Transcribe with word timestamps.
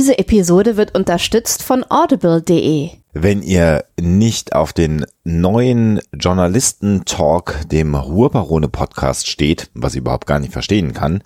Diese 0.00 0.18
Episode 0.18 0.78
wird 0.78 0.94
unterstützt 0.94 1.62
von 1.62 1.84
audible.de. 1.86 2.88
Wenn 3.12 3.42
ihr 3.42 3.84
nicht 4.00 4.54
auf 4.54 4.72
den 4.72 5.04
neuen 5.24 6.00
Journalisten-Talk, 6.14 7.68
dem 7.68 7.94
Ruhrbarone-Podcast 7.94 9.28
steht, 9.28 9.70
was 9.74 9.92
ich 9.92 9.98
überhaupt 9.98 10.26
gar 10.26 10.40
nicht 10.40 10.54
verstehen 10.54 10.94
kann, 10.94 11.22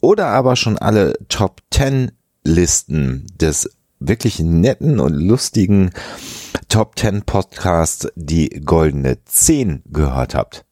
oder 0.00 0.26
aber 0.26 0.56
schon 0.56 0.76
alle 0.76 1.12
Top 1.28 1.60
10 1.70 2.10
Listen 2.42 3.28
des 3.40 3.70
wirklich 4.00 4.40
netten 4.40 4.98
und 4.98 5.14
lustigen 5.14 5.92
Top 6.68 6.98
10 6.98 7.22
Podcasts 7.22 8.08
die 8.16 8.48
goldene 8.48 9.18
10 9.24 9.84
gehört 9.86 10.34
habt, 10.34 10.64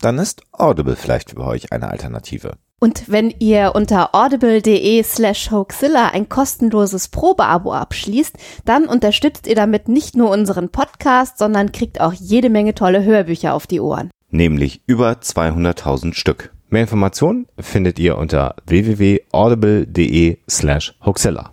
dann 0.00 0.16
ist 0.16 0.40
Audible 0.52 0.96
vielleicht 0.96 1.32
für 1.32 1.44
euch 1.44 1.70
eine 1.70 1.90
Alternative. 1.90 2.56
Und 2.80 3.04
wenn 3.08 3.34
ihr 3.38 3.72
unter 3.74 4.14
audible.de 4.14 5.02
slash 5.02 5.50
hoaxilla 5.50 6.10
ein 6.10 6.28
kostenloses 6.28 7.08
Probeabo 7.08 7.72
abschließt, 7.72 8.36
dann 8.64 8.86
unterstützt 8.86 9.46
ihr 9.48 9.56
damit 9.56 9.88
nicht 9.88 10.16
nur 10.16 10.30
unseren 10.30 10.68
Podcast, 10.68 11.38
sondern 11.38 11.72
kriegt 11.72 12.00
auch 12.00 12.12
jede 12.12 12.50
Menge 12.50 12.74
tolle 12.74 13.02
Hörbücher 13.02 13.54
auf 13.54 13.66
die 13.66 13.80
Ohren. 13.80 14.10
Nämlich 14.30 14.82
über 14.86 15.10
200.000 15.12 16.14
Stück. 16.14 16.52
Mehr 16.68 16.82
Informationen 16.82 17.46
findet 17.58 17.98
ihr 17.98 18.18
unter 18.18 18.54
www.audible.de 18.66 20.38
slash 20.48 20.94
hoaxilla. 21.04 21.52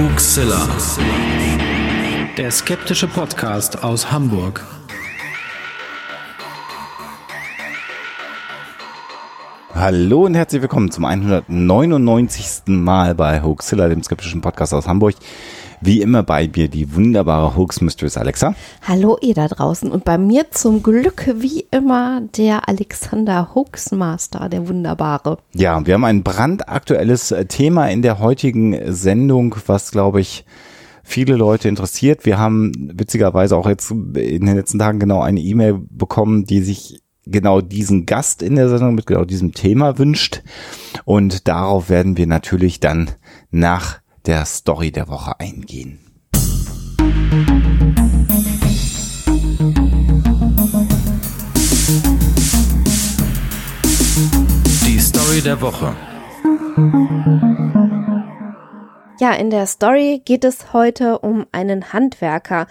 Hoaxilla. 0.00 0.66
Der 2.38 2.50
skeptische 2.50 3.06
Podcast 3.06 3.84
aus 3.84 4.10
Hamburg. 4.10 4.64
Hallo 9.74 10.24
und 10.24 10.36
herzlich 10.36 10.62
willkommen 10.62 10.90
zum 10.90 11.04
199. 11.04 12.62
Mal 12.68 13.14
bei 13.14 13.42
Hoaxilla, 13.42 13.90
dem 13.90 14.02
skeptischen 14.02 14.40
Podcast 14.40 14.72
aus 14.72 14.88
Hamburg. 14.88 15.16
Wie 15.82 16.02
immer 16.02 16.22
bei 16.22 16.50
mir 16.54 16.68
die 16.68 16.94
wunderbare 16.94 17.56
Hoax 17.56 17.80
Mistress 17.80 18.18
Alexa. 18.18 18.54
Hallo 18.86 19.16
ihr 19.22 19.32
da 19.32 19.48
draußen 19.48 19.90
und 19.90 20.04
bei 20.04 20.18
mir 20.18 20.50
zum 20.50 20.82
Glück 20.82 21.34
wie 21.38 21.64
immer 21.70 22.20
der 22.36 22.68
Alexander 22.68 23.54
Hoaxmaster, 23.54 24.50
der 24.50 24.68
wunderbare. 24.68 25.38
Ja, 25.54 25.86
wir 25.86 25.94
haben 25.94 26.04
ein 26.04 26.22
brandaktuelles 26.22 27.30
äh, 27.30 27.46
Thema 27.46 27.86
in 27.86 28.02
der 28.02 28.18
heutigen 28.18 28.92
Sendung, 28.92 29.56
was 29.66 29.90
glaube 29.90 30.20
ich 30.20 30.44
viele 31.02 31.36
Leute 31.36 31.70
interessiert. 31.70 32.26
Wir 32.26 32.38
haben 32.38 32.72
witzigerweise 32.94 33.56
auch 33.56 33.66
jetzt 33.66 33.90
in 33.90 34.44
den 34.44 34.56
letzten 34.56 34.78
Tagen 34.78 34.98
genau 34.98 35.22
eine 35.22 35.40
E-Mail 35.40 35.80
bekommen, 35.88 36.44
die 36.44 36.60
sich 36.60 37.02
genau 37.24 37.62
diesen 37.62 38.04
Gast 38.04 38.42
in 38.42 38.56
der 38.56 38.68
Sendung 38.68 38.96
mit 38.96 39.06
genau 39.06 39.24
diesem 39.24 39.52
Thema 39.52 39.98
wünscht. 39.98 40.42
Und 41.06 41.48
darauf 41.48 41.88
werden 41.88 42.18
wir 42.18 42.26
natürlich 42.26 42.80
dann 42.80 43.12
nach 43.50 44.00
der 44.26 44.44
Story 44.44 44.92
der 44.92 45.08
Woche 45.08 45.38
eingehen. 45.40 45.98
Die 54.84 54.98
Story 54.98 55.40
der 55.40 55.60
Woche. 55.60 55.94
Ja, 59.20 59.32
in 59.32 59.50
der 59.50 59.66
Story 59.66 60.22
geht 60.24 60.44
es 60.44 60.72
heute 60.72 61.18
um 61.18 61.46
einen 61.52 61.92
Handwerker. 61.92 62.66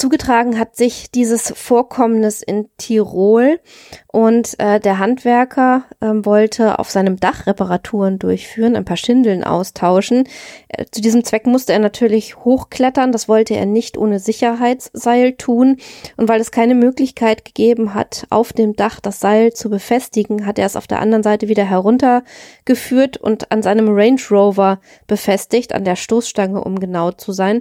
Zugetragen 0.00 0.58
hat 0.58 0.76
sich 0.76 1.10
dieses 1.10 1.52
Vorkommnis 1.54 2.40
in 2.40 2.70
Tirol 2.78 3.60
und 4.06 4.58
äh, 4.58 4.80
der 4.80 4.98
Handwerker 4.98 5.84
äh, 6.00 6.06
wollte 6.06 6.78
auf 6.78 6.90
seinem 6.90 7.20
Dach 7.20 7.46
Reparaturen 7.46 8.18
durchführen, 8.18 8.76
ein 8.76 8.86
paar 8.86 8.96
Schindeln 8.96 9.44
austauschen. 9.44 10.24
Äh, 10.68 10.86
zu 10.90 11.02
diesem 11.02 11.22
Zweck 11.22 11.46
musste 11.46 11.74
er 11.74 11.80
natürlich 11.80 12.38
hochklettern, 12.38 13.12
das 13.12 13.28
wollte 13.28 13.54
er 13.54 13.66
nicht 13.66 13.98
ohne 13.98 14.20
Sicherheitsseil 14.20 15.34
tun. 15.34 15.76
Und 16.16 16.30
weil 16.30 16.40
es 16.40 16.50
keine 16.50 16.74
Möglichkeit 16.74 17.44
gegeben 17.44 17.92
hat, 17.92 18.26
auf 18.30 18.54
dem 18.54 18.76
Dach 18.76 19.00
das 19.00 19.20
Seil 19.20 19.52
zu 19.52 19.68
befestigen, 19.68 20.46
hat 20.46 20.58
er 20.58 20.64
es 20.64 20.76
auf 20.76 20.86
der 20.86 21.00
anderen 21.00 21.22
Seite 21.22 21.48
wieder 21.48 21.64
heruntergeführt 21.64 23.18
und 23.18 23.52
an 23.52 23.62
seinem 23.62 23.90
Range 23.90 24.20
Rover 24.30 24.80
befestigt, 25.06 25.74
an 25.74 25.84
der 25.84 25.96
Stoßstange, 25.96 26.64
um 26.64 26.80
genau 26.80 27.10
zu 27.10 27.32
sein. 27.32 27.60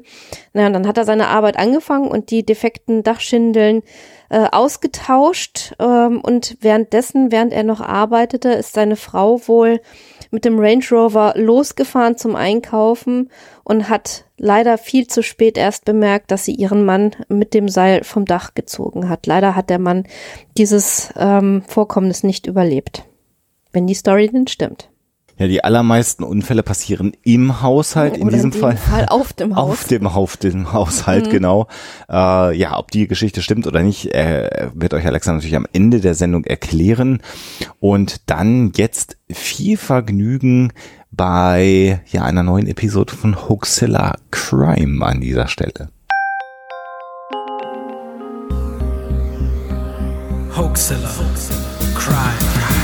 Naja, 0.54 0.68
und 0.68 0.74
dann 0.74 0.88
hat 0.88 0.98
er 0.98 1.04
seine 1.04 1.28
Arbeit 1.28 1.58
angefangen 1.60 2.08
und 2.08 2.29
die 2.30 2.46
defekten 2.46 3.04
Dachschindeln 3.04 3.84
äh, 4.30 4.48
ausgetauscht 4.52 5.74
ähm, 5.80 6.22
und 6.22 6.58
währenddessen, 6.62 7.32
während 7.32 7.54
er 7.54 7.64
noch 7.64 7.82
arbeitete, 7.82 8.50
ist 8.50 8.74
seine 8.74 8.96
Frau 8.96 9.48
wohl 9.48 9.82
mit 10.32 10.46
dem 10.46 10.60
Range 10.60 10.84
Rover 10.92 11.34
losgefahren 11.36 12.18
zum 12.18 12.36
Einkaufen 12.36 13.30
und 13.64 13.90
hat 13.90 14.26
leider 14.38 14.78
viel 14.78 15.08
zu 15.08 15.24
spät 15.24 15.58
erst 15.58 15.86
bemerkt, 15.86 16.32
dass 16.32 16.46
sie 16.46 16.54
ihren 16.54 16.86
Mann 16.86 17.16
mit 17.28 17.54
dem 17.54 17.70
Seil 17.70 18.04
vom 18.04 18.26
Dach 18.26 18.54
gezogen 18.54 19.10
hat. 19.10 19.26
Leider 19.26 19.56
hat 19.56 19.70
der 19.70 19.80
Mann 19.80 20.06
dieses 20.58 21.12
ähm, 21.18 21.64
Vorkommnis 21.68 22.24
nicht 22.24 22.46
überlebt. 22.46 23.06
Wenn 23.72 23.88
die 23.88 23.96
Story 23.96 24.30
denn 24.30 24.48
stimmt. 24.48 24.90
Ja, 25.40 25.48
die 25.48 25.64
allermeisten 25.64 26.26
Unfälle 26.26 26.64
passieren 26.64 27.14
im 27.24 27.62
Haushalt, 27.62 28.18
in 28.18 28.24
Oder 28.24 28.34
diesem 28.34 28.52
in 28.52 28.58
dem 28.58 28.62
Fall. 28.62 28.76
Fall 28.76 29.06
auf 29.08 29.32
dem 29.32 29.56
Haus. 29.56 29.70
Auf 29.70 29.84
dem, 29.86 30.06
auf 30.06 30.36
dem 30.36 30.74
Haushalt, 30.74 31.28
Mhm. 31.28 31.32
genau. 31.32 31.68
Äh, 32.10 32.58
ja, 32.58 32.78
ob 32.78 32.92
die 32.92 33.08
Geschichte 33.08 33.42
stimmt 33.42 33.66
oder 33.66 33.82
nicht, 33.82 34.14
äh, 34.14 34.70
wird 34.74 34.94
euch 34.94 35.06
Alexa 35.08 35.32
natürlich 35.32 35.56
am 35.56 35.66
Ende 35.72 36.02
der 36.02 36.14
Sendung 36.14 36.44
erklären. 36.44 37.22
Und 37.80 38.30
dann 38.30 38.74
jetzt 38.76 39.16
viel 39.32 39.78
Vergnügen 39.78 40.74
bei 41.12 42.02
ja, 42.12 42.24
einer 42.24 42.44
neuen 42.44 42.68
Episode 42.68 43.16
von 43.16 43.48
Hoaxilla 43.48 44.18
Crime 44.32 45.06
an 45.06 45.22
dieser 45.22 45.48
Stelle. 45.48 45.88
Hoaxilla. 50.58 51.10
Crime. 51.96 52.79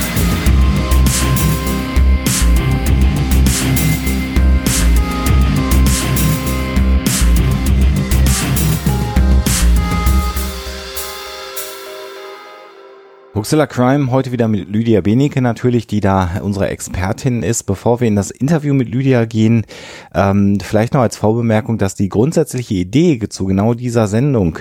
Huxilla 13.36 13.68
Crime 13.68 14.12
heute 14.12 14.32
wieder 14.32 14.48
mit 14.48 14.70
Lydia 14.70 15.02
Benecke 15.02 15.42
natürlich, 15.42 15.88
die 15.88 16.00
da 16.00 16.40
unsere 16.42 16.70
Expertin 16.70 17.44
ist. 17.44 17.64
Bevor 17.64 18.00
wir 18.00 18.08
in 18.08 18.16
das 18.16 18.32
Interview 18.32 18.74
mit 18.74 18.88
Lydia 18.88 19.26
gehen, 19.26 19.66
ähm, 20.14 20.58
vielleicht 20.62 20.94
noch 20.94 21.02
als 21.02 21.18
Vorbemerkung, 21.18 21.78
dass 21.78 21.96
die 21.96 22.08
grundsätzliche 22.08 22.76
Idee 22.76 23.20
zu 23.28 23.46
genau 23.46 23.74
dieser 23.74 24.08
Sendung 24.08 24.60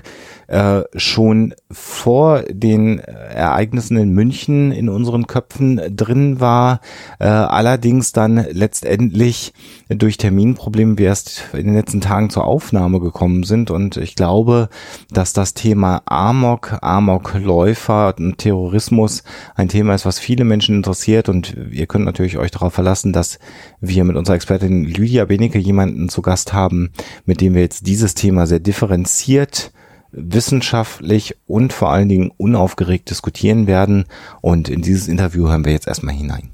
äh, 0.49 0.83
schon 0.97 1.55
vor 1.71 2.43
den 2.51 2.99
Ereignissen 2.99 3.97
in 3.97 4.11
München 4.11 4.73
in 4.73 4.89
unseren 4.89 5.27
Köpfen 5.27 5.81
drin 5.97 6.41
war, 6.41 6.81
äh, 7.19 7.27
allerdings 7.27 8.13
dann 8.13 8.45
letztendlich 8.51 9.53
durch 9.89 10.17
Terminprobleme 10.17 10.99
wir 10.99 11.07
erst 11.07 11.45
in 11.53 11.67
den 11.67 11.75
letzten 11.75 12.01
Tagen 12.01 12.29
zur 12.29 12.45
Aufnahme 12.45 13.01
gekommen 13.01 13.45
sind 13.45 13.71
und 13.71 13.97
ich 13.97 14.17
glaube, 14.17 14.69
dass 15.11 15.33
das 15.33 15.55
Thema 15.55 16.03
Amok, 16.07 16.79
Amokläufer 16.83 18.15
und 18.19 18.39
Terrorismus 18.65 19.23
ein 19.55 19.69
Thema 19.69 19.95
ist, 19.95 20.07
was 20.07 20.19
viele 20.19 20.45
Menschen 20.45 20.77
interessiert 20.77 21.29
und 21.29 21.55
ihr 21.71 21.87
könnt 21.87 22.07
natürlich 22.07 22.39
euch 22.39 22.51
darauf 22.51 22.73
verlassen, 22.73 23.13
dass 23.13 23.39
wir 23.81 24.05
mit 24.05 24.17
unserer 24.17 24.37
Expertin 24.37 24.85
Lydia 24.85 25.27
Benecke 25.27 25.59
jemanden 25.59 26.09
zu 26.09 26.23
Gast 26.23 26.55
haben, 26.55 26.91
mit 27.27 27.43
dem 27.43 27.55
wir 27.55 27.61
jetzt 27.61 27.87
dieses 27.87 28.15
Thema 28.15 28.47
sehr 28.47 28.61
differenziert 28.61 29.73
wissenschaftlich 30.17 31.37
und 31.47 31.73
vor 31.73 31.91
allen 31.91 32.09
Dingen 32.09 32.31
unaufgeregt 32.37 33.11
diskutieren 33.11 33.67
werden. 33.67 34.05
Und 34.41 34.69
in 34.69 34.81
dieses 34.81 35.09
Interview 35.09 35.49
hören 35.49 35.65
wir 35.65 35.73
jetzt 35.73 35.89
erstmal 35.89 36.15
hinein. 36.15 36.51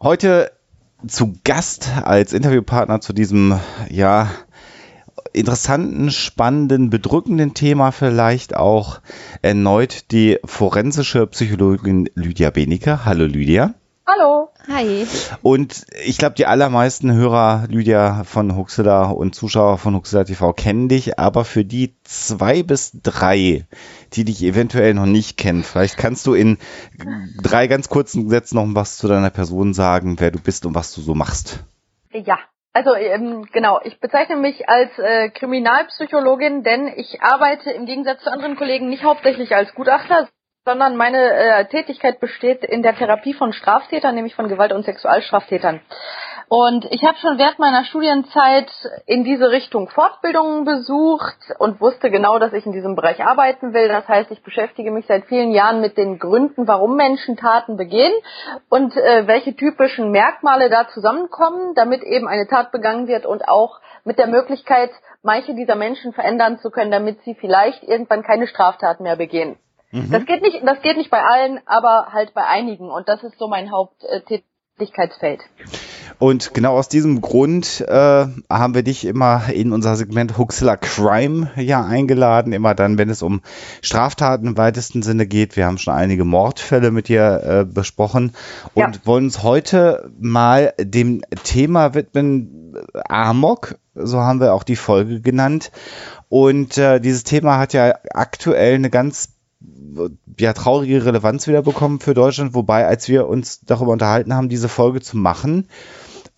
Heute 0.00 0.50
zu 1.06 1.34
Gast 1.44 1.90
als 2.02 2.32
Interviewpartner 2.32 3.00
zu 3.00 3.12
diesem, 3.12 3.58
ja, 3.88 4.30
interessanten, 5.34 6.10
spannenden, 6.10 6.90
bedrückenden 6.90 7.54
Thema 7.54 7.90
vielleicht 7.90 8.56
auch 8.56 9.00
erneut 9.42 10.10
die 10.12 10.38
forensische 10.44 11.26
Psychologin 11.26 12.08
Lydia 12.14 12.50
Benecke. 12.50 13.04
Hallo 13.04 13.26
Lydia. 13.26 13.74
Hallo. 14.06 14.50
Hi. 14.68 15.06
Und 15.42 15.86
ich 16.04 16.18
glaube, 16.18 16.36
die 16.36 16.46
allermeisten 16.46 17.12
Hörer, 17.12 17.66
Lydia 17.68 18.24
von 18.24 18.54
Huxela 18.54 19.10
und 19.10 19.34
Zuschauer 19.34 19.78
von 19.78 19.94
Huxela 19.94 20.24
TV 20.24 20.52
kennen 20.52 20.88
dich, 20.88 21.18
aber 21.18 21.44
für 21.44 21.64
die 21.64 21.94
zwei 22.04 22.62
bis 22.62 22.92
drei, 23.02 23.66
die 24.12 24.24
dich 24.24 24.42
eventuell 24.42 24.94
noch 24.94 25.06
nicht 25.06 25.36
kennen, 25.36 25.64
vielleicht 25.64 25.96
kannst 25.96 26.26
du 26.26 26.34
in 26.34 26.58
drei 27.42 27.66
ganz 27.66 27.88
kurzen 27.88 28.28
Sätzen 28.28 28.56
noch 28.56 28.66
was 28.74 28.98
zu 28.98 29.08
deiner 29.08 29.30
Person 29.30 29.74
sagen, 29.74 30.16
wer 30.18 30.30
du 30.30 30.38
bist 30.38 30.64
und 30.66 30.74
was 30.74 30.94
du 30.94 31.00
so 31.00 31.14
machst. 31.14 31.64
Ja, 32.12 32.38
also 32.74 32.92
ähm, 32.94 33.46
genau, 33.52 33.80
ich 33.84 34.00
bezeichne 34.00 34.36
mich 34.36 34.68
als 34.68 34.90
äh, 34.98 35.30
Kriminalpsychologin, 35.30 36.64
denn 36.64 36.88
ich 36.96 37.22
arbeite 37.22 37.70
im 37.70 37.86
Gegensatz 37.86 38.22
zu 38.24 38.32
anderen 38.32 38.56
Kollegen 38.56 38.88
nicht 38.88 39.04
hauptsächlich 39.04 39.54
als 39.54 39.72
Gutachter, 39.74 40.28
sondern 40.66 40.96
meine 40.96 41.18
äh, 41.18 41.64
Tätigkeit 41.66 42.18
besteht 42.18 42.64
in 42.64 42.82
der 42.82 42.96
Therapie 42.96 43.34
von 43.34 43.52
Straftätern, 43.52 44.16
nämlich 44.16 44.34
von 44.34 44.48
Gewalt- 44.48 44.72
und 44.72 44.84
Sexualstraftätern. 44.84 45.82
Und 46.48 46.84
ich 46.90 47.02
habe 47.04 47.16
schon 47.18 47.38
während 47.38 47.58
meiner 47.58 47.84
Studienzeit 47.84 48.70
in 49.06 49.24
diese 49.24 49.50
Richtung 49.50 49.88
Fortbildungen 49.88 50.64
besucht 50.64 51.38
und 51.58 51.80
wusste 51.80 52.10
genau, 52.10 52.38
dass 52.38 52.52
ich 52.52 52.66
in 52.66 52.72
diesem 52.72 52.96
Bereich 52.96 53.24
arbeiten 53.24 53.72
will. 53.72 53.88
Das 53.88 54.06
heißt, 54.06 54.30
ich 54.30 54.42
beschäftige 54.42 54.90
mich 54.90 55.06
seit 55.06 55.24
vielen 55.26 55.52
Jahren 55.52 55.80
mit 55.80 55.96
den 55.96 56.18
Gründen, 56.18 56.66
warum 56.66 56.96
Menschen 56.96 57.36
Taten 57.36 57.76
begehen 57.76 58.12
und 58.68 58.96
äh, 58.96 59.26
welche 59.26 59.56
typischen 59.56 60.10
Merkmale 60.10 60.70
da 60.70 60.88
zusammenkommen, 60.88 61.74
damit 61.74 62.02
eben 62.02 62.28
eine 62.28 62.46
Tat 62.46 62.72
begangen 62.72 63.06
wird 63.06 63.26
und 63.26 63.48
auch 63.48 63.80
mit 64.04 64.18
der 64.18 64.26
Möglichkeit, 64.26 64.90
manche 65.22 65.54
dieser 65.54 65.74
Menschen 65.74 66.12
verändern 66.12 66.58
zu 66.58 66.70
können, 66.70 66.90
damit 66.90 67.22
sie 67.24 67.34
vielleicht 67.34 67.82
irgendwann 67.82 68.22
keine 68.22 68.46
Straftaten 68.46 69.02
mehr 69.02 69.16
begehen. 69.16 69.56
Mhm. 69.90 70.10
Das 70.10 70.26
geht 70.26 70.42
nicht, 70.42 70.60
das 70.66 70.82
geht 70.82 70.96
nicht 70.96 71.10
bei 71.10 71.22
allen, 71.22 71.60
aber 71.66 72.08
halt 72.12 72.34
bei 72.34 72.44
einigen. 72.44 72.90
Und 72.90 73.08
das 73.08 73.22
ist 73.22 73.38
so 73.38 73.48
mein 73.48 73.70
Haupttätigkeitsfeld. 73.70 75.40
Und 76.18 76.54
genau 76.54 76.76
aus 76.76 76.88
diesem 76.88 77.20
Grund 77.20 77.80
äh, 77.86 78.26
haben 78.50 78.74
wir 78.74 78.82
dich 78.82 79.04
immer 79.04 79.48
in 79.52 79.72
unser 79.72 79.96
Segment 79.96 80.38
Huxilla 80.38 80.76
Crime 80.76 81.50
ja 81.56 81.84
eingeladen. 81.84 82.52
Immer 82.52 82.74
dann, 82.74 82.98
wenn 82.98 83.10
es 83.10 83.22
um 83.22 83.40
Straftaten 83.82 84.48
im 84.48 84.56
weitesten 84.56 85.02
Sinne 85.02 85.26
geht. 85.26 85.56
Wir 85.56 85.66
haben 85.66 85.78
schon 85.78 85.94
einige 85.94 86.24
Mordfälle 86.24 86.90
mit 86.90 87.08
dir 87.08 87.42
äh, 87.44 87.64
besprochen 87.64 88.32
und 88.74 88.96
ja. 88.96 89.00
wollen 89.04 89.24
uns 89.24 89.42
heute 89.42 90.10
mal 90.18 90.74
dem 90.78 91.22
Thema 91.42 91.94
widmen, 91.94 92.74
Amok. 93.08 93.76
So 93.94 94.18
haben 94.20 94.40
wir 94.40 94.54
auch 94.54 94.64
die 94.64 94.76
Folge 94.76 95.20
genannt. 95.20 95.70
Und 96.28 96.78
äh, 96.78 97.00
dieses 97.00 97.22
Thema 97.22 97.58
hat 97.58 97.74
ja 97.74 97.94
aktuell 98.12 98.74
eine 98.74 98.90
ganz 98.90 99.33
ja, 100.38 100.52
traurige 100.52 101.04
Relevanz 101.04 101.46
wieder 101.46 101.62
bekommen 101.62 102.00
für 102.00 102.14
Deutschland. 102.14 102.54
Wobei, 102.54 102.86
als 102.86 103.08
wir 103.08 103.28
uns 103.28 103.60
darüber 103.60 103.92
unterhalten 103.92 104.34
haben, 104.34 104.48
diese 104.48 104.68
Folge 104.68 105.00
zu 105.00 105.16
machen, 105.16 105.68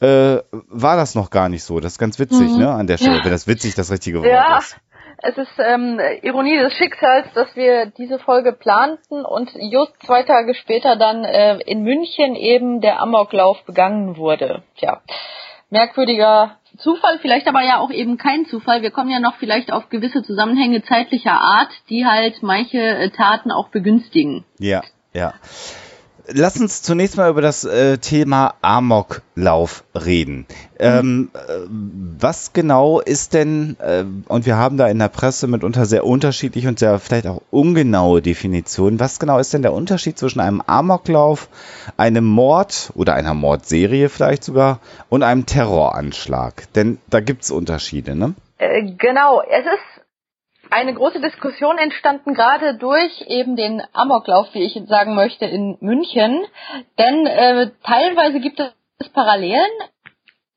äh, 0.01 0.39
war 0.51 0.97
das 0.97 1.15
noch 1.15 1.31
gar 1.31 1.49
nicht 1.49 1.65
so. 1.65 1.81
Das 1.81 1.93
ist 1.93 1.99
ganz 1.99 2.19
witzig, 2.19 2.51
mhm. 2.51 2.59
ne, 2.59 2.71
an 2.71 2.87
der 2.87 2.99
Stelle, 2.99 3.19
ja. 3.19 3.25
wenn 3.25 3.33
das 3.33 3.47
witzig 3.47 3.75
das 3.75 3.91
richtige 3.91 4.21
Wort 4.21 4.31
ja. 4.31 4.59
ist. 4.59 4.77
Es 5.23 5.39
ist 5.39 5.59
ähm, 5.59 5.99
Ironie 6.23 6.59
des 6.59 6.75
Schicksals, 6.75 7.27
dass 7.35 7.57
wir 7.57 7.87
diese 7.87 8.19
Folge 8.19 8.53
planten 8.53 9.25
und 9.25 9.51
just 9.55 9.95
zwei 10.05 10.23
Tage 10.25 10.55
später 10.55 10.97
dann 10.97 11.25
äh, 11.25 11.59
in 11.61 11.83
München 11.83 12.37
eben 12.37 12.83
der 12.83 13.01
Amoklauf 13.01 13.63
begangen 13.65 14.19
wurde. 14.19 14.63
Tja, 14.77 15.01
merkwürdiger 15.71 16.59
Zufall, 16.79 17.19
vielleicht 17.21 17.49
aber 17.49 17.63
ja 17.63 17.79
auch 17.79 17.91
eben 17.91 18.19
kein 18.19 18.47
Zufall. 18.47 18.83
Wir 18.83 18.91
kommen 18.91 19.11
ja 19.11 19.21
noch 19.21 19.37
vielleicht 19.37 19.73
auf 19.73 19.89
gewisse 19.89 20.23
Zusammenhänge 20.23 20.83
zeitlicher 20.83 21.41
Art, 21.41 21.71
die 21.89 22.07
halt 22.07 22.43
manche 22.43 22.79
äh, 22.79 23.11
Taten 23.11 23.51
auch 23.51 23.69
begünstigen. 23.69 24.45
Ja, 24.59 24.83
ja. 25.13 25.35
Lass 26.29 26.61
uns 26.61 26.83
zunächst 26.83 27.17
mal 27.17 27.31
über 27.31 27.41
das 27.41 27.65
äh, 27.65 27.99
Thema 27.99 28.55
Amoklauf 28.61 29.85
reden. 29.95 30.47
Ähm, 30.79 31.31
äh, 31.35 31.39
was 32.19 32.53
genau 32.53 33.01
ist 33.01 33.33
denn, 33.33 33.77
äh, 33.81 34.05
und 34.27 34.45
wir 34.45 34.57
haben 34.57 34.77
da 34.77 34.89
in 34.89 34.99
der 34.99 35.09
Presse 35.09 35.47
mitunter 35.47 35.87
sehr 35.87 36.05
unterschiedliche 36.05 36.69
und 36.69 36.79
sehr 36.81 36.99
vielleicht 36.99 37.29
auch 37.29 37.43
ungenaue 37.51 38.23
Definitionen, 38.23 38.99
was 38.99 39.21
genau 39.21 39.39
ist 39.39 39.55
denn 39.55 39.63
der 39.63 39.73
Unterschied 39.73 40.19
zwischen 40.19 40.41
einem 40.41 40.61
Amoklauf, 40.67 41.49
einem 41.97 42.25
Mord 42.25 42.91
oder 42.95 43.15
einer 43.15 43.35
Mordserie 43.35 44.09
vielleicht 44.09 44.43
sogar 44.43 44.81
und 45.09 45.23
einem 45.23 45.47
Terroranschlag? 45.47 46.73
Denn 46.75 46.99
da 47.09 47.21
gibt 47.21 47.45
es 47.45 47.53
Unterschiede, 47.53 48.17
ne? 48.17 48.35
Äh, 48.59 48.83
genau, 48.99 49.43
es 49.43 49.65
ist 49.65 49.96
eine 50.71 50.95
große 50.95 51.21
Diskussion 51.21 51.79
entstanden, 51.79 52.35
gerade 52.35 52.77
durch 52.77 53.25
eben 53.29 53.57
den 53.57 53.83
Amoklauf, 53.93 54.49
wie 54.53 54.65
ich 54.65 54.81
sagen 54.89 55.15
möchte, 55.15 55.45
in 55.47 55.77
München. 55.81 56.45
Denn 56.99 57.27
äh, 57.27 57.71
teilweise 57.85 58.41
gibt 58.41 58.61
es 58.61 59.09
Parallelen. 59.11 59.71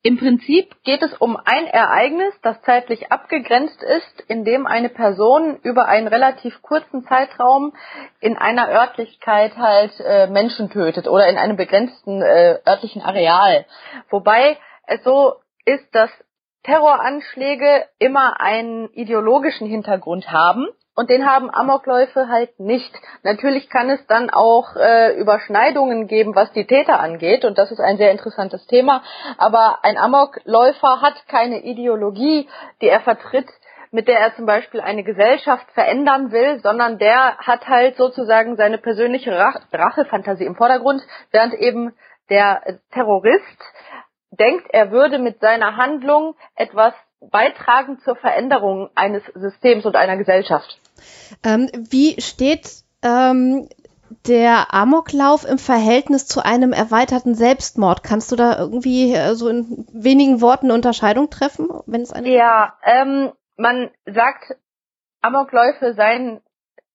Im 0.01 0.17
Prinzip 0.17 0.81
geht 0.83 1.01
es 1.03 1.13
um 1.15 1.35
ein 1.35 1.67
Ereignis, 1.67 2.33
das 2.41 2.61
zeitlich 2.61 3.11
abgegrenzt 3.11 3.83
ist, 3.83 4.23
in 4.29 4.45
dem 4.45 4.65
eine 4.65 4.87
Person 4.87 5.57
über 5.63 5.89
einen 5.89 6.07
relativ 6.07 6.61
kurzen 6.61 7.05
Zeitraum 7.05 7.73
in 8.21 8.37
einer 8.37 8.69
Örtlichkeit 8.69 9.57
halt 9.57 9.91
äh, 9.99 10.27
Menschen 10.27 10.69
tötet 10.69 11.09
oder 11.09 11.27
in 11.27 11.37
einem 11.37 11.57
begrenzten 11.57 12.21
äh, 12.21 12.59
örtlichen 12.65 13.01
Areal. 13.01 13.65
Wobei 14.09 14.57
es 14.87 15.03
so 15.03 15.33
ist, 15.65 15.93
dass 15.93 16.09
Terroranschläge 16.63 17.85
immer 17.99 18.39
einen 18.39 18.89
ideologischen 18.93 19.67
Hintergrund 19.67 20.31
haben. 20.31 20.67
Und 20.95 21.09
den 21.09 21.25
haben 21.25 21.49
Amokläufe 21.49 22.27
halt 22.27 22.59
nicht. 22.59 22.93
Natürlich 23.23 23.69
kann 23.69 23.89
es 23.89 24.05
dann 24.07 24.29
auch 24.29 24.75
äh, 24.75 25.17
Überschneidungen 25.17 26.07
geben, 26.07 26.35
was 26.35 26.51
die 26.51 26.67
Täter 26.67 26.99
angeht. 26.99 27.45
Und 27.45 27.57
das 27.57 27.71
ist 27.71 27.79
ein 27.79 27.95
sehr 27.95 28.11
interessantes 28.11 28.67
Thema. 28.67 29.01
Aber 29.37 29.79
ein 29.83 29.97
Amokläufer 29.97 31.01
hat 31.01 31.25
keine 31.29 31.61
Ideologie, 31.61 32.49
die 32.81 32.89
er 32.89 32.99
vertritt, 32.99 33.47
mit 33.91 34.09
der 34.09 34.19
er 34.19 34.35
zum 34.35 34.45
Beispiel 34.45 34.81
eine 34.81 35.03
Gesellschaft 35.03 35.71
verändern 35.71 36.31
will, 36.33 36.59
sondern 36.59 36.97
der 36.97 37.37
hat 37.37 37.67
halt 37.69 37.95
sozusagen 37.95 38.57
seine 38.57 38.77
persönliche 38.77 39.31
Rachefantasie 39.71 40.45
im 40.45 40.55
Vordergrund, 40.55 41.01
während 41.31 41.53
eben 41.53 41.93
der 42.29 42.79
Terrorist 42.91 43.63
denkt, 44.31 44.67
er 44.69 44.91
würde 44.91 45.19
mit 45.19 45.39
seiner 45.39 45.77
Handlung 45.77 46.35
etwas 46.55 46.93
beitragen 47.19 47.99
zur 47.99 48.15
Veränderung 48.15 48.89
eines 48.95 49.23
Systems 49.33 49.85
und 49.85 49.95
einer 49.95 50.17
Gesellschaft. 50.17 50.79
Ähm, 51.43 51.69
wie 51.73 52.21
steht 52.21 52.83
ähm, 53.03 53.67
der 54.27 54.73
Amoklauf 54.73 55.45
im 55.45 55.57
Verhältnis 55.57 56.27
zu 56.27 56.43
einem 56.43 56.73
erweiterten 56.73 57.35
Selbstmord? 57.35 58.03
Kannst 58.03 58.31
du 58.31 58.35
da 58.35 58.57
irgendwie 58.57 59.13
äh, 59.13 59.35
so 59.35 59.49
in 59.49 59.85
wenigen 59.91 60.41
Worten 60.41 60.67
eine 60.67 60.73
Unterscheidung 60.75 61.29
treffen, 61.29 61.69
wenn 61.85 62.01
es 62.01 62.13
eine? 62.13 62.29
Ja, 62.29 62.77
ähm, 62.83 63.31
man 63.57 63.89
sagt, 64.05 64.55
Amokläufe 65.21 65.93
seien 65.93 66.41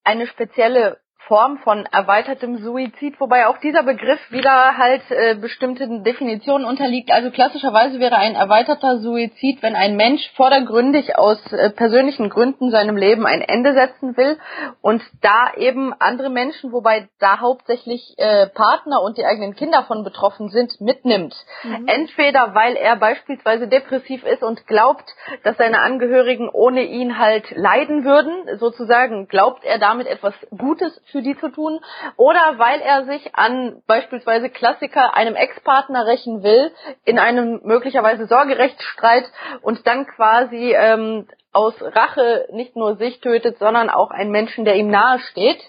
eine 0.03 0.27
spezielle 0.27 0.99
Form 1.27 1.59
von 1.59 1.87
erweitertem 1.91 2.59
Suizid, 2.59 3.19
wobei 3.19 3.47
auch 3.47 3.59
dieser 3.59 3.83
Begriff 3.83 4.21
wieder 4.31 4.77
halt 4.77 5.03
äh, 5.11 5.35
bestimmten 5.35 6.05
Definitionen 6.05 6.67
unterliegt. 6.67 7.11
Also 7.11 7.31
klassischerweise 7.31 7.99
wäre 7.99 8.17
ein 8.17 8.35
erweiterter 8.35 8.99
Suizid, 8.99 9.63
wenn 9.63 9.75
ein 9.75 9.97
Mensch 9.97 10.31
vordergründig 10.37 11.17
aus 11.17 11.39
äh, 11.53 11.71
persönlichen 11.71 12.29
Gründen 12.29 12.71
seinem 12.71 12.97
Leben 12.97 13.27
ein 13.27 13.41
Ende 13.41 13.73
setzen 13.73 14.17
will 14.17 14.39
und 14.83 15.03
da 15.23 15.53
eben 15.57 15.95
andere 15.99 16.29
Menschen, 16.29 16.73
wobei 16.73 17.09
da 17.21 17.41
hauptsächlich 17.41 18.15
äh, 18.19 18.49
Partner 18.49 19.01
und 19.03 19.17
die 19.17 19.25
eigenen 19.25 19.55
Kinder 19.55 19.85
von 19.85 20.05
betroffen 20.05 20.51
sind, 20.51 20.81
mitnimmt. 20.81 21.35
Mhm. 21.63 21.89
Entweder 21.89 22.55
weil 22.55 22.77
er 22.77 22.97
beispielsweise 22.97 23.67
depressiv 23.67 24.25
ist 24.25 24.43
und 24.43 24.67
glaubt, 24.67 25.09
dass 25.43 25.57
seine 25.57 25.81
Angehörigen 25.81 26.51
ohne 26.51 26.83
ihn 26.83 27.19
halt 27.19 27.51
leiden 27.57 28.05
würden, 28.05 28.59
sozusagen 28.59 29.27
glaubt 29.29 29.65
er 29.65 29.79
damit 29.79 30.07
etwas 30.07 30.35
Gutes 30.57 31.01
für 31.15 31.23
die 31.23 31.39
zu 31.39 31.49
tun 31.49 31.79
oder 32.17 32.59
weil 32.59 32.81
er 32.81 33.05
sich 33.05 33.37
an 33.37 33.81
beispielsweise 33.87 34.51
Klassiker 34.51 35.15
einem 35.15 35.37
Ex-Partner 35.37 36.07
rächen 36.07 36.43
will 36.43 36.73
in 37.05 37.21
einem 37.21 37.61
möglicherweise 37.63 38.27
Sorgerechtsstreit 38.27 39.25
und 39.63 39.87
dann 39.87 40.09
quasi 40.09 40.75
ähm, 40.75 41.29
aus 41.53 41.75
Rache 41.81 42.49
nicht 42.51 42.75
nur 42.75 42.97
sich 42.97 43.21
tötet, 43.21 43.59
sondern 43.59 43.91
auch 43.91 44.11
einen 44.11 44.33
Menschen, 44.33 44.65
der 44.65 44.75
ihm 44.75 44.89
nahe 44.89 45.21
steht. 45.21 45.63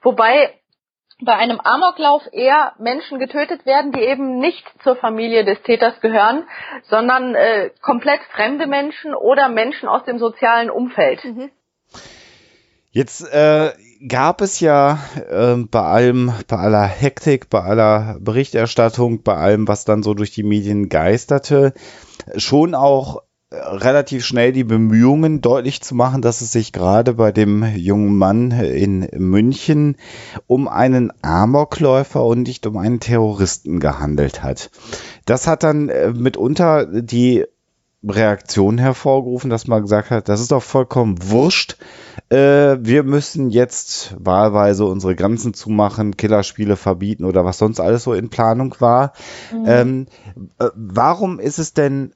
Wobei 0.00 0.54
bei 1.20 1.34
einem 1.34 1.60
Amoklauf 1.60 2.22
eher 2.32 2.72
Menschen 2.78 3.18
getötet 3.18 3.66
werden, 3.66 3.92
die 3.92 4.00
eben 4.00 4.38
nicht 4.38 4.64
zur 4.82 4.96
Familie 4.96 5.44
des 5.44 5.60
Täters 5.62 6.00
gehören, 6.00 6.44
sondern 6.88 7.34
äh, 7.34 7.70
komplett 7.82 8.20
fremde 8.34 8.66
Menschen 8.66 9.14
oder 9.14 9.50
Menschen 9.50 9.86
aus 9.86 10.04
dem 10.04 10.18
sozialen 10.18 10.70
Umfeld. 10.70 11.22
Mhm. 11.24 11.50
Jetzt 12.90 13.22
äh, 13.30 13.72
gab 14.06 14.40
es 14.40 14.60
ja 14.60 14.98
äh, 15.30 15.56
bei 15.56 15.82
allem, 15.82 16.32
bei 16.46 16.56
aller 16.56 16.86
Hektik, 16.86 17.50
bei 17.50 17.60
aller 17.60 18.18
Berichterstattung, 18.20 19.22
bei 19.22 19.34
allem, 19.34 19.66
was 19.66 19.84
dann 19.84 20.02
so 20.02 20.14
durch 20.14 20.30
die 20.30 20.42
Medien 20.42 20.88
geisterte, 20.88 21.72
schon 22.36 22.74
auch 22.74 23.22
relativ 23.50 24.26
schnell 24.26 24.52
die 24.52 24.64
Bemühungen 24.64 25.40
deutlich 25.40 25.80
zu 25.80 25.94
machen, 25.94 26.20
dass 26.20 26.42
es 26.42 26.52
sich 26.52 26.72
gerade 26.72 27.14
bei 27.14 27.32
dem 27.32 27.64
jungen 27.76 28.16
Mann 28.16 28.50
in 28.50 29.08
München 29.16 29.96
um 30.46 30.68
einen 30.68 31.12
Amokläufer 31.22 32.24
und 32.24 32.42
nicht 32.42 32.66
um 32.66 32.76
einen 32.76 33.00
Terroristen 33.00 33.80
gehandelt 33.80 34.42
hat. 34.42 34.70
Das 35.24 35.46
hat 35.46 35.62
dann 35.62 35.88
äh, 35.88 36.10
mitunter 36.10 36.84
die 36.86 37.46
Reaktion 38.10 38.78
hervorgerufen, 38.78 39.50
dass 39.50 39.66
man 39.66 39.82
gesagt 39.82 40.10
hat, 40.10 40.28
das 40.28 40.40
ist 40.40 40.52
doch 40.52 40.62
vollkommen 40.62 41.16
wurscht. 41.30 41.76
Äh, 42.30 42.76
wir 42.80 43.02
müssen 43.02 43.50
jetzt 43.50 44.14
wahlweise 44.18 44.84
unsere 44.84 45.16
Grenzen 45.16 45.54
zumachen, 45.54 46.16
Killerspiele 46.16 46.76
verbieten 46.76 47.24
oder 47.24 47.44
was 47.44 47.58
sonst 47.58 47.80
alles 47.80 48.04
so 48.04 48.12
in 48.12 48.28
Planung 48.28 48.74
war. 48.80 49.12
Mhm. 49.52 49.64
Ähm, 49.66 50.06
äh, 50.58 50.68
warum 50.74 51.38
ist 51.40 51.58
es 51.58 51.72
denn 51.72 52.12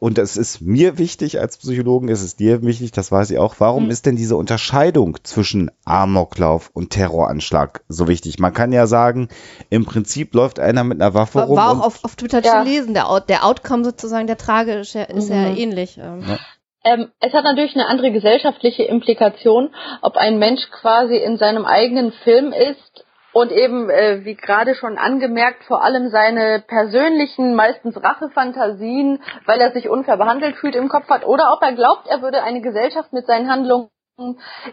und 0.00 0.16
das 0.16 0.36
ist 0.36 0.60
mir 0.60 0.96
wichtig 0.96 1.40
als 1.40 1.58
Psychologen, 1.58 2.08
ist 2.08 2.22
es 2.22 2.36
dir 2.36 2.62
wichtig, 2.62 2.92
das 2.92 3.10
weiß 3.10 3.30
ich 3.32 3.38
auch. 3.38 3.56
Warum 3.58 3.86
mhm. 3.86 3.90
ist 3.90 4.06
denn 4.06 4.14
diese 4.14 4.36
Unterscheidung 4.36 5.18
zwischen 5.24 5.72
Amoklauf 5.84 6.70
und 6.72 6.90
Terroranschlag 6.90 7.82
so 7.88 8.06
wichtig? 8.06 8.38
Man 8.38 8.52
kann 8.52 8.72
ja 8.72 8.86
sagen, 8.86 9.28
im 9.70 9.84
Prinzip 9.84 10.34
läuft 10.34 10.60
einer 10.60 10.84
mit 10.84 11.00
einer 11.00 11.14
Waffe 11.14 11.40
war, 11.40 11.46
rum. 11.46 11.56
War 11.56 11.70
auch 11.72 11.84
auf, 11.84 12.04
auf 12.04 12.14
Twitter 12.14 12.42
ja. 12.44 12.62
zu 12.62 12.68
lesen. 12.68 12.94
Der, 12.94 13.06
der 13.26 13.44
Outcome 13.44 13.84
sozusagen, 13.84 14.28
der 14.28 14.38
tragische, 14.38 15.00
ist 15.00 15.30
mhm. 15.30 15.34
ja 15.34 15.48
ähnlich. 15.48 15.98
Ähm. 15.98 16.22
Ja. 16.28 16.38
Ähm, 16.84 17.08
es 17.18 17.32
hat 17.32 17.42
natürlich 17.42 17.74
eine 17.74 17.88
andere 17.88 18.12
gesellschaftliche 18.12 18.84
Implikation, 18.84 19.74
ob 20.00 20.16
ein 20.16 20.38
Mensch 20.38 20.70
quasi 20.70 21.16
in 21.16 21.38
seinem 21.38 21.64
eigenen 21.64 22.12
Film 22.22 22.52
ist 22.52 23.04
und 23.38 23.52
eben, 23.52 23.88
äh, 23.88 24.24
wie 24.24 24.34
gerade 24.34 24.74
schon 24.74 24.98
angemerkt, 24.98 25.62
vor 25.64 25.84
allem 25.84 26.08
seine 26.08 26.60
persönlichen, 26.66 27.54
meistens 27.54 28.02
Rachefantasien, 28.02 29.22
weil 29.46 29.60
er 29.60 29.72
sich 29.72 29.88
unfair 29.88 30.16
behandelt 30.16 30.56
fühlt, 30.56 30.74
im 30.74 30.88
Kopf 30.88 31.08
hat, 31.08 31.24
oder 31.24 31.52
ob 31.52 31.62
er 31.62 31.72
glaubt, 31.72 32.08
er 32.08 32.20
würde 32.20 32.42
eine 32.42 32.60
Gesellschaft 32.60 33.12
mit 33.12 33.26
seinen 33.26 33.50
Handlungen 33.50 33.88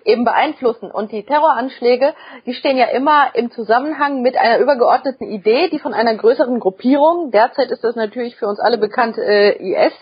eben 0.04 0.26
beeinflussen. 0.26 0.92
Und 0.92 1.12
die 1.12 1.24
Terroranschläge, 1.24 2.14
die 2.46 2.54
stehen 2.54 2.78
ja 2.78 2.88
immer 2.88 3.36
im 3.36 3.52
Zusammenhang 3.52 4.22
mit 4.22 4.38
einer 4.38 4.60
übergeordneten 4.60 5.28
Idee, 5.30 5.70
die 5.70 5.80
von 5.80 5.94
einer 5.94 6.16
größeren 6.16 6.60
Gruppierung, 6.60 7.32
derzeit 7.32 7.70
ist 7.70 7.84
das 7.84 7.96
natürlich 7.96 8.36
für 8.36 8.48
uns 8.48 8.60
alle 8.60 8.78
bekannt 8.78 9.18
äh, 9.18 9.52
IS, 9.58 9.94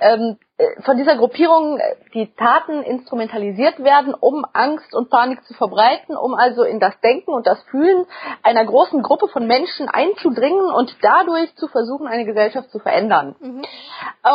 ähm, 0.00 0.36
äh, 0.56 0.80
von 0.82 0.96
dieser 0.96 1.16
Gruppierung 1.16 1.78
äh, 1.78 1.96
die 2.14 2.32
Taten 2.34 2.82
instrumentalisiert 2.84 3.82
werden, 3.82 4.14
um 4.14 4.46
Angst 4.52 4.94
und 4.94 5.10
Panik 5.10 5.44
zu 5.44 5.54
verbreiten, 5.54 6.16
um 6.16 6.34
also 6.34 6.62
in 6.62 6.78
das 6.78 6.98
Denken 7.00 7.32
und 7.32 7.46
das 7.48 7.60
Fühlen 7.64 8.06
einer 8.44 8.64
großen 8.64 9.02
Gruppe 9.02 9.26
von 9.26 9.48
Menschen 9.48 9.88
einzudringen 9.88 10.70
und 10.70 10.96
dadurch 11.02 11.52
zu 11.56 11.66
versuchen, 11.66 12.06
eine 12.06 12.24
Gesellschaft 12.24 12.70
zu 12.70 12.78
verändern. 12.78 13.34
Mhm. 13.40 13.62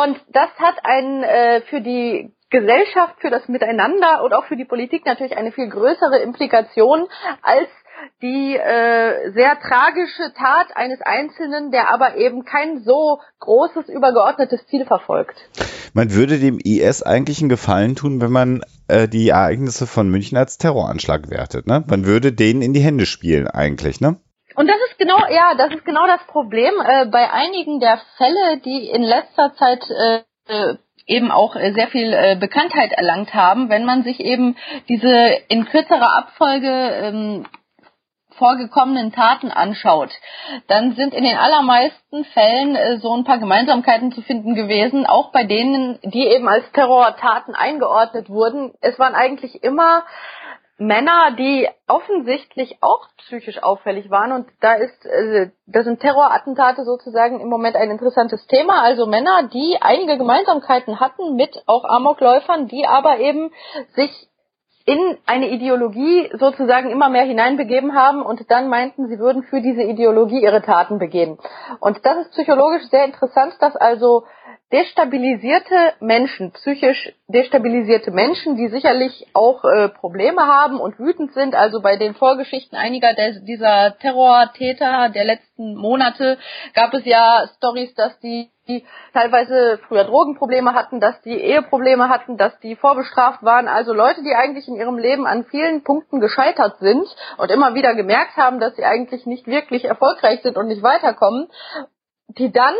Und 0.04 0.20
das 0.28 0.50
hat 0.58 0.74
ein 0.84 1.22
äh, 1.22 1.62
für 1.62 1.80
die 1.80 2.34
Gesellschaft, 2.50 3.16
für 3.20 3.30
das 3.30 3.48
Miteinander 3.48 4.22
und 4.24 4.34
auch 4.34 4.44
für 4.44 4.56
die 4.56 4.64
Politik 4.64 5.06
natürlich 5.06 5.36
eine 5.36 5.52
viel 5.52 5.68
größere 5.68 6.18
Implikation 6.18 7.06
als 7.42 7.68
die 8.22 8.56
äh, 8.56 9.30
sehr 9.32 9.58
tragische 9.60 10.32
Tat 10.34 10.68
eines 10.74 11.00
Einzelnen, 11.02 11.70
der 11.70 11.92
aber 11.92 12.16
eben 12.16 12.44
kein 12.44 12.82
so 12.82 13.20
großes 13.40 13.88
übergeordnetes 13.88 14.66
Ziel 14.66 14.84
verfolgt. 14.84 15.36
Man 15.94 16.12
würde 16.14 16.38
dem 16.38 16.58
IS 16.58 17.02
eigentlich 17.02 17.40
einen 17.40 17.48
Gefallen 17.48 17.96
tun, 17.96 18.20
wenn 18.20 18.32
man 18.32 18.62
äh, 18.88 19.08
die 19.08 19.28
Ereignisse 19.28 19.86
von 19.86 20.08
München 20.08 20.38
als 20.38 20.58
Terroranschlag 20.58 21.30
wertet. 21.30 21.66
Ne? 21.66 21.84
Man 21.88 22.06
würde 22.06 22.32
denen 22.32 22.62
in 22.62 22.72
die 22.72 22.80
Hände 22.80 23.06
spielen 23.06 23.48
eigentlich, 23.48 24.00
ne? 24.00 24.16
Und 24.56 24.66
das 24.66 24.76
ist 24.90 24.98
genau, 24.98 25.18
ja, 25.30 25.54
das 25.56 25.72
ist 25.72 25.84
genau 25.84 26.06
das 26.06 26.20
Problem. 26.26 26.74
Äh, 26.84 27.06
bei 27.06 27.30
einigen 27.30 27.80
der 27.80 28.00
Fälle, 28.16 28.60
die 28.64 28.90
in 28.90 29.02
letzter 29.02 29.54
Zeit 29.54 29.82
äh, 29.90 30.22
äh 30.48 30.76
eben 31.10 31.30
auch 31.30 31.56
äh, 31.56 31.72
sehr 31.72 31.88
viel 31.88 32.12
äh, 32.12 32.36
Bekanntheit 32.38 32.92
erlangt 32.92 33.34
haben, 33.34 33.68
wenn 33.68 33.84
man 33.84 34.04
sich 34.04 34.20
eben 34.20 34.56
diese 34.88 35.12
in 35.48 35.66
kürzerer 35.66 36.16
Abfolge 36.16 36.68
ähm, 36.70 37.46
vorgekommenen 38.40 39.12
Taten 39.12 39.50
anschaut, 39.50 40.10
dann 40.66 40.94
sind 40.94 41.12
in 41.12 41.24
den 41.24 41.36
allermeisten 41.36 42.24
Fällen 42.32 42.74
äh, 42.74 42.98
so 42.98 43.14
ein 43.14 43.24
paar 43.24 43.38
Gemeinsamkeiten 43.38 44.12
zu 44.12 44.22
finden 44.22 44.54
gewesen, 44.54 45.04
auch 45.04 45.30
bei 45.30 45.44
denen, 45.44 45.98
die 46.02 46.26
eben 46.26 46.48
als 46.48 46.64
Terrortaten 46.72 47.54
eingeordnet 47.54 48.30
wurden. 48.30 48.72
Es 48.80 48.98
waren 48.98 49.14
eigentlich 49.14 49.62
immer 49.62 50.04
Männer, 50.80 51.32
die 51.36 51.68
offensichtlich 51.88 52.78
auch 52.80 53.06
psychisch 53.18 53.62
auffällig 53.62 54.10
waren 54.10 54.32
und 54.32 54.48
da 54.60 54.72
ist, 54.72 55.04
äh, 55.04 55.50
da 55.66 55.82
sind 55.82 56.00
Terrorattentate 56.00 56.84
sozusagen 56.84 57.38
im 57.38 57.50
Moment 57.50 57.76
ein 57.76 57.90
interessantes 57.90 58.46
Thema. 58.46 58.80
Also 58.80 59.04
Männer, 59.04 59.42
die 59.52 59.76
einige 59.78 60.16
Gemeinsamkeiten 60.16 60.98
hatten 60.98 61.36
mit 61.36 61.62
auch 61.66 61.84
Amokläufern, 61.84 62.66
die 62.66 62.86
aber 62.86 63.18
eben 63.18 63.52
sich 63.94 64.29
in 64.86 65.18
eine 65.26 65.50
Ideologie 65.50 66.30
sozusagen 66.38 66.90
immer 66.90 67.08
mehr 67.08 67.24
hineinbegeben 67.24 67.94
haben 67.94 68.22
und 68.22 68.50
dann 68.50 68.68
meinten, 68.68 69.08
sie 69.08 69.18
würden 69.18 69.42
für 69.42 69.60
diese 69.60 69.82
Ideologie 69.82 70.42
ihre 70.42 70.62
Taten 70.62 70.98
begehen. 70.98 71.38
Und 71.80 72.04
das 72.04 72.18
ist 72.18 72.32
psychologisch 72.32 72.88
sehr 72.90 73.04
interessant, 73.04 73.54
dass 73.60 73.76
also 73.76 74.24
destabilisierte 74.72 75.94
Menschen, 76.00 76.52
psychisch 76.52 77.12
destabilisierte 77.26 78.10
Menschen, 78.12 78.56
die 78.56 78.68
sicherlich 78.68 79.26
auch 79.34 79.64
äh, 79.64 79.88
Probleme 79.88 80.42
haben 80.42 80.80
und 80.80 80.98
wütend 80.98 81.32
sind. 81.34 81.54
Also 81.54 81.80
bei 81.80 81.96
den 81.96 82.14
Vorgeschichten 82.14 82.78
einiger 82.78 83.14
der, 83.14 83.40
dieser 83.40 83.96
Terrortäter 83.98 85.08
der 85.08 85.24
letzten 85.24 85.74
Monate 85.74 86.38
gab 86.74 86.94
es 86.94 87.04
ja 87.04 87.48
Stories, 87.56 87.94
dass 87.94 88.18
die 88.20 88.50
die 88.70 88.86
teilweise 89.12 89.78
früher 89.88 90.04
Drogenprobleme 90.04 90.74
hatten, 90.74 91.00
dass 91.00 91.20
die 91.22 91.40
Eheprobleme 91.40 92.08
hatten, 92.08 92.36
dass 92.36 92.58
die 92.60 92.76
vorbestraft 92.76 93.42
waren. 93.42 93.68
Also 93.68 93.92
Leute, 93.92 94.22
die 94.22 94.34
eigentlich 94.34 94.68
in 94.68 94.76
ihrem 94.76 94.98
Leben 94.98 95.26
an 95.26 95.44
vielen 95.44 95.82
Punkten 95.82 96.20
gescheitert 96.20 96.78
sind 96.78 97.04
und 97.38 97.50
immer 97.50 97.74
wieder 97.74 97.94
gemerkt 97.94 98.36
haben, 98.36 98.60
dass 98.60 98.76
sie 98.76 98.84
eigentlich 98.84 99.26
nicht 99.26 99.46
wirklich 99.46 99.84
erfolgreich 99.84 100.42
sind 100.42 100.56
und 100.56 100.68
nicht 100.68 100.82
weiterkommen, 100.82 101.48
die 102.28 102.52
dann 102.52 102.74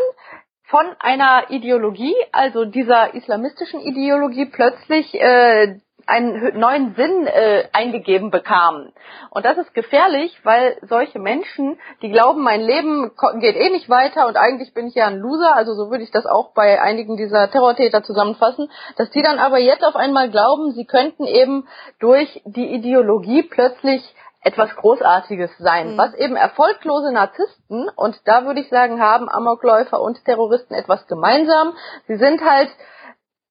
von 0.63 0.85
einer 0.99 1.49
Ideologie, 1.49 2.15
also 2.31 2.63
dieser 2.63 3.13
islamistischen 3.13 3.81
Ideologie, 3.81 4.45
plötzlich 4.45 5.13
äh, 5.15 5.79
einen 6.07 6.59
neuen 6.59 6.95
Sinn 6.95 7.27
äh, 7.27 7.67
eingegeben 7.73 8.31
bekamen. 8.31 8.93
Und 9.29 9.45
das 9.45 9.57
ist 9.57 9.73
gefährlich, 9.73 10.37
weil 10.43 10.77
solche 10.81 11.19
Menschen, 11.19 11.79
die 12.01 12.11
glauben, 12.11 12.43
mein 12.43 12.61
Leben 12.61 13.11
geht 13.39 13.55
eh 13.55 13.69
nicht 13.69 13.89
weiter 13.89 14.27
und 14.27 14.37
eigentlich 14.37 14.73
bin 14.73 14.87
ich 14.87 14.95
ja 14.95 15.07
ein 15.07 15.19
Loser, 15.19 15.55
also 15.55 15.73
so 15.73 15.89
würde 15.89 16.03
ich 16.03 16.11
das 16.11 16.25
auch 16.25 16.53
bei 16.53 16.81
einigen 16.81 17.17
dieser 17.17 17.49
Terrortäter 17.49 18.03
zusammenfassen, 18.03 18.69
dass 18.97 19.09
die 19.11 19.21
dann 19.21 19.39
aber 19.39 19.59
jetzt 19.59 19.83
auf 19.83 19.95
einmal 19.95 20.29
glauben, 20.29 20.71
sie 20.71 20.85
könnten 20.85 21.25
eben 21.25 21.67
durch 21.99 22.41
die 22.45 22.73
Ideologie 22.73 23.43
plötzlich 23.43 24.01
etwas 24.43 24.75
Großartiges 24.75 25.51
sein, 25.59 25.93
mhm. 25.93 25.97
was 25.97 26.13
eben 26.15 26.35
erfolglose 26.35 27.11
Narzissten, 27.11 27.89
und 27.95 28.15
da 28.25 28.45
würde 28.45 28.61
ich 28.61 28.69
sagen, 28.69 28.99
haben 28.99 29.29
Amokläufer 29.29 30.01
und 30.01 30.23
Terroristen 30.25 30.73
etwas 30.73 31.05
gemeinsam. 31.07 31.73
Sie 32.07 32.15
sind 32.15 32.41
halt 32.41 32.69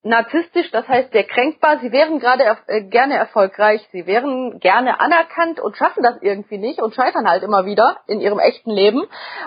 narzisstisch, 0.03 0.71
das 0.71 0.89
heißt 0.89 1.13
sehr 1.13 1.25
kränkbar. 1.25 1.79
Sie 1.81 1.93
wären 1.93 2.21
gerade 2.21 2.45
äh, 2.67 2.83
gerne 2.83 3.17
erfolgreich, 3.17 3.87
sie 3.93 4.07
wären 4.07 4.59
gerne 4.59 4.99
anerkannt 4.99 5.61
und 5.61 5.77
schaffen 5.77 6.03
das 6.03 6.17
irgendwie 6.23 6.59
nicht 6.59 6.81
und 6.81 6.95
scheitern 6.95 7.29
halt 7.29 7.43
immer 7.43 7.67
wieder 7.67 7.99
in 8.07 8.21
ihrem 8.21 8.39
echten 8.39 8.71
Leben. 8.71 9.03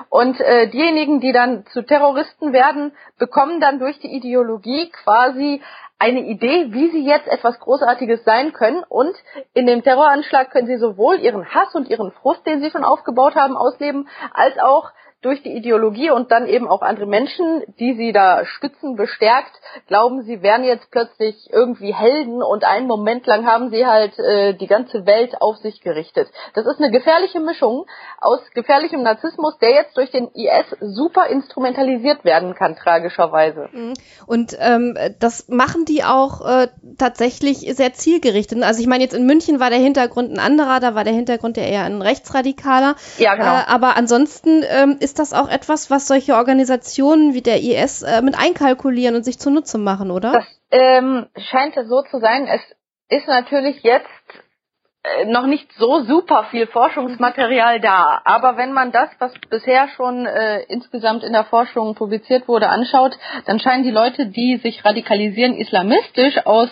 Und 0.09 0.39
äh, 0.39 0.67
diejenigen, 0.69 1.19
die 1.19 1.31
dann 1.31 1.65
zu 1.67 1.81
Terroristen 1.81 2.53
werden, 2.53 2.93
bekommen 3.17 3.59
dann 3.59 3.79
durch 3.79 3.99
die 3.99 4.13
Ideologie 4.15 4.91
quasi 4.91 5.61
eine 5.97 6.21
Idee, 6.21 6.67
wie 6.71 6.89
sie 6.91 7.05
jetzt 7.05 7.27
etwas 7.27 7.59
Großartiges 7.59 8.23
sein 8.23 8.53
können. 8.53 8.83
Und 8.87 9.15
in 9.53 9.65
dem 9.65 9.83
Terroranschlag 9.83 10.51
können 10.51 10.67
sie 10.67 10.77
sowohl 10.77 11.19
ihren 11.19 11.45
Hass 11.49 11.73
und 11.73 11.89
ihren 11.89 12.11
Frust, 12.11 12.45
den 12.45 12.61
sie 12.61 12.71
schon 12.71 12.83
aufgebaut 12.83 13.35
haben, 13.35 13.55
ausleben, 13.55 14.07
als 14.33 14.57
auch 14.59 14.91
durch 15.23 15.41
die 15.41 15.55
Ideologie 15.55 16.11
und 16.11 16.31
dann 16.31 16.47
eben 16.47 16.67
auch 16.67 16.81
andere 16.81 17.05
Menschen, 17.05 17.63
die 17.79 17.95
sie 17.95 18.11
da 18.11 18.45
stützen, 18.45 18.95
bestärkt, 18.95 19.53
glauben, 19.87 20.23
sie 20.23 20.41
wären 20.41 20.63
jetzt 20.63 20.91
plötzlich 20.91 21.49
irgendwie 21.51 21.93
Helden 21.93 22.43
und 22.43 22.63
einen 22.63 22.87
Moment 22.87 23.25
lang 23.25 23.45
haben 23.45 23.71
sie 23.71 23.85
halt 23.85 24.17
äh, 24.19 24.53
die 24.53 24.67
ganze 24.67 25.05
Welt 25.05 25.41
auf 25.41 25.57
sich 25.57 25.81
gerichtet. 25.81 26.29
Das 26.53 26.65
ist 26.65 26.79
eine 26.79 26.91
gefährliche 26.91 27.39
Mischung 27.39 27.85
aus 28.19 28.39
gefährlichem 28.53 29.01
Narzissmus, 29.01 29.57
der 29.59 29.71
jetzt 29.71 29.97
durch 29.97 30.11
den 30.11 30.29
IS 30.33 30.65
super 30.81 31.27
instrumentalisiert 31.27 32.25
werden 32.25 32.53
kann, 32.55 32.75
tragischerweise. 32.75 33.69
Mhm. 33.71 33.93
Und 34.27 34.57
ähm, 34.59 34.97
das 35.19 35.47
machen 35.47 35.85
die 35.85 36.03
auch 36.03 36.45
äh, 36.45 36.67
tatsächlich 36.97 37.59
sehr 37.75 37.93
zielgerichtet. 37.93 38.61
Also 38.63 38.81
ich 38.81 38.87
meine, 38.87 39.03
jetzt 39.03 39.13
in 39.13 39.25
München 39.25 39.59
war 39.59 39.69
der 39.69 39.79
Hintergrund 39.79 40.31
ein 40.31 40.39
anderer, 40.39 40.79
da 40.79 40.95
war 40.95 41.03
der 41.03 41.13
Hintergrund 41.13 41.57
ja 41.57 41.63
eher 41.63 41.83
ein 41.83 42.01
rechtsradikaler. 42.01 42.95
Ja, 43.17 43.35
genau. 43.35 43.55
Äh, 43.55 43.63
aber 43.67 43.95
ansonsten 43.95 44.63
ähm, 44.67 44.97
ist 44.99 45.12
ist 45.13 45.19
das 45.19 45.33
auch 45.33 45.47
etwas, 45.47 45.91
was 45.91 46.07
solche 46.07 46.33
Organisationen 46.33 47.35
wie 47.35 47.43
der 47.43 47.61
IS 47.61 48.01
äh, 48.01 48.23
mit 48.23 48.35
einkalkulieren 48.35 49.15
und 49.15 49.23
sich 49.23 49.37
zunutze 49.37 49.77
machen, 49.77 50.09
oder? 50.09 50.31
Das 50.31 50.61
ähm, 50.71 51.27
scheint 51.37 51.75
so 51.87 52.01
zu 52.01 52.19
sein. 52.19 52.47
Es 52.47 52.61
ist 53.09 53.27
natürlich 53.27 53.83
jetzt 53.83 54.07
äh, 55.03 55.25
noch 55.25 55.45
nicht 55.45 55.71
so 55.77 56.03
super 56.05 56.47
viel 56.49 56.65
Forschungsmaterial 56.65 57.79
da. 57.79 58.21
Aber 58.25 58.57
wenn 58.57 58.73
man 58.73 58.91
das, 58.91 59.09
was 59.19 59.31
bisher 59.51 59.87
schon 59.89 60.25
äh, 60.25 60.63
insgesamt 60.63 61.23
in 61.23 61.33
der 61.33 61.45
Forschung 61.45 61.93
publiziert 61.93 62.47
wurde, 62.47 62.69
anschaut, 62.69 63.15
dann 63.45 63.59
scheinen 63.59 63.83
die 63.83 63.91
Leute, 63.91 64.25
die 64.25 64.57
sich 64.63 64.83
radikalisieren, 64.83 65.55
islamistisch 65.55 66.43
aus 66.47 66.69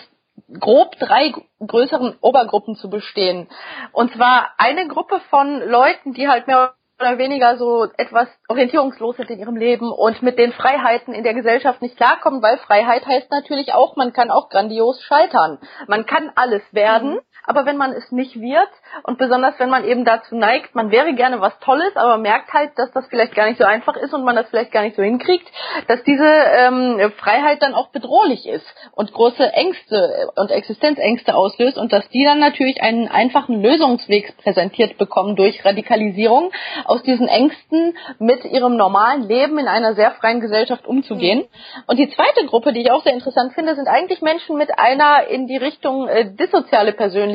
grob 0.58 0.98
drei 0.98 1.32
größeren 1.64 2.16
Obergruppen 2.20 2.74
zu 2.74 2.90
bestehen. 2.90 3.46
Und 3.92 4.12
zwar 4.14 4.50
eine 4.58 4.88
Gruppe 4.88 5.20
von 5.30 5.60
Leuten, 5.60 6.12
die 6.12 6.26
halt 6.26 6.48
mehr 6.48 6.74
oder 7.02 7.18
weniger 7.18 7.56
so 7.56 7.88
etwas 7.96 8.28
orientierungslos 8.48 9.16
sind 9.16 9.28
in 9.30 9.40
ihrem 9.40 9.56
Leben 9.56 9.90
und 9.90 10.22
mit 10.22 10.38
den 10.38 10.52
Freiheiten 10.52 11.12
in 11.12 11.24
der 11.24 11.34
Gesellschaft 11.34 11.82
nicht 11.82 11.96
klarkommen, 11.96 12.42
weil 12.42 12.58
Freiheit 12.58 13.04
heißt 13.04 13.30
natürlich 13.30 13.74
auch, 13.74 13.96
man 13.96 14.12
kann 14.12 14.30
auch 14.30 14.48
grandios 14.48 15.02
scheitern. 15.02 15.58
Man 15.88 16.06
kann 16.06 16.30
alles 16.36 16.62
werden, 16.72 17.14
mhm. 17.14 17.20
Aber 17.44 17.66
wenn 17.66 17.76
man 17.76 17.92
es 17.92 18.10
nicht 18.12 18.40
wird 18.40 18.68
und 19.02 19.18
besonders 19.18 19.58
wenn 19.58 19.70
man 19.70 19.84
eben 19.84 20.04
dazu 20.04 20.36
neigt, 20.36 20.74
man 20.74 20.90
wäre 20.90 21.14
gerne 21.14 21.40
was 21.40 21.58
Tolles, 21.60 21.96
aber 21.96 22.18
merkt 22.18 22.52
halt, 22.52 22.70
dass 22.76 22.92
das 22.92 23.06
vielleicht 23.08 23.34
gar 23.34 23.46
nicht 23.46 23.58
so 23.58 23.64
einfach 23.64 23.96
ist 23.96 24.14
und 24.14 24.24
man 24.24 24.36
das 24.36 24.48
vielleicht 24.48 24.72
gar 24.72 24.82
nicht 24.82 24.96
so 24.96 25.02
hinkriegt, 25.02 25.46
dass 25.88 26.02
diese 26.04 26.24
ähm, 26.24 27.12
Freiheit 27.16 27.62
dann 27.62 27.74
auch 27.74 27.88
bedrohlich 27.88 28.46
ist 28.46 28.66
und 28.92 29.12
große 29.12 29.52
Ängste 29.52 30.30
und 30.36 30.50
Existenzängste 30.50 31.34
auslöst 31.34 31.78
und 31.78 31.92
dass 31.92 32.08
die 32.10 32.24
dann 32.24 32.38
natürlich 32.38 32.82
einen 32.82 33.08
einfachen 33.08 33.60
Lösungsweg 33.60 34.36
präsentiert 34.38 34.98
bekommen 34.98 35.36
durch 35.36 35.64
Radikalisierung 35.64 36.52
aus 36.84 37.02
diesen 37.02 37.28
Ängsten 37.28 37.96
mit 38.18 38.44
ihrem 38.44 38.76
normalen 38.76 39.22
Leben 39.22 39.58
in 39.58 39.68
einer 39.68 39.94
sehr 39.94 40.12
freien 40.12 40.40
Gesellschaft 40.40 40.86
umzugehen. 40.86 41.44
Und 41.86 41.98
die 41.98 42.10
zweite 42.10 42.46
Gruppe, 42.46 42.72
die 42.72 42.82
ich 42.82 42.90
auch 42.90 43.02
sehr 43.02 43.14
interessant 43.14 43.52
finde, 43.54 43.74
sind 43.74 43.88
eigentlich 43.88 44.22
Menschen 44.22 44.56
mit 44.56 44.78
einer 44.78 45.26
in 45.28 45.46
die 45.46 45.56
Richtung 45.56 46.08
äh, 46.08 46.32
dissoziale 46.34 46.92
Persönlichkeit 46.92 47.31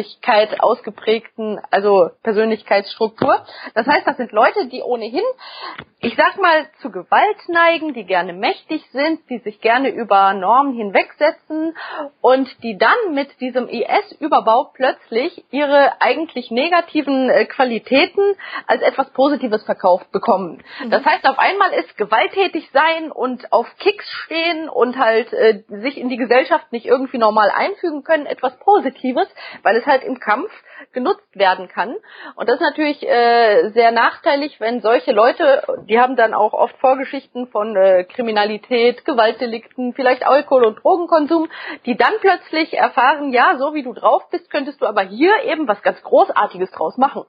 ausgeprägten, 0.60 1.60
also 1.72 2.10
Persönlichkeitsstruktur. 2.24 3.46
Das 3.74 3.88
heißt, 3.88 4.06
das 4.06 4.18
sind 4.18 4.32
Leute, 4.32 4.68
die 4.68 4.82
ohnehin 4.82 5.24
ich 6.00 6.16
sag 6.16 6.40
mal, 6.40 6.68
zu 6.80 6.92
Gewalt 6.92 7.38
neigen, 7.48 7.96
die 7.96 8.04
gerne 8.04 8.32
mächtig 8.32 8.86
sind, 8.92 9.20
die 9.32 9.40
sich 9.40 9.62
gerne 9.62 9.90
über 9.90 10.32
Normen 10.34 10.74
hinwegsetzen 10.74 11.76
und 12.22 12.48
die 12.62 12.78
dann 12.78 13.16
mit 13.16 13.42
diesem 13.42 13.68
IS-Überbau 13.68 14.72
plötzlich 14.76 15.44
ihre 15.50 16.00
eigentlich 16.00 16.52
negativen 16.52 17.32
äh, 17.32 17.46
Qualitäten 17.46 18.22
als 18.68 18.84
etwas 18.84 19.10
Positives 19.10 19.64
verkauft 19.64 20.12
bekommen. 20.12 20.64
Mhm. 20.84 20.92
Das 20.92 21.04
heißt, 21.04 21.28
auf 21.28 21.40
einmal 21.40 21.74
ist 21.74 21.98
gewalttätig 21.98 22.70
sein 22.72 23.12
und 23.12 23.52
auf 23.52 23.66
Kicks 23.80 24.08
stehen 24.26 24.70
und 24.70 25.00
halt 25.00 25.34
äh, 25.34 25.64
sich 25.68 25.98
in 25.98 26.10
die 26.10 26.18
Gesellschaft 26.18 26.72
nicht 26.72 26.86
irgendwie 26.86 27.18
normal 27.18 27.50
einfügen 27.50 28.04
können 28.04 28.28
etwas 28.28 28.56
Positives, 28.60 29.28
weil 29.64 29.76
es 29.78 29.86
halt 29.88 30.04
im 30.04 30.20
Kampf 30.20 30.52
genutzt 30.94 31.28
werden 31.34 31.68
kann. 31.68 31.96
Und 32.36 32.48
das 32.48 32.56
ist 32.56 32.62
natürlich 32.62 33.04
äh, 33.04 33.70
sehr 33.70 33.92
nachteilig, 33.92 34.60
wenn 34.60 34.82
solche 34.82 35.12
Leute, 35.12 35.64
die 35.90 36.00
haben 36.00 36.16
dann 36.16 36.34
auch 36.34 36.54
oft 36.54 36.78
Vorgeschichten 36.78 37.48
von 37.48 37.76
äh, 37.76 38.04
Kriminalität, 38.04 39.06
Gewaltdelikten, 39.06 39.94
vielleicht 39.94 40.26
Alkohol- 40.26 40.66
und 40.66 40.84
Drogenkonsum, 40.84 41.50
die 41.86 41.98
dann 41.98 42.14
plötzlich 42.22 42.74
erfahren, 42.74 43.32
ja, 43.32 43.58
so 43.58 43.74
wie 43.74 43.84
du 43.84 43.94
drauf 43.94 44.30
bist, 44.30 44.50
könntest 44.50 44.82
du 44.82 44.86
aber 44.86 45.02
hier 45.02 45.44
eben 45.44 45.68
was 45.68 45.82
ganz 45.82 46.02
Großartiges 46.04 46.72
draus 46.72 46.98
machen. 46.98 47.24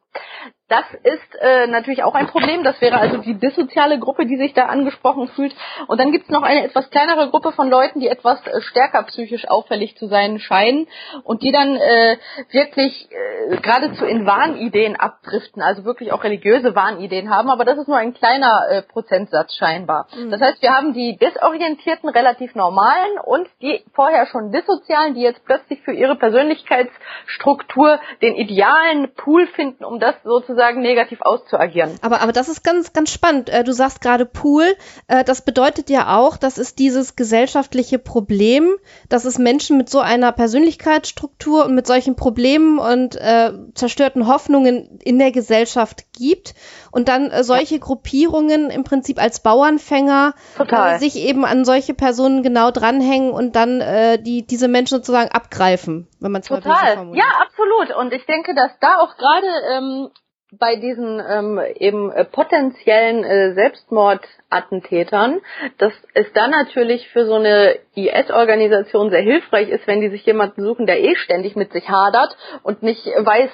Das 0.68 0.84
ist 1.02 1.34
äh, 1.40 1.66
natürlich 1.66 2.02
auch 2.02 2.14
ein 2.14 2.26
Problem. 2.26 2.62
Das 2.62 2.78
wäre 2.82 2.98
also 2.98 3.16
die 3.18 3.34
dissoziale 3.34 3.98
Gruppe, 3.98 4.26
die 4.26 4.36
sich 4.36 4.52
da 4.52 4.66
angesprochen 4.66 5.28
fühlt. 5.28 5.54
Und 5.86 5.98
dann 5.98 6.12
gibt 6.12 6.26
es 6.26 6.30
noch 6.30 6.42
eine 6.42 6.64
etwas 6.64 6.90
kleinere 6.90 7.30
Gruppe 7.30 7.52
von 7.52 7.70
Leuten, 7.70 8.00
die 8.00 8.08
etwas 8.08 8.38
äh, 8.46 8.60
stärker 8.60 9.02
psychisch 9.04 9.48
auffällig 9.48 9.96
zu 9.96 10.08
sein 10.08 10.38
scheinen 10.38 10.86
und 11.24 11.42
die 11.42 11.52
dann 11.52 11.74
äh, 11.76 12.18
wirklich 12.50 13.08
äh, 13.10 13.56
geradezu 13.56 14.04
in 14.04 14.26
Wahnideen 14.26 14.96
abdriften, 14.96 15.62
also 15.62 15.86
wirklich 15.86 16.12
auch 16.12 16.22
religiöse 16.22 16.74
Wahnideen 16.74 17.30
haben. 17.30 17.48
Aber 17.48 17.64
das 17.64 17.78
ist 17.78 17.88
nur 17.88 17.96
ein 17.96 18.12
kleiner 18.12 18.66
äh, 18.68 18.82
Prozentsatz 18.82 19.54
scheinbar. 19.54 20.06
Mhm. 20.14 20.30
Das 20.30 20.42
heißt, 20.42 20.60
wir 20.60 20.74
haben 20.74 20.92
die 20.92 21.16
desorientierten, 21.16 22.10
relativ 22.10 22.54
normalen 22.54 23.18
und 23.24 23.48
die 23.62 23.82
vorher 23.94 24.26
schon 24.26 24.52
dissozialen, 24.52 25.14
die 25.14 25.22
jetzt 25.22 25.42
plötzlich 25.46 25.80
für 25.80 25.92
ihre 25.92 26.16
Persönlichkeitsstruktur 26.16 27.98
den 28.20 28.34
idealen 28.34 29.14
Pool 29.14 29.46
finden, 29.46 29.82
um 29.82 29.98
das 29.98 30.14
sozusagen 30.24 30.57
sozusagen 30.58 30.82
negativ 30.82 31.20
auszuagieren. 31.22 31.98
Aber, 32.02 32.20
aber 32.20 32.32
das 32.32 32.48
ist 32.48 32.64
ganz, 32.64 32.92
ganz 32.92 33.12
spannend. 33.12 33.48
Äh, 33.48 33.62
du 33.62 33.72
sagst 33.72 34.00
gerade 34.00 34.26
Pool. 34.26 34.64
Äh, 35.06 35.22
das 35.22 35.42
bedeutet 35.42 35.88
ja 35.88 36.16
auch, 36.18 36.36
dass 36.36 36.58
es 36.58 36.74
dieses 36.74 37.14
gesellschaftliche 37.14 37.98
Problem, 38.00 38.74
dass 39.08 39.24
es 39.24 39.38
Menschen 39.38 39.78
mit 39.78 39.88
so 39.88 40.00
einer 40.00 40.32
Persönlichkeitsstruktur 40.32 41.64
und 41.64 41.76
mit 41.76 41.86
solchen 41.86 42.16
Problemen 42.16 42.78
und 42.80 43.14
äh, 43.14 43.52
zerstörten 43.74 44.26
Hoffnungen 44.26 44.98
in 45.04 45.20
der 45.20 45.30
Gesellschaft 45.30 46.12
gibt 46.12 46.54
und 46.90 47.08
dann 47.08 47.30
äh, 47.30 47.44
solche 47.44 47.76
ja. 47.76 47.80
Gruppierungen 47.80 48.70
im 48.70 48.82
Prinzip 48.82 49.20
als 49.20 49.40
Bauernfänger 49.40 50.34
äh, 50.58 50.98
sich 50.98 51.16
eben 51.16 51.44
an 51.44 51.64
solche 51.64 51.94
Personen 51.94 52.42
genau 52.42 52.72
dranhängen 52.72 53.30
und 53.30 53.54
dann 53.54 53.80
äh, 53.80 54.20
die 54.20 54.44
diese 54.44 54.66
Menschen 54.66 54.96
sozusagen 54.96 55.30
abgreifen, 55.30 56.08
wenn 56.18 56.32
man 56.32 56.42
es 56.42 56.50
mal 56.50 56.60
Total. 56.60 57.14
Ja, 57.14 57.26
absolut. 57.42 57.96
Und 57.96 58.12
ich 58.12 58.26
denke, 58.26 58.54
dass 58.54 58.72
da 58.80 58.96
auch 58.96 59.16
gerade 59.16 59.46
ähm, 59.72 60.10
bei 60.50 60.76
diesen 60.76 61.20
ähm, 61.20 61.60
eben 61.74 62.10
äh, 62.10 62.24
potenziellen 62.24 63.22
äh, 63.22 63.52
Selbstmordattentätern, 63.52 65.40
dass 65.76 65.92
es 66.14 66.32
dann 66.32 66.50
natürlich 66.50 67.06
für 67.10 67.26
so 67.26 67.34
eine 67.34 67.78
IS-Organisation 67.94 69.10
sehr 69.10 69.20
hilfreich 69.20 69.68
ist, 69.68 69.86
wenn 69.86 70.00
die 70.00 70.08
sich 70.08 70.24
jemanden 70.24 70.64
suchen, 70.64 70.86
der 70.86 71.02
eh 71.02 71.16
ständig 71.16 71.54
mit 71.54 71.72
sich 71.72 71.90
hadert 71.90 72.34
und 72.62 72.82
nicht 72.82 73.04
weiß, 73.04 73.50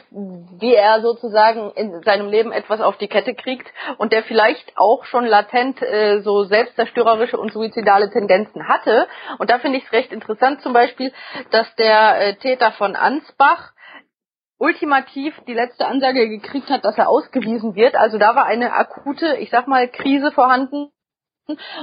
wie 0.61 0.75
er 0.75 1.01
sozusagen 1.01 1.73
in 1.73 2.01
seinem 2.03 2.29
Leben 2.29 2.53
etwas 2.53 2.81
auf 2.81 2.97
die 2.99 3.09
Kette 3.09 3.35
kriegt 3.35 3.67
und 3.99 4.13
der 4.13 4.23
vielleicht 4.23 4.75
auch 4.77 5.05
schon 5.05 5.27
latent 5.27 5.83
äh, 5.83 6.21
so 6.21 6.45
selbstzerstörerische 6.45 7.39
und 7.39 7.53
suizidale 7.53 8.09
Tendenzen 8.11 8.69
hatte. 8.69 9.09
Und 9.39 9.51
da 9.51 9.59
finde 9.59 9.79
ich 9.79 9.85
es 9.85 9.93
recht 9.93 10.13
interessant 10.13 10.63
zum 10.63 10.73
Beispiel, 10.73 11.13
dass 11.51 11.67
der 11.75 12.21
äh, 12.21 12.35
Täter 12.37 12.71
von 12.71 12.95
Ansbach 12.95 13.74
ultimativ 14.65 15.35
die 15.47 15.55
letzte 15.55 15.87
Ansage 15.87 16.29
gekriegt 16.29 16.71
hat, 16.71 16.85
dass 16.85 16.97
er 16.97 17.09
ausgewiesen 17.09 17.75
wird. 17.75 17.95
Also 17.97 18.19
da 18.19 18.35
war 18.35 18.47
eine 18.47 18.73
akute, 18.73 19.37
ich 19.37 19.51
sag 19.51 19.69
mal, 19.69 19.87
Krise 19.89 20.33
vorhanden. 20.33 20.91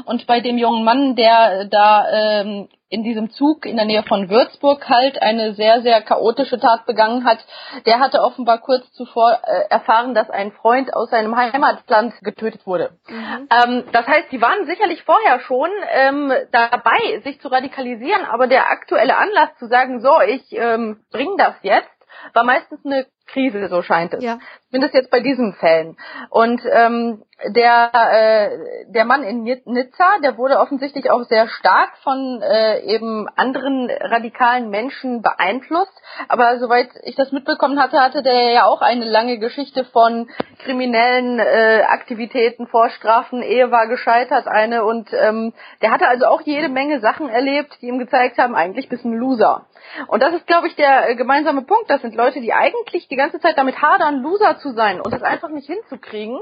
Und 0.06 0.26
bei 0.26 0.40
dem 0.40 0.58
jungen 0.58 0.84
Mann, 0.84 1.16
der 1.16 1.66
da 1.66 2.08
ähm, 2.12 2.68
in 2.90 3.04
diesem 3.04 3.30
Zug 3.30 3.66
in 3.66 3.78
der 3.78 3.86
Nähe 3.86 4.04
von 4.04 4.30
Würzburg 4.30 4.90
halt 4.90 5.22
eine 5.22 5.54
sehr, 5.54 5.82
sehr 5.82 6.02
chaotische 6.02 6.60
Tat 6.60 6.86
begangen 6.88 7.26
hat, 7.26 7.38
der 7.86 8.00
hatte 8.00 8.22
offenbar 8.22 8.58
kurz 8.58 8.92
zuvor 8.92 9.40
äh, 9.44 9.70
erfahren, 9.70 10.16
dass 10.16 10.30
ein 10.32 10.52
Freund 10.52 10.94
aus 10.94 11.12
seinem 11.12 11.36
Heimatland 11.36 12.14
getötet 12.22 12.66
wurde. 12.66 12.98
Mhm. 13.08 13.48
Ähm, 13.50 13.84
das 13.92 14.08
heißt, 14.08 14.32
die 14.32 14.42
waren 14.42 14.66
sicherlich 14.66 15.04
vorher 15.04 15.40
schon 15.42 15.70
ähm, 15.94 16.34
dabei, 16.52 17.22
sich 17.24 17.40
zu 17.40 17.48
radikalisieren, 17.48 18.26
aber 18.26 18.48
der 18.48 18.70
aktuelle 18.70 19.16
Anlass 19.16 19.56
zu 19.60 19.68
sagen, 19.68 20.02
so, 20.02 20.20
ich 20.28 20.44
ähm, 20.52 21.02
bring 21.12 21.38
das 21.38 21.54
jetzt, 21.62 22.01
war 22.34 22.44
meistens 22.44 22.86
eine 22.86 23.06
Krise, 23.28 23.68
so 23.68 23.82
scheint 23.82 24.14
es. 24.14 24.24
Ja. 24.24 24.40
Zumindest 24.70 24.94
jetzt 24.94 25.12
bei 25.12 25.20
diesen 25.20 25.54
Fällen. 25.54 25.98
Und 26.30 26.62
ähm, 26.72 27.24
der 27.48 27.92
äh, 27.94 28.92
der 28.92 29.06
Mann 29.06 29.24
in 29.24 29.44
Nizza, 29.44 30.18
der 30.24 30.38
wurde 30.38 30.60
offensichtlich 30.60 31.10
auch 31.10 31.24
sehr 31.24 31.48
stark 31.48 31.98
von 32.04 32.42
äh, 32.42 32.82
eben 32.82 33.28
anderen 33.36 33.90
radikalen 33.90 34.70
Menschen 34.70 35.22
beeinflusst. 35.22 35.94
Aber 36.28 36.60
soweit 36.60 36.90
ich 37.04 37.16
das 37.16 37.32
mitbekommen 37.32 37.82
hatte, 37.82 38.00
hatte 38.00 38.22
der 38.22 38.52
ja 38.52 38.66
auch 38.66 38.82
eine 38.82 39.06
lange 39.06 39.40
Geschichte 39.40 39.86
von 39.86 40.30
kriminellen 40.64 41.40
äh, 41.40 41.84
Aktivitäten, 41.88 42.68
Vorstrafen, 42.68 43.42
Ehe 43.42 43.72
war 43.72 43.88
gescheitert, 43.88 44.48
eine 44.48 44.86
und 44.86 45.10
ähm, 45.14 45.54
der 45.82 45.92
hatte 45.92 46.08
also 46.08 46.26
auch 46.26 46.42
jede 46.42 46.70
Menge 46.70 47.00
Sachen 47.00 47.30
erlebt, 47.30 47.78
die 47.82 47.88
ihm 47.88 48.00
gezeigt 48.00 48.38
haben, 48.38 48.56
eigentlich 48.56 48.90
bist 48.90 49.04
ein 49.04 49.14
Loser. 49.14 49.66
Und 50.08 50.22
das 50.22 50.34
ist, 50.34 50.48
glaube 50.48 50.68
ich, 50.68 50.76
der 50.76 51.10
äh, 51.10 51.16
gemeinsame 51.16 51.64
Punkt. 51.64 51.90
Das 51.90 52.02
sind 52.02 52.16
Leute, 52.16 52.40
die 52.40 52.54
eigentlich 52.54 53.08
die 53.12 53.18
ganze 53.18 53.40
Zeit 53.40 53.58
damit 53.58 53.82
hadern, 53.82 54.22
Loser 54.22 54.58
zu 54.60 54.72
sein 54.72 55.02
und 55.02 55.14
das 55.14 55.22
einfach 55.22 55.50
nicht 55.50 55.68
hinzukriegen. 55.68 56.40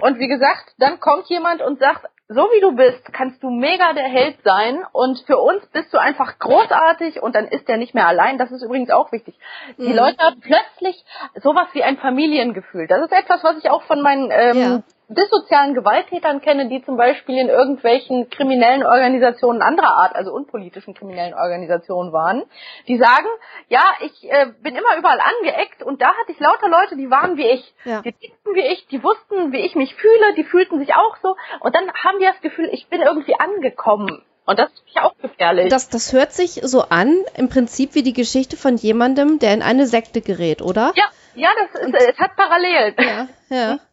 Und 0.00 0.18
wie 0.18 0.28
gesagt, 0.28 0.74
dann 0.78 1.00
kommt 1.00 1.26
jemand 1.26 1.60
und 1.60 1.80
sagt, 1.80 2.06
so 2.28 2.42
wie 2.42 2.60
du 2.60 2.74
bist, 2.74 3.12
kannst 3.12 3.42
du 3.42 3.50
mega 3.50 3.92
der 3.92 4.04
Held 4.04 4.36
sein 4.44 4.84
und 4.92 5.18
für 5.26 5.36
uns 5.36 5.66
bist 5.66 5.92
du 5.92 5.98
einfach 5.98 6.38
großartig 6.38 7.22
und 7.22 7.34
dann 7.34 7.46
ist 7.46 7.68
er 7.68 7.76
nicht 7.76 7.94
mehr 7.94 8.06
allein. 8.06 8.38
Das 8.38 8.50
ist 8.50 8.62
übrigens 8.62 8.90
auch 8.90 9.12
wichtig. 9.12 9.38
Die 9.76 9.88
mhm. 9.88 9.96
Leute 9.96 10.18
haben 10.18 10.40
plötzlich 10.40 11.04
sowas 11.42 11.66
wie 11.72 11.82
ein 11.82 11.98
Familiengefühl. 11.98 12.86
Das 12.86 13.02
ist 13.02 13.12
etwas, 13.12 13.44
was 13.44 13.58
ich 13.58 13.68
auch 13.68 13.82
von 13.82 14.00
meinen 14.00 14.30
ähm, 14.30 14.56
ja 14.56 14.82
dissozialen 15.08 15.74
Gewalttätern 15.74 16.40
kenne, 16.40 16.68
die 16.68 16.84
zum 16.84 16.96
Beispiel 16.96 17.38
in 17.38 17.48
irgendwelchen 17.48 18.30
kriminellen 18.30 18.84
Organisationen 18.84 19.62
anderer 19.62 19.94
Art, 19.94 20.14
also 20.14 20.32
unpolitischen 20.32 20.94
kriminellen 20.94 21.34
Organisationen 21.34 22.12
waren, 22.12 22.44
die 22.88 22.98
sagen, 22.98 23.26
ja, 23.68 23.84
ich 24.00 24.30
äh, 24.30 24.46
bin 24.62 24.74
immer 24.74 24.96
überall 24.98 25.20
angeeckt 25.20 25.82
und 25.82 26.00
da 26.00 26.08
hatte 26.08 26.32
ich 26.32 26.40
lauter 26.40 26.68
Leute, 26.68 26.96
die 26.96 27.10
waren 27.10 27.36
wie 27.36 27.46
ich. 27.46 27.74
Ja. 27.84 28.02
Die 28.02 28.12
tickten 28.12 28.54
wie 28.54 28.66
ich, 28.72 28.86
die 28.88 29.02
wussten, 29.02 29.52
wie 29.52 29.60
ich 29.60 29.74
mich 29.74 29.94
fühle, 29.94 30.34
die 30.36 30.44
fühlten 30.44 30.78
sich 30.78 30.94
auch 30.94 31.16
so 31.22 31.36
und 31.60 31.74
dann 31.74 31.92
haben 32.04 32.18
die 32.18 32.26
das 32.26 32.40
Gefühl, 32.40 32.68
ich 32.72 32.88
bin 32.88 33.02
irgendwie 33.02 33.34
angekommen. 33.38 34.22
Und 34.44 34.58
das 34.58 34.70
ist 34.72 34.96
auch 34.96 35.16
gefährlich. 35.18 35.68
Das, 35.68 35.88
das 35.88 36.12
hört 36.12 36.32
sich 36.32 36.60
so 36.64 36.82
an, 36.88 37.16
im 37.36 37.48
Prinzip 37.48 37.94
wie 37.94 38.02
die 38.02 38.12
Geschichte 38.12 38.56
von 38.56 38.76
jemandem, 38.76 39.38
der 39.38 39.54
in 39.54 39.62
eine 39.62 39.86
Sekte 39.86 40.20
gerät, 40.20 40.62
oder? 40.62 40.92
Ja, 40.96 41.04
Ja, 41.34 41.48
das 41.56 41.80
ist, 41.80 41.94
es 41.94 42.18
hat 42.18 42.34
Parallelen. 42.36 42.94
Ja, 42.98 43.28
ja. 43.48 43.78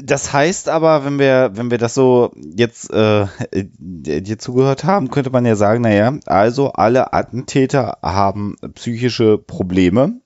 Das 0.00 0.32
heißt 0.32 0.68
aber, 0.68 1.04
wenn 1.04 1.18
wir, 1.18 1.50
wenn 1.54 1.70
wir 1.70 1.78
das 1.78 1.94
so 1.94 2.32
jetzt 2.36 2.92
äh, 2.92 3.26
dir 3.52 4.38
zugehört 4.38 4.84
haben, 4.84 5.10
könnte 5.10 5.30
man 5.30 5.44
ja 5.44 5.56
sagen, 5.56 5.82
naja, 5.82 6.12
also 6.26 6.72
alle 6.72 7.12
Attentäter 7.12 7.98
haben 8.02 8.56
psychische 8.74 9.38
Probleme. 9.38 10.20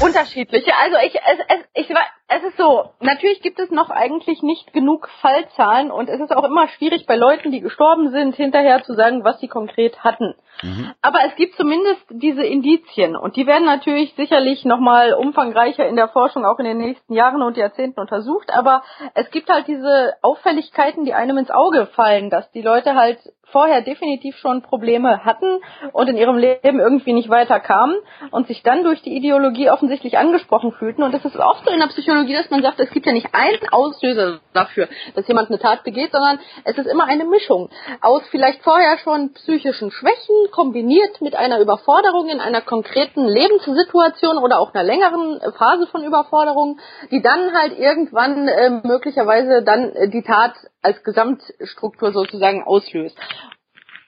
Unterschiedliche. 0.00 0.72
Also 0.74 0.96
ich, 1.06 1.14
es, 1.14 1.38
es, 1.48 1.64
ich, 1.74 1.94
es 2.36 2.44
ist 2.44 2.56
so, 2.56 2.90
natürlich 3.00 3.40
gibt 3.42 3.58
es 3.58 3.70
noch 3.70 3.90
eigentlich 3.90 4.42
nicht 4.42 4.72
genug 4.72 5.08
Fallzahlen 5.20 5.90
und 5.90 6.08
es 6.08 6.20
ist 6.20 6.34
auch 6.34 6.44
immer 6.44 6.68
schwierig 6.68 7.06
bei 7.06 7.16
Leuten, 7.16 7.50
die 7.50 7.60
gestorben 7.60 8.10
sind, 8.10 8.36
hinterher 8.36 8.82
zu 8.82 8.94
sagen, 8.94 9.24
was 9.24 9.40
sie 9.40 9.48
konkret 9.48 10.02
hatten. 10.02 10.34
Mhm. 10.62 10.92
Aber 11.02 11.18
es 11.26 11.34
gibt 11.36 11.56
zumindest 11.56 12.04
diese 12.10 12.44
Indizien 12.44 13.16
und 13.16 13.36
die 13.36 13.46
werden 13.46 13.64
natürlich 13.64 14.14
sicherlich 14.14 14.64
nochmal 14.64 15.14
umfangreicher 15.14 15.86
in 15.86 15.96
der 15.96 16.08
Forschung 16.08 16.44
auch 16.44 16.58
in 16.58 16.64
den 16.64 16.78
nächsten 16.78 17.12
Jahren 17.14 17.42
und 17.42 17.56
Jahrzehnten 17.56 18.00
untersucht, 18.00 18.50
aber 18.52 18.82
es 19.14 19.30
gibt 19.30 19.50
halt 19.50 19.66
diese 19.66 20.14
Auffälligkeiten, 20.22 21.04
die 21.04 21.14
einem 21.14 21.38
ins 21.38 21.50
Auge 21.50 21.86
fallen, 21.94 22.30
dass 22.30 22.50
die 22.52 22.62
Leute 22.62 22.94
halt 22.94 23.18
vorher 23.52 23.82
definitiv 23.82 24.36
schon 24.38 24.62
Probleme 24.62 25.24
hatten 25.24 25.60
und 25.92 26.08
in 26.08 26.16
ihrem 26.16 26.38
Leben 26.38 26.80
irgendwie 26.80 27.12
nicht 27.12 27.28
weiterkamen 27.28 27.96
und 28.30 28.48
sich 28.48 28.62
dann 28.62 28.82
durch 28.82 29.02
die 29.02 29.14
Ideologie 29.14 29.70
offensichtlich 29.70 30.18
angesprochen 30.18 30.72
fühlten. 30.72 31.02
Und 31.02 31.14
es 31.14 31.24
ist 31.24 31.36
oft 31.36 31.64
so 31.64 31.70
in 31.70 31.78
der 31.78 31.88
Psychologie, 31.88 32.21
dass 32.30 32.50
man 32.50 32.62
sagt, 32.62 32.80
es 32.80 32.90
gibt 32.90 33.06
ja 33.06 33.12
nicht 33.12 33.28
einen 33.32 33.68
Auslöser 33.70 34.40
dafür, 34.52 34.88
dass 35.14 35.26
jemand 35.28 35.48
eine 35.50 35.58
Tat 35.58 35.84
begeht, 35.84 36.12
sondern 36.12 36.38
es 36.64 36.76
ist 36.78 36.86
immer 36.86 37.04
eine 37.04 37.24
Mischung 37.24 37.68
aus 38.00 38.22
vielleicht 38.30 38.62
vorher 38.62 38.98
schon 38.98 39.32
psychischen 39.32 39.90
Schwächen 39.90 40.50
kombiniert 40.52 41.20
mit 41.20 41.34
einer 41.34 41.60
Überforderung 41.60 42.28
in 42.28 42.40
einer 42.40 42.60
konkreten 42.60 43.24
Lebenssituation 43.24 44.38
oder 44.38 44.60
auch 44.60 44.74
einer 44.74 44.84
längeren 44.84 45.40
Phase 45.56 45.86
von 45.88 46.04
Überforderung, 46.04 46.78
die 47.10 47.22
dann 47.22 47.54
halt 47.54 47.78
irgendwann 47.78 48.48
äh, 48.48 48.70
möglicherweise 48.84 49.62
dann 49.62 49.92
die 50.10 50.22
Tat 50.22 50.54
als 50.82 51.02
Gesamtstruktur 51.02 52.12
sozusagen 52.12 52.64
auslöst. 52.64 53.16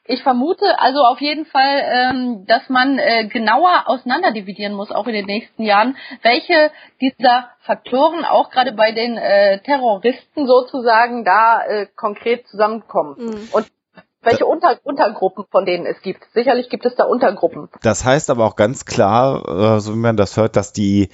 Ich 0.06 0.22
vermute 0.22 0.78
also 0.78 1.00
auf 1.00 1.20
jeden 1.20 1.46
Fall, 1.46 1.82
ähm, 1.82 2.44
dass 2.46 2.68
man 2.68 2.98
äh, 2.98 3.26
genauer 3.26 3.84
auseinanderdividieren 3.86 4.74
muss, 4.74 4.90
auch 4.90 5.06
in 5.06 5.14
den 5.14 5.24
nächsten 5.24 5.62
Jahren, 5.62 5.96
welche 6.22 6.70
dieser 7.00 7.48
Faktoren 7.60 8.24
auch 8.26 8.50
gerade 8.50 8.72
bei 8.72 8.92
den 8.92 9.16
äh, 9.16 9.60
Terroristen 9.62 10.46
sozusagen 10.46 11.24
da 11.24 11.64
äh, 11.64 11.86
konkret 11.96 12.46
zusammenkommen. 12.48 13.16
Mhm. 13.18 13.48
Und 13.52 13.66
welche 14.22 14.46
Unter 14.46 14.78
Untergruppen 14.84 15.44
von 15.50 15.66
denen 15.66 15.86
es 15.86 16.00
gibt. 16.00 16.24
Sicherlich 16.32 16.70
gibt 16.70 16.86
es 16.86 16.94
da 16.96 17.04
Untergruppen. 17.04 17.68
Das 17.82 18.04
heißt 18.04 18.30
aber 18.30 18.46
auch 18.46 18.56
ganz 18.56 18.84
klar, 18.84 19.76
äh, 19.76 19.80
so 19.80 19.94
wie 19.94 19.98
man 19.98 20.16
das 20.16 20.36
hört, 20.36 20.56
dass 20.56 20.72
die 20.72 21.10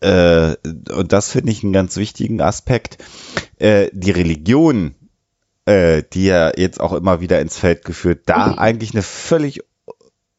äh, 0.00 0.56
und 0.64 1.12
das 1.12 1.32
finde 1.32 1.52
ich 1.52 1.62
einen 1.62 1.72
ganz 1.72 1.96
wichtigen 1.96 2.40
Aspekt, 2.40 2.98
äh, 3.58 3.90
die 3.92 4.10
Religion 4.10 4.94
äh, 5.70 6.02
die 6.12 6.24
ja 6.24 6.52
jetzt 6.56 6.80
auch 6.80 6.92
immer 6.92 7.20
wieder 7.20 7.40
ins 7.40 7.56
Feld 7.56 7.84
geführt, 7.84 8.22
da 8.26 8.48
mhm. 8.48 8.54
eigentlich 8.58 8.92
eine 8.92 9.02
völlig 9.02 9.62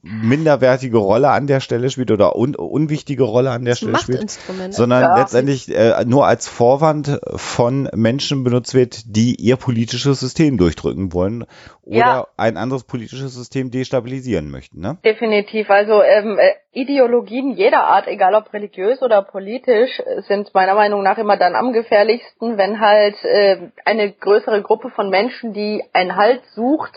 minderwertige 0.04 0.98
Rolle 0.98 1.30
an 1.30 1.48
der 1.48 1.60
Stelle 1.60 1.90
spielt 1.90 2.12
oder 2.12 2.36
un 2.36 2.56
unwichtige 2.56 3.24
Rolle 3.24 3.52
an 3.52 3.66
der 3.66 3.76
Stelle 3.76 3.98
spielt, 3.98 4.32
sondern 4.72 5.02
ja. 5.02 5.18
letztendlich 5.18 5.70
äh, 5.70 6.04
nur 6.06 6.26
als 6.26 6.48
Vorwand 6.48 7.20
von 7.36 7.88
Menschen 7.94 8.44
benutzt 8.44 8.74
wird, 8.74 9.16
die 9.16 9.36
ihr 9.36 9.58
politisches 9.58 10.20
System 10.20 10.58
durchdrücken 10.58 11.14
wollen 11.14 11.46
oder 11.84 11.98
ja. 11.98 12.28
ein 12.38 12.58
anderes 12.58 12.84
politisches 12.84 13.36
System 13.36 13.70
destabilisieren 13.70 14.50
möchten. 14.50 14.82
Ne? 14.82 14.98
Definitiv. 15.06 15.70
Also 15.70 16.02
ähm, 16.02 16.40
äh, 16.40 16.54
Ideologien 16.72 17.52
jeder 17.52 17.84
Art, 17.84 18.08
egal 18.08 18.34
ob 18.34 18.52
religiös 18.54 19.02
oder 19.02 19.22
politisch, 19.22 20.02
sind 20.28 20.54
meiner 20.54 20.74
Meinung 20.74 21.04
nach 21.04 21.18
immer 21.18 21.38
dann 21.38 21.54
am 21.54 21.74
gefährlichsten, 21.74 22.58
wenn 22.58 22.80
halt 22.80 23.16
äh, 23.24 23.70
eine 23.86 24.12
größere 24.12 24.62
Gruppe 24.62 24.90
von 24.90 25.10
Menschen, 25.10 25.54
die 25.54 25.84
einen 25.94 26.16
Halt 26.16 26.42
sucht, 26.56 26.94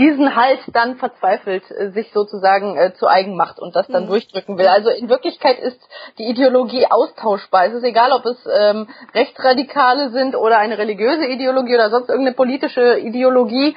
diesen 0.00 0.34
Halt 0.34 0.60
dann 0.72 0.96
verzweifelt 0.96 1.70
äh, 1.70 1.90
sich 1.90 2.10
sozusagen 2.12 2.76
äh, 2.76 2.94
zu 2.94 3.06
eigen 3.06 3.36
macht 3.36 3.60
und 3.60 3.76
das 3.76 3.86
dann 3.86 4.04
mhm. 4.04 4.08
durchdrücken 4.08 4.56
will. 4.56 4.66
Also 4.66 4.88
in 4.88 5.10
Wirklichkeit 5.10 5.58
ist 5.58 5.78
die 6.18 6.24
Ideologie 6.24 6.86
austauschbar. 6.86 7.66
Es 7.66 7.74
ist 7.74 7.84
egal, 7.84 8.12
ob 8.12 8.24
es 8.24 8.38
ähm, 8.50 8.88
Rechtsradikale 9.14 10.08
sind 10.10 10.34
oder 10.34 10.58
eine 10.58 10.78
religiöse 10.78 11.26
Ideologie 11.26 11.74
oder 11.74 11.90
sonst 11.90 12.08
irgendeine 12.08 12.34
politische 12.34 12.98
Ideologie. 12.98 13.76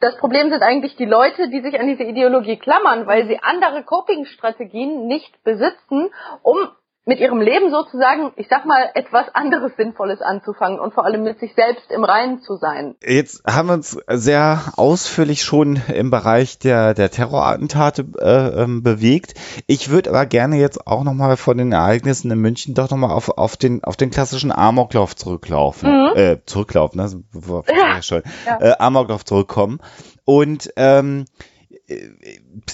Das 0.00 0.16
Problem 0.16 0.50
sind 0.50 0.64
eigentlich 0.64 0.96
die 0.96 1.04
Leute, 1.04 1.48
die 1.48 1.60
sich 1.60 1.78
an 1.78 1.86
diese 1.86 2.02
Ideologie 2.02 2.56
klammern, 2.56 3.06
weil 3.06 3.28
sie 3.28 3.38
andere 3.40 3.84
Coping-Strategien 3.84 5.06
nicht 5.06 5.44
besitzen, 5.44 6.10
um 6.42 6.56
mit 7.04 7.18
ihrem 7.18 7.40
Leben 7.40 7.70
sozusagen, 7.70 8.32
ich 8.36 8.46
sag 8.48 8.64
mal, 8.64 8.90
etwas 8.94 9.26
anderes 9.34 9.72
Sinnvolles 9.76 10.20
anzufangen 10.20 10.78
und 10.78 10.94
vor 10.94 11.04
allem 11.04 11.24
mit 11.24 11.40
sich 11.40 11.52
selbst 11.54 11.90
im 11.90 12.04
Reinen 12.04 12.40
zu 12.40 12.56
sein. 12.56 12.94
Jetzt 13.04 13.42
haben 13.44 13.68
wir 13.68 13.74
uns 13.74 13.98
sehr 14.08 14.60
ausführlich 14.76 15.42
schon 15.42 15.82
im 15.92 16.10
Bereich 16.10 16.60
der, 16.60 16.94
der 16.94 17.10
Terrorattentate 17.10 18.06
äh, 18.20 18.62
ähm, 18.62 18.84
bewegt. 18.84 19.34
Ich 19.66 19.90
würde 19.90 20.10
aber 20.10 20.26
gerne 20.26 20.58
jetzt 20.58 20.86
auch 20.86 21.02
nochmal 21.02 21.36
von 21.36 21.58
den 21.58 21.72
Ereignissen 21.72 22.30
in 22.30 22.38
München 22.38 22.74
doch 22.74 22.88
nochmal 22.90 23.10
auf, 23.10 23.30
auf, 23.30 23.56
den, 23.56 23.82
auf 23.82 23.96
den 23.96 24.10
klassischen 24.10 24.52
Amoklauf 24.52 25.16
zurücklaufen. 25.16 25.90
Mhm. 25.90 26.16
Äh, 26.16 26.36
zurücklaufen, 26.46 26.98
ne? 26.98 27.64
Ja. 27.76 28.00
Schon. 28.00 28.22
Ja. 28.46 28.60
Äh, 28.60 28.74
Amoklauf 28.78 29.24
zurückkommen. 29.24 29.80
Und 30.24 30.72
ähm, 30.76 31.24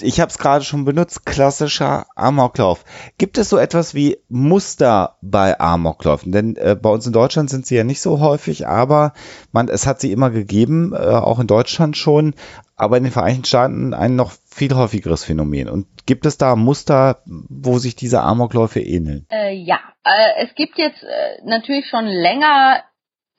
ich 0.01 0.19
habe 0.19 0.29
es 0.29 0.37
gerade 0.37 0.63
schon 0.63 0.85
benutzt, 0.85 1.25
klassischer 1.25 2.05
Amoklauf. 2.15 2.85
Gibt 3.17 3.37
es 3.37 3.49
so 3.49 3.57
etwas 3.57 3.93
wie 3.93 4.17
Muster 4.29 5.17
bei 5.21 5.59
Amokläufen? 5.59 6.31
Denn 6.31 6.55
äh, 6.55 6.75
bei 6.79 6.89
uns 6.89 7.07
in 7.07 7.13
Deutschland 7.13 7.49
sind 7.49 7.65
sie 7.65 7.75
ja 7.75 7.83
nicht 7.83 8.01
so 8.01 8.19
häufig, 8.19 8.67
aber 8.67 9.13
man, 9.51 9.67
es 9.67 9.87
hat 9.87 9.99
sie 9.99 10.11
immer 10.11 10.29
gegeben, 10.29 10.93
äh, 10.93 10.97
auch 10.97 11.39
in 11.39 11.47
Deutschland 11.47 11.97
schon, 11.97 12.35
aber 12.75 12.97
in 12.97 13.03
den 13.03 13.13
Vereinigten 13.13 13.45
Staaten 13.45 13.93
ein 13.93 14.15
noch 14.15 14.31
viel 14.31 14.75
häufigeres 14.75 15.23
Phänomen. 15.23 15.69
Und 15.69 15.87
gibt 16.05 16.25
es 16.25 16.37
da 16.37 16.55
Muster, 16.55 17.21
wo 17.25 17.79
sich 17.79 17.95
diese 17.95 18.21
Amokläufe 18.21 18.79
ähneln? 18.79 19.25
Äh, 19.29 19.53
ja, 19.55 19.79
äh, 20.03 20.45
es 20.45 20.55
gibt 20.55 20.77
jetzt 20.77 21.03
äh, 21.03 21.45
natürlich 21.45 21.87
schon 21.89 22.05
länger 22.05 22.83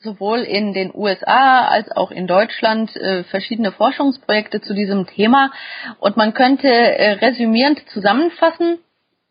sowohl 0.02 0.40
in 0.40 0.72
den 0.72 0.92
USA 0.94 1.68
als 1.68 1.90
auch 1.92 2.10
in 2.10 2.26
Deutschland 2.26 2.94
äh, 2.96 3.24
verschiedene 3.24 3.72
Forschungsprojekte 3.72 4.60
zu 4.60 4.74
diesem 4.74 5.06
Thema. 5.06 5.52
Und 5.98 6.16
man 6.16 6.32
könnte 6.32 6.68
äh, 6.68 7.12
resümierend 7.12 7.86
zusammenfassen, 7.90 8.78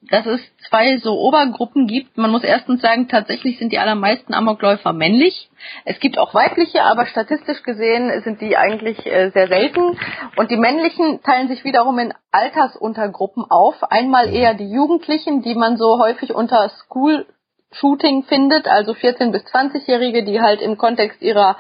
dass 0.02 0.26
es 0.26 0.40
zwei 0.70 0.98
so 0.98 1.20
Obergruppen 1.20 1.88
gibt. 1.88 2.18
Man 2.18 2.32
muss 2.32 2.44
erstens 2.44 2.82
sagen, 2.82 3.10
tatsächlich 3.10 3.60
sind 3.60 3.74
die 3.74 3.80
allermeisten 3.80 4.34
Amokläufer 4.34 4.94
männlich. 4.94 5.50
Es 5.84 6.00
gibt 6.00 6.18
auch 6.18 6.34
weibliche, 6.34 6.84
aber 6.84 7.06
statistisch 7.06 7.64
gesehen 7.64 8.22
sind 8.24 8.40
die 8.40 8.56
eigentlich 8.56 9.06
äh, 9.06 9.32
sehr 9.32 9.48
selten. 9.48 9.98
Und 10.38 10.52
die 10.52 10.58
männlichen 10.58 11.22
teilen 11.24 11.50
sich 11.50 11.64
wiederum 11.64 12.00
in 12.00 12.14
Altersuntergruppen 12.32 13.44
auf. 13.50 13.84
Einmal 13.92 14.34
eher 14.34 14.54
die 14.54 14.72
Jugendlichen, 14.72 15.42
die 15.42 15.56
man 15.56 15.78
so 15.78 16.00
häufig 16.00 16.34
unter 16.34 16.70
School 16.70 17.26
Shooting 17.72 18.24
findet, 18.24 18.68
also 18.68 18.94
14 18.94 19.32
bis 19.32 19.44
20-Jährige, 19.44 20.24
die 20.24 20.42
halt 20.42 20.62
im 20.62 20.78
Kontext 20.78 21.22
ihrer 21.22 21.58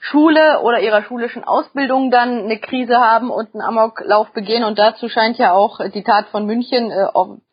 Schule 0.00 0.60
oder 0.62 0.80
ihrer 0.80 1.02
schulischen 1.02 1.44
Ausbildung 1.44 2.10
dann 2.10 2.44
eine 2.44 2.58
Krise 2.58 2.98
haben 2.98 3.30
und 3.30 3.54
einen 3.54 3.62
Amoklauf 3.62 4.32
begehen 4.32 4.64
und 4.64 4.78
dazu 4.78 5.08
scheint 5.08 5.38
ja 5.38 5.52
auch 5.52 5.78
die 5.90 6.02
Tat 6.02 6.26
von 6.28 6.44
München 6.44 6.90
äh, 6.90 7.06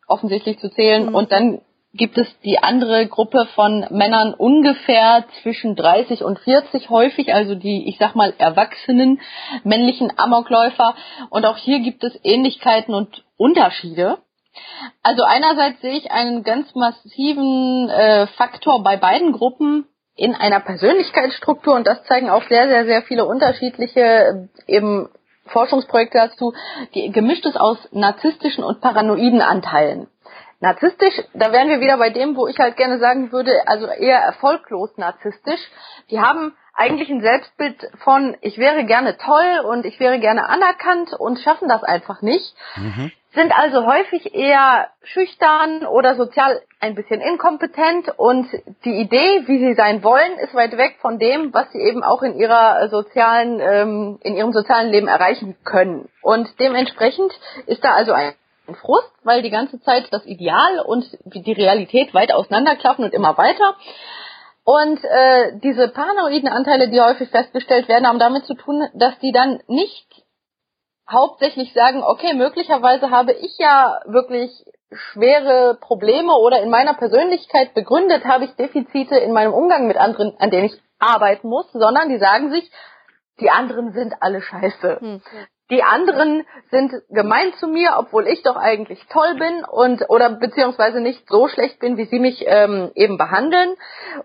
offensichtlich 0.08 0.58
zu 0.58 0.68
zählen 0.70 1.06
mhm. 1.06 1.14
und 1.14 1.30
dann 1.32 1.60
gibt 1.92 2.18
es 2.18 2.26
die 2.44 2.62
andere 2.62 3.06
Gruppe 3.06 3.46
von 3.54 3.86
Männern 3.90 4.34
ungefähr 4.34 5.24
zwischen 5.42 5.74
30 5.74 6.22
und 6.22 6.38
40 6.38 6.88
häufig, 6.88 7.34
also 7.34 7.54
die, 7.54 7.88
ich 7.88 7.98
sag 7.98 8.14
mal, 8.14 8.32
erwachsenen 8.38 9.20
männlichen 9.64 10.12
Amokläufer. 10.16 10.94
Und 11.30 11.44
auch 11.46 11.56
hier 11.56 11.80
gibt 11.80 12.04
es 12.04 12.16
Ähnlichkeiten 12.22 12.94
und 12.94 13.24
Unterschiede. 13.36 14.18
Also 15.02 15.22
einerseits 15.24 15.80
sehe 15.80 15.96
ich 15.96 16.10
einen 16.10 16.42
ganz 16.42 16.74
massiven 16.74 17.88
äh, 17.88 18.26
Faktor 18.28 18.82
bei 18.82 18.96
beiden 18.96 19.32
Gruppen 19.32 19.86
in 20.16 20.34
einer 20.34 20.60
Persönlichkeitsstruktur 20.60 21.74
und 21.74 21.86
das 21.86 22.02
zeigen 22.04 22.28
auch 22.30 22.42
sehr, 22.48 22.68
sehr, 22.68 22.84
sehr 22.84 23.02
viele 23.02 23.24
unterschiedliche 23.24 24.00
äh, 24.00 24.48
eben 24.66 25.08
Forschungsprojekte 25.46 26.18
dazu, 26.18 26.52
die 26.94 27.10
gemischt 27.10 27.46
ist 27.46 27.58
aus 27.58 27.78
narzisstischen 27.92 28.62
und 28.62 28.80
paranoiden 28.80 29.40
Anteilen. 29.40 30.08
Narzisstisch, 30.60 31.14
da 31.32 31.52
wären 31.52 31.68
wir 31.68 31.80
wieder 31.80 31.96
bei 31.96 32.10
dem, 32.10 32.36
wo 32.36 32.46
ich 32.46 32.58
halt 32.58 32.76
gerne 32.76 32.98
sagen 32.98 33.32
würde, 33.32 33.66
also 33.66 33.86
eher 33.86 34.18
erfolglos 34.18 34.90
narzisstisch. 34.98 35.60
Die 36.10 36.20
haben 36.20 36.54
eigentlich 36.74 37.08
ein 37.08 37.22
Selbstbild 37.22 37.90
von, 38.04 38.36
ich 38.42 38.58
wäre 38.58 38.84
gerne 38.84 39.16
toll 39.16 39.64
und 39.66 39.86
ich 39.86 39.98
wäre 39.98 40.20
gerne 40.20 40.48
anerkannt 40.48 41.14
und 41.18 41.40
schaffen 41.40 41.68
das 41.68 41.82
einfach 41.82 42.20
nicht. 42.20 42.54
Mhm 42.76 43.10
sind 43.32 43.56
also 43.56 43.86
häufig 43.86 44.34
eher 44.34 44.88
schüchtern 45.02 45.86
oder 45.86 46.16
sozial 46.16 46.60
ein 46.80 46.94
bisschen 46.94 47.20
inkompetent 47.20 48.08
und 48.16 48.48
die 48.84 49.00
Idee, 49.00 49.44
wie 49.46 49.58
sie 49.58 49.74
sein 49.74 50.02
wollen, 50.02 50.32
ist 50.38 50.54
weit 50.54 50.76
weg 50.76 50.96
von 51.00 51.18
dem, 51.18 51.54
was 51.54 51.70
sie 51.72 51.78
eben 51.78 52.02
auch 52.02 52.22
in 52.22 52.36
ihrer 52.36 52.88
sozialen, 52.88 53.60
ähm, 53.60 54.18
in 54.22 54.36
ihrem 54.36 54.52
sozialen 54.52 54.90
Leben 54.90 55.06
erreichen 55.06 55.56
können. 55.64 56.08
Und 56.22 56.48
dementsprechend 56.58 57.32
ist 57.66 57.84
da 57.84 57.92
also 57.92 58.12
ein 58.12 58.34
Frust, 58.80 59.12
weil 59.22 59.42
die 59.42 59.50
ganze 59.50 59.80
Zeit 59.80 60.08
das 60.10 60.24
Ideal 60.26 60.80
und 60.80 61.04
die 61.24 61.52
Realität 61.52 62.14
weit 62.14 62.32
auseinanderklaffen 62.32 63.04
und 63.04 63.14
immer 63.14 63.36
weiter. 63.38 63.76
Und 64.64 65.02
äh, 65.04 65.58
diese 65.62 65.88
paranoiden 65.88 66.48
Anteile, 66.48 66.90
die 66.90 67.00
häufig 67.00 67.30
festgestellt 67.30 67.88
werden, 67.88 68.06
haben 68.06 68.18
damit 68.18 68.44
zu 68.44 68.54
tun, 68.54 68.86
dass 68.94 69.18
die 69.20 69.32
dann 69.32 69.60
nicht 69.66 70.19
hauptsächlich 71.10 71.72
sagen, 71.72 72.02
okay, 72.02 72.34
möglicherweise 72.34 73.10
habe 73.10 73.32
ich 73.32 73.56
ja 73.58 74.00
wirklich 74.06 74.50
schwere 74.92 75.78
Probleme 75.80 76.34
oder 76.34 76.62
in 76.62 76.70
meiner 76.70 76.94
Persönlichkeit 76.94 77.74
begründet 77.74 78.24
habe 78.24 78.44
ich 78.44 78.56
Defizite 78.56 79.16
in 79.16 79.32
meinem 79.32 79.52
Umgang 79.52 79.86
mit 79.86 79.96
anderen, 79.96 80.34
an 80.38 80.50
denen 80.50 80.66
ich 80.66 80.80
arbeiten 80.98 81.48
muss, 81.48 81.70
sondern 81.72 82.08
die 82.08 82.18
sagen 82.18 82.50
sich, 82.50 82.70
die 83.40 83.50
anderen 83.50 83.92
sind 83.92 84.14
alle 84.20 84.42
scheiße. 84.42 85.00
Hm. 85.00 85.22
Die 85.70 85.84
anderen 85.84 86.44
sind 86.72 86.92
gemein 87.10 87.52
zu 87.60 87.68
mir, 87.68 87.94
obwohl 87.96 88.26
ich 88.26 88.42
doch 88.42 88.56
eigentlich 88.56 89.06
toll 89.06 89.36
bin 89.36 89.64
und 89.64 90.10
oder 90.10 90.30
beziehungsweise 90.30 91.00
nicht 91.00 91.28
so 91.28 91.46
schlecht 91.46 91.78
bin, 91.78 91.96
wie 91.96 92.06
sie 92.06 92.18
mich 92.18 92.44
ähm, 92.44 92.90
eben 92.96 93.16
behandeln. 93.16 93.76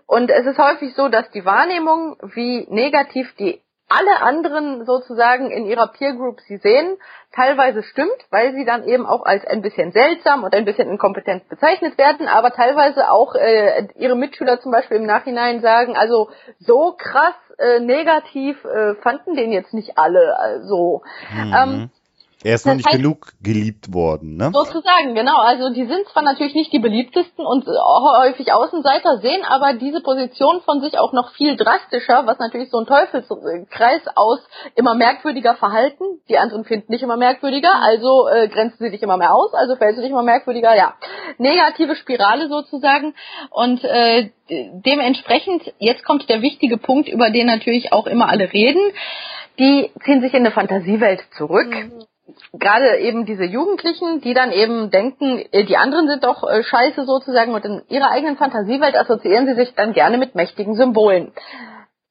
Und 0.06 0.28
es 0.28 0.44
ist 0.44 0.58
häufig 0.58 0.94
so, 0.96 1.08
dass 1.08 1.30
die 1.30 1.44
Wahrnehmung, 1.44 2.16
wie 2.34 2.66
negativ 2.68 3.32
die 3.36 3.62
alle 3.88 4.20
anderen 4.20 4.84
sozusagen 4.84 5.50
in 5.50 5.66
ihrer 5.66 5.88
Peer 5.88 6.14
Group 6.14 6.40
sie 6.40 6.56
sehen, 6.56 6.96
teilweise 7.32 7.82
stimmt, 7.82 8.26
weil 8.30 8.52
sie 8.54 8.64
dann 8.64 8.84
eben 8.84 9.06
auch 9.06 9.24
als 9.24 9.46
ein 9.46 9.62
bisschen 9.62 9.92
seltsam 9.92 10.42
und 10.42 10.54
ein 10.54 10.64
bisschen 10.64 10.90
inkompetent 10.90 11.48
bezeichnet 11.48 11.96
werden, 11.96 12.26
aber 12.26 12.50
teilweise 12.50 13.10
auch 13.10 13.34
äh, 13.34 13.86
ihre 13.96 14.16
Mitschüler 14.16 14.60
zum 14.60 14.72
Beispiel 14.72 14.96
im 14.96 15.06
Nachhinein 15.06 15.60
sagen, 15.60 15.96
also 15.96 16.30
so 16.58 16.96
krass 16.98 17.34
äh, 17.58 17.80
negativ 17.80 18.64
äh, 18.64 18.94
fanden 18.96 19.36
den 19.36 19.52
jetzt 19.52 19.72
nicht 19.72 19.96
alle 19.96 20.20
äh, 20.20 20.60
so. 20.62 21.02
Mhm. 21.32 21.54
Ähm, 21.56 21.90
er 22.44 22.54
ist 22.54 22.66
noch 22.66 22.74
nicht 22.74 22.86
heißt, 22.86 22.98
genug 22.98 23.32
geliebt 23.42 23.94
worden, 23.94 24.36
ne? 24.36 24.50
Sozusagen, 24.52 25.14
genau. 25.14 25.38
Also 25.38 25.70
die 25.72 25.86
sind 25.86 26.06
zwar 26.08 26.22
natürlich 26.22 26.54
nicht 26.54 26.70
die 26.70 26.78
beliebtesten 26.78 27.46
und 27.46 27.66
häufig 27.66 28.52
Außenseiter, 28.52 29.18
sehen 29.18 29.42
aber 29.42 29.72
diese 29.72 30.02
Position 30.02 30.60
von 30.60 30.82
sich 30.82 30.98
auch 30.98 31.14
noch 31.14 31.32
viel 31.32 31.56
drastischer, 31.56 32.26
was 32.26 32.38
natürlich 32.38 32.70
so 32.70 32.78
ein 32.78 32.86
Teufelskreis 32.86 34.02
aus 34.14 34.40
immer 34.74 34.94
merkwürdiger 34.94 35.54
Verhalten. 35.54 36.04
Die 36.28 36.36
anderen 36.36 36.64
finden 36.64 36.92
dich 36.92 37.02
immer 37.02 37.16
merkwürdiger, 37.16 37.74
also 37.80 38.28
äh, 38.28 38.48
grenzen 38.48 38.84
sie 38.84 38.90
dich 38.90 39.02
immer 39.02 39.16
mehr 39.16 39.34
aus, 39.34 39.54
also 39.54 39.76
fällst 39.76 39.96
du 39.96 40.02
dich 40.02 40.10
immer 40.10 40.22
merkwürdiger, 40.22 40.76
ja. 40.76 40.94
Negative 41.38 41.96
Spirale 41.96 42.48
sozusagen. 42.48 43.14
Und 43.50 43.82
äh, 43.82 44.30
dementsprechend, 44.48 45.72
jetzt 45.78 46.04
kommt 46.04 46.28
der 46.28 46.42
wichtige 46.42 46.76
Punkt, 46.76 47.08
über 47.08 47.30
den 47.30 47.46
natürlich 47.46 47.94
auch 47.94 48.06
immer 48.06 48.28
alle 48.28 48.52
reden. 48.52 48.82
Die 49.58 49.90
ziehen 50.04 50.20
sich 50.20 50.34
in 50.34 50.40
eine 50.40 50.50
Fantasiewelt 50.50 51.22
zurück. 51.36 51.70
Mhm 51.70 52.02
gerade 52.52 52.98
eben 52.98 53.26
diese 53.26 53.44
Jugendlichen, 53.44 54.20
die 54.20 54.34
dann 54.34 54.52
eben 54.52 54.90
denken, 54.90 55.44
äh, 55.52 55.64
die 55.64 55.76
anderen 55.76 56.08
sind 56.08 56.24
doch 56.24 56.42
äh, 56.48 56.62
scheiße 56.62 57.04
sozusagen 57.04 57.54
und 57.54 57.64
in 57.64 57.82
ihrer 57.88 58.10
eigenen 58.10 58.36
Fantasiewelt 58.36 58.96
assoziieren 58.96 59.46
sie 59.46 59.54
sich 59.54 59.74
dann 59.74 59.92
gerne 59.92 60.18
mit 60.18 60.34
mächtigen 60.34 60.74
Symbolen. 60.74 61.32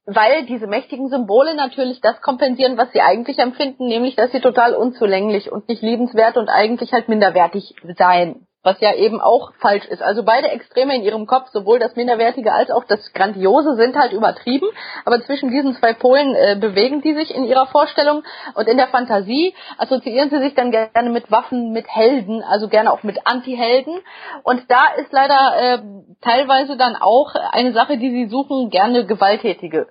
Weil 0.06 0.46
diese 0.46 0.68
mächtigen 0.68 1.10
Symbole 1.10 1.56
natürlich 1.56 2.00
das 2.00 2.22
kompensieren, 2.22 2.78
was 2.78 2.92
sie 2.92 3.02
eigentlich 3.02 3.40
empfinden, 3.40 3.88
nämlich 3.88 4.16
dass 4.16 4.32
sie 4.32 4.40
total 4.40 4.76
unzulänglich 4.76 5.52
und 5.52 5.68
nicht 5.68 5.82
liebenswert 5.82 6.38
und 6.38 6.48
eigentlich 6.48 6.94
halt 6.94 7.10
minderwertig 7.10 7.76
seien 7.98 8.48
was 8.66 8.82
ja 8.82 8.96
eben 8.96 9.22
auch 9.22 9.54
falsch 9.60 9.86
ist. 9.86 10.02
Also 10.02 10.24
beide 10.24 10.50
Extreme 10.50 10.96
in 10.96 11.04
ihrem 11.04 11.28
Kopf, 11.28 11.50
sowohl 11.52 11.78
das 11.78 11.96
Minderwertige 11.96 12.52
als 12.52 12.72
auch 12.72 12.84
das 12.84 13.14
Grandiose, 13.14 13.76
sind 13.76 13.96
halt 13.96 14.12
übertrieben. 14.12 14.68
Aber 15.06 15.22
zwischen 15.22 15.52
diesen 15.52 15.76
zwei 15.76 15.94
Polen 15.94 16.34
äh, 16.34 16.58
bewegen 16.60 17.02
die 17.02 17.14
sich 17.14 17.34
in 17.34 17.46
ihrer 17.46 17.68
Vorstellung 17.68 18.24
und 18.56 18.68
in 18.68 18.78
der 18.78 18.88
Fantasie 18.88 19.54
assoziieren 19.78 20.32
sie 20.32 20.40
sich 20.40 20.56
dann 20.56 20.72
gerne 20.72 21.12
mit 21.12 21.32
Waffen, 21.32 21.72
mit 21.72 21.88
Helden, 21.88 22.44
also 22.44 22.68
gerne 22.68 22.92
auch 22.92 23.04
mit 23.04 23.20
Anti-Helden. 23.26 24.00
Und 24.44 24.64
da 24.70 24.96
ist 24.98 25.12
leider 25.12 25.54
äh, 25.58 25.80
teilweise 26.22 26.76
dann 26.76 26.96
auch 26.96 27.36
eine 27.52 27.72
Sache, 27.74 27.98
die 27.98 28.10
sie 28.10 28.26
suchen, 28.30 28.72
gerne 28.72 29.06
gewalttätige 29.06 29.88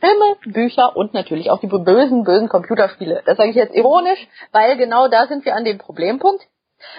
Filme, 0.00 0.36
Bücher 0.44 0.96
und 0.96 1.12
natürlich 1.14 1.50
auch 1.50 1.60
die 1.60 1.66
bösen, 1.66 2.24
bösen 2.24 2.48
Computerspiele. 2.48 3.22
Das 3.26 3.36
sage 3.36 3.50
ich 3.50 3.56
jetzt 3.56 3.74
ironisch, 3.74 4.28
weil 4.52 4.76
genau 4.76 5.08
da 5.08 5.26
sind 5.26 5.44
wir 5.44 5.56
an 5.56 5.64
dem 5.64 5.78
Problempunkt. 5.78 6.46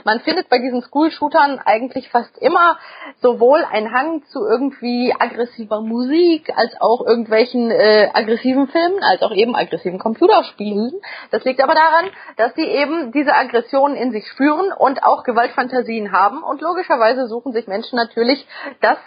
Man 0.04 0.20
findet 0.22 0.50
bei 0.50 0.60
diesen 0.60 0.82
School-Shootern 0.82 1.60
eigentlich 1.64 2.10
fast 2.10 2.38
immer 2.40 2.78
sowohl 3.22 3.64
einen 3.64 3.94
Hang 3.94 4.24
zu 4.26 4.40
irgendwie 4.46 5.14
aggressiver 5.18 5.82
Musik, 5.82 6.52
als 6.56 6.74
auch 6.80 7.06
irgendwelchen 7.06 7.72
äh, 7.72 8.10
aggressiven 8.14 8.68
Filmen, 8.68 9.04
als 9.04 9.22
auch 9.22 9.32
eben 9.32 9.56
aggressiven 9.56 10.00
Computerspielen. 10.00 10.94
Das 11.32 11.44
liegt 11.44 11.62
aber 11.62 11.76
daran, 11.76 12.10
dass 12.38 12.54
sie 12.56 12.66
eben 12.66 13.12
diese 13.12 13.34
Aggressionen 13.34 13.96
in 13.96 14.12
sich 14.12 14.28
spüren 14.28 14.72
und 14.72 15.04
auch 15.04 15.24
Gewaltfantasien 15.24 16.12
haben. 16.12 16.44
Und 16.44 16.62
logischerweise 16.62 17.28
suchen 17.28 17.54
sich 17.54 17.68
Menschen 17.68 17.96
natürlich 17.96 18.46
das, 18.82 18.98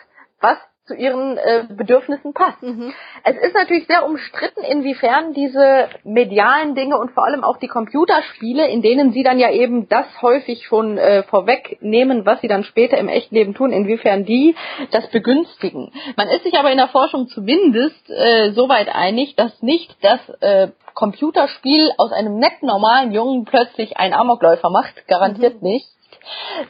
was 0.40 0.58
zu 0.84 0.94
ihren 0.94 1.38
äh, 1.38 1.64
Bedürfnissen 1.68 2.32
passt. 2.32 2.60
Mhm. 2.60 2.92
Es 3.22 3.36
ist 3.36 3.54
natürlich 3.54 3.86
sehr 3.86 4.04
umstritten, 4.04 4.62
inwiefern 4.64 5.32
diese 5.32 5.88
medialen 6.02 6.74
Dinge 6.74 6.98
und 6.98 7.12
vor 7.12 7.24
allem 7.24 7.44
auch 7.44 7.58
die 7.58 7.68
Computerspiele, 7.68 8.66
in 8.68 8.82
denen 8.82 9.12
sie 9.12 9.22
dann 9.22 9.38
ja 9.38 9.50
eben 9.50 9.88
das 9.88 10.06
häufig 10.22 10.64
schon 10.66 10.98
äh, 10.98 11.22
vorwegnehmen, 11.24 12.26
was 12.26 12.40
sie 12.40 12.48
dann 12.48 12.64
später 12.64 12.98
im 12.98 13.08
echten 13.08 13.34
Leben 13.34 13.54
tun, 13.54 13.72
inwiefern 13.72 14.24
die 14.24 14.56
das 14.90 15.08
begünstigen. 15.10 15.92
Man 16.16 16.28
ist 16.28 16.42
sich 16.42 16.58
aber 16.58 16.72
in 16.72 16.78
der 16.78 16.88
Forschung 16.88 17.28
zumindest 17.28 18.10
äh, 18.10 18.50
soweit 18.50 18.92
einig, 18.92 19.36
dass 19.36 19.62
nicht 19.62 19.96
das 20.02 20.20
äh, 20.40 20.68
Computerspiel 20.94 21.92
aus 21.96 22.10
einem 22.12 22.38
netten, 22.38 22.66
normalen 22.66 23.12
Jungen 23.12 23.44
plötzlich 23.44 23.96
einen 23.98 24.14
Amokläufer 24.14 24.70
macht, 24.70 25.06
garantiert 25.06 25.62
mhm. 25.62 25.68
nicht, 25.68 25.86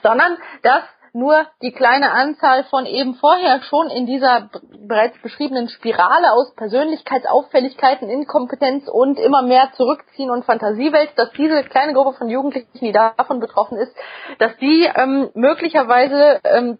sondern 0.02 0.36
dass 0.62 0.82
nur 1.12 1.46
die 1.60 1.72
kleine 1.72 2.12
Anzahl 2.12 2.64
von 2.64 2.86
eben 2.86 3.14
vorher 3.16 3.60
schon 3.62 3.90
in 3.90 4.06
dieser 4.06 4.48
bereits 4.86 5.20
beschriebenen 5.20 5.68
Spirale 5.68 6.32
aus 6.32 6.54
Persönlichkeitsauffälligkeiten, 6.54 8.08
Inkompetenz 8.08 8.88
und 8.88 9.18
immer 9.18 9.42
mehr 9.42 9.70
Zurückziehen 9.76 10.30
und 10.30 10.44
Fantasiewelt, 10.44 11.10
dass 11.16 11.30
diese 11.32 11.62
kleine 11.64 11.92
Gruppe 11.92 12.16
von 12.16 12.28
Jugendlichen, 12.28 12.78
die 12.80 12.92
davon 12.92 13.40
betroffen 13.40 13.76
ist, 13.78 13.94
dass 14.38 14.56
die 14.56 14.88
ähm, 14.94 15.30
möglicherweise 15.34 16.40
ähm, 16.44 16.78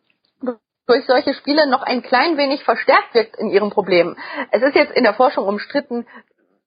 durch 0.86 1.06
solche 1.06 1.34
Spiele 1.34 1.68
noch 1.68 1.82
ein 1.82 2.02
klein 2.02 2.36
wenig 2.36 2.64
verstärkt 2.64 3.14
wirkt 3.14 3.36
in 3.36 3.48
ihrem 3.48 3.70
Problem. 3.70 4.16
Es 4.50 4.62
ist 4.62 4.74
jetzt 4.74 4.92
in 4.92 5.04
der 5.04 5.14
Forschung 5.14 5.46
umstritten, 5.46 6.06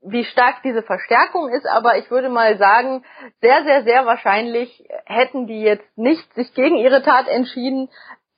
wie 0.07 0.23
stark 0.23 0.61
diese 0.63 0.83
Verstärkung 0.83 1.49
ist, 1.49 1.65
aber 1.65 1.97
ich 1.97 2.09
würde 2.11 2.29
mal 2.29 2.57
sagen, 2.57 3.03
sehr, 3.41 3.63
sehr, 3.63 3.83
sehr 3.83 4.05
wahrscheinlich 4.05 4.87
hätten 5.05 5.47
die 5.47 5.61
jetzt 5.61 5.97
nicht 5.97 6.33
sich 6.33 6.53
gegen 6.53 6.77
ihre 6.77 7.01
Tat 7.01 7.27
entschieden, 7.27 7.89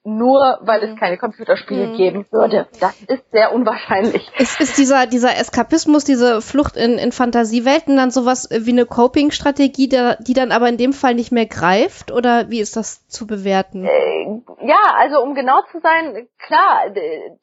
nur 0.08 0.60
weil 0.62 0.84
es 0.84 0.92
mhm. 0.92 1.00
keine 1.00 1.18
Computerspiele 1.18 1.88
mhm. 1.88 1.98
geben 1.98 2.26
würde. 2.32 2.68
Das 2.80 3.00
ist 3.02 3.30
sehr 3.32 3.54
unwahrscheinlich. 3.54 4.32
Ist, 4.38 4.62
ist 4.62 4.78
dieser, 4.78 5.06
dieser 5.06 5.38
Eskapismus, 5.38 6.06
diese 6.06 6.42
Flucht 6.42 6.78
in, 6.78 6.98
in 6.98 7.12
Fantasiewelten 7.12 7.98
dann 7.98 8.10
sowas 8.10 8.48
wie 8.50 8.72
eine 8.72 8.86
Coping-Strategie, 8.86 9.90
die 10.20 10.34
dann 10.34 10.52
aber 10.54 10.70
in 10.70 10.78
dem 10.78 10.94
Fall 10.94 11.14
nicht 11.14 11.34
mehr 11.34 11.46
greift? 11.46 12.14
Oder 12.14 12.50
wie 12.50 12.62
ist 12.62 12.78
das 12.78 13.06
zu 13.10 13.28
bewerten? 13.28 13.84
Äh, 13.84 14.42
ja, 14.66 14.80
also 14.96 15.22
um 15.22 15.36
genau 15.36 15.62
zu 15.72 15.82
sein, 15.82 16.28
klar, 16.40 16.86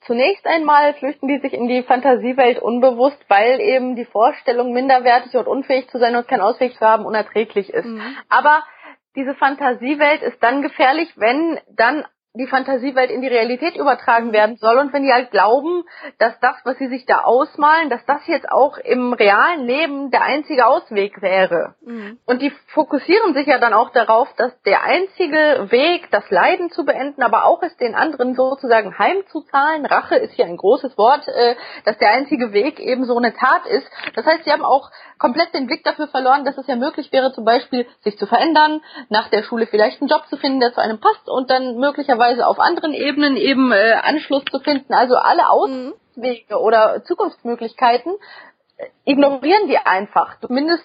zunächst 0.06 0.46
einmal 0.46 0.94
flüchten 0.94 1.28
die 1.28 1.40
sich 1.40 1.52
in 1.52 1.68
die 1.68 1.82
Fantasiewelt 1.82 2.62
unbewusst, 2.62 3.18
weil 3.28 3.60
eben 3.60 3.94
die 3.94 4.06
Vorstellung, 4.06 4.72
minderwertig 4.72 5.34
und 5.36 5.46
unfähig 5.46 5.90
zu 5.90 5.98
sein 5.98 6.16
und 6.16 6.28
keinen 6.28 6.40
Ausweg 6.40 6.74
zu 6.74 6.80
haben, 6.80 7.04
unerträglich 7.04 7.68
ist. 7.68 7.84
Mhm. 7.84 8.16
Aber 8.30 8.62
diese 9.16 9.34
Fantasiewelt 9.34 10.22
ist 10.22 10.42
dann 10.42 10.62
gefährlich, 10.62 11.12
wenn 11.16 11.60
dann 11.68 12.04
die 12.36 12.48
Fantasiewelt 12.48 13.12
in 13.12 13.20
die 13.20 13.28
Realität 13.28 13.76
übertragen 13.76 14.32
werden 14.32 14.56
soll 14.56 14.78
und 14.78 14.92
wenn 14.92 15.04
die 15.04 15.12
halt 15.12 15.30
glauben, 15.30 15.84
dass 16.18 16.38
das, 16.40 16.56
was 16.64 16.76
sie 16.78 16.88
sich 16.88 17.06
da 17.06 17.20
ausmalen, 17.20 17.90
dass 17.90 18.04
das 18.06 18.26
jetzt 18.26 18.50
auch 18.50 18.76
im 18.76 19.12
realen 19.12 19.64
Leben 19.64 20.10
der 20.10 20.22
einzige 20.22 20.66
Ausweg 20.66 21.22
wäre. 21.22 21.76
Mhm. 21.82 22.18
Und 22.26 22.42
die 22.42 22.50
fokussieren 22.72 23.34
sich 23.34 23.46
ja 23.46 23.58
dann 23.58 23.72
auch 23.72 23.90
darauf, 23.90 24.28
dass 24.36 24.50
der 24.62 24.82
einzige 24.82 25.68
Weg, 25.70 26.10
das 26.10 26.28
Leiden 26.28 26.70
zu 26.70 26.84
beenden, 26.84 27.22
aber 27.22 27.44
auch 27.44 27.62
es 27.62 27.76
den 27.76 27.94
anderen 27.94 28.34
sozusagen 28.34 28.98
heimzuzahlen, 28.98 29.86
Rache 29.86 30.16
ist 30.16 30.34
hier 30.34 30.46
ein 30.46 30.56
großes 30.56 30.98
Wort, 30.98 31.28
äh, 31.28 31.54
dass 31.84 31.98
der 31.98 32.10
einzige 32.10 32.52
Weg 32.52 32.80
eben 32.80 33.04
so 33.04 33.16
eine 33.16 33.34
Tat 33.34 33.64
ist. 33.66 33.86
Das 34.16 34.26
heißt, 34.26 34.42
sie 34.42 34.50
haben 34.50 34.64
auch 34.64 34.90
komplett 35.20 35.54
den 35.54 35.68
Blick 35.68 35.84
dafür 35.84 36.08
verloren, 36.08 36.44
dass 36.44 36.58
es 36.58 36.66
ja 36.66 36.74
möglich 36.74 37.12
wäre, 37.12 37.32
zum 37.32 37.44
Beispiel 37.44 37.86
sich 38.02 38.18
zu 38.18 38.26
verändern, 38.26 38.80
nach 39.08 39.28
der 39.28 39.44
Schule 39.44 39.68
vielleicht 39.68 40.00
einen 40.00 40.10
Job 40.10 40.26
zu 40.28 40.36
finden, 40.36 40.58
der 40.58 40.72
zu 40.72 40.80
einem 40.80 40.98
passt 40.98 41.28
und 41.28 41.48
dann 41.48 41.76
möglicherweise 41.76 42.23
auf 42.46 42.58
anderen 42.58 42.92
Ebenen 42.92 43.36
eben 43.36 43.72
äh, 43.72 43.94
Anschluss 44.02 44.44
zu 44.50 44.58
finden. 44.60 44.92
Also 44.94 45.16
alle 45.16 45.48
Auswege 45.48 46.58
oder 46.58 47.02
Zukunftsmöglichkeiten 47.04 48.14
äh, 48.76 48.86
ignorieren 49.04 49.68
die 49.68 49.78
einfach, 49.78 50.40
zumindest 50.40 50.84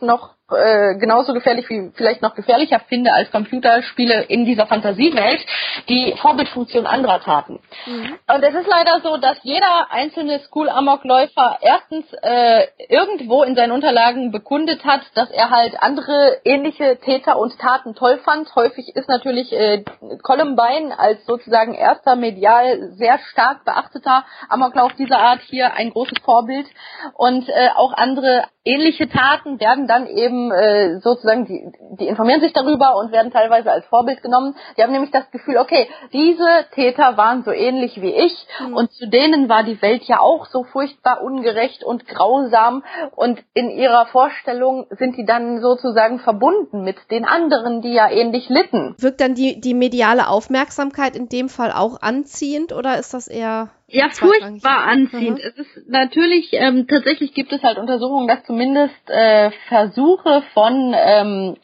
noch 0.00 0.37
äh, 0.50 0.96
genauso 0.98 1.34
gefährlich 1.34 1.68
wie 1.68 1.90
vielleicht 1.94 2.22
noch 2.22 2.34
gefährlicher 2.34 2.80
finde 2.88 3.12
als 3.12 3.30
Computerspiele 3.30 4.22
in 4.24 4.44
dieser 4.44 4.66
Fantasiewelt, 4.66 5.44
die 5.88 6.14
Vorbildfunktion 6.20 6.86
anderer 6.86 7.20
Taten. 7.20 7.60
Mhm. 7.86 8.14
Und 8.26 8.42
es 8.42 8.54
ist 8.54 8.66
leider 8.66 9.00
so, 9.02 9.18
dass 9.18 9.36
jeder 9.42 9.90
einzelne 9.90 10.40
School-Amokläufer 10.40 11.58
erstens 11.60 12.06
äh, 12.22 12.66
irgendwo 12.88 13.42
in 13.42 13.56
seinen 13.56 13.72
Unterlagen 13.72 14.30
bekundet 14.30 14.84
hat, 14.84 15.02
dass 15.14 15.30
er 15.30 15.50
halt 15.50 15.74
andere 15.82 16.38
ähnliche 16.44 16.98
Täter 16.98 17.38
und 17.38 17.58
Taten 17.58 17.94
toll 17.94 18.18
fand. 18.24 18.54
Häufig 18.54 18.96
ist 18.96 19.08
natürlich 19.08 19.52
äh, 19.52 19.84
Columbine 20.22 20.98
als 20.98 21.26
sozusagen 21.26 21.74
erster 21.74 22.16
medial 22.16 22.92
sehr 22.92 23.18
stark 23.30 23.64
beachteter 23.64 24.24
Amoklauf 24.48 24.94
dieser 24.94 25.18
Art 25.18 25.40
hier 25.42 25.74
ein 25.74 25.90
großes 25.90 26.18
Vorbild. 26.24 26.66
Und 27.14 27.48
äh, 27.48 27.68
auch 27.74 27.92
andere 27.92 28.44
ähnliche 28.68 29.08
Taten 29.08 29.58
werden 29.60 29.86
dann 29.86 30.06
eben 30.06 30.52
äh, 30.52 31.00
sozusagen, 31.00 31.46
die, 31.46 31.72
die 31.98 32.06
informieren 32.06 32.40
sich 32.40 32.52
darüber 32.52 32.96
und 32.96 33.12
werden 33.12 33.32
teilweise 33.32 33.72
als 33.72 33.86
Vorbild 33.86 34.22
genommen. 34.22 34.54
Die 34.76 34.82
haben 34.82 34.92
nämlich 34.92 35.10
das 35.10 35.30
Gefühl, 35.30 35.56
okay, 35.56 35.88
diese 36.12 36.66
Täter 36.74 37.16
waren 37.16 37.42
so 37.44 37.50
ähnlich 37.50 38.00
wie 38.00 38.12
ich 38.12 38.46
mhm. 38.60 38.74
und 38.74 38.92
zu 38.92 39.08
denen 39.08 39.48
war 39.48 39.64
die 39.64 39.80
Welt 39.80 40.04
ja 40.04 40.20
auch 40.20 40.46
so 40.46 40.64
furchtbar 40.64 41.22
ungerecht 41.22 41.82
und 41.82 42.06
grausam 42.06 42.84
und 43.16 43.42
in 43.54 43.70
ihrer 43.70 44.06
Vorstellung 44.06 44.86
sind 44.90 45.16
die 45.16 45.24
dann 45.24 45.60
sozusagen 45.60 46.20
verbunden 46.20 46.82
mit 46.82 46.96
den 47.10 47.24
anderen, 47.24 47.80
die 47.80 47.92
ja 47.92 48.10
ähnlich 48.10 48.48
litten. 48.48 48.94
Wirkt 48.98 49.20
dann 49.20 49.34
die, 49.34 49.60
die 49.60 49.74
mediale 49.74 50.28
Aufmerksamkeit 50.28 51.16
in 51.16 51.28
dem 51.28 51.48
Fall 51.48 51.72
auch 51.72 52.02
anziehend 52.02 52.72
oder 52.72 52.98
ist 52.98 53.14
das 53.14 53.28
eher 53.28 53.70
ja, 53.88 54.10
furchtbar 54.10 54.84
anziehend. 54.84 55.38
Mhm. 55.38 55.44
Es 55.44 55.58
ist 55.58 55.88
natürlich, 55.88 56.50
ähm, 56.52 56.86
tatsächlich 56.86 57.32
gibt 57.32 57.52
es 57.52 57.62
halt 57.62 57.78
Untersuchungen, 57.78 58.28
dass 58.28 58.44
zumindest 58.44 59.08
äh, 59.08 59.50
Versuche 59.68 60.42
von 60.52 60.94
ähm, 60.94 61.56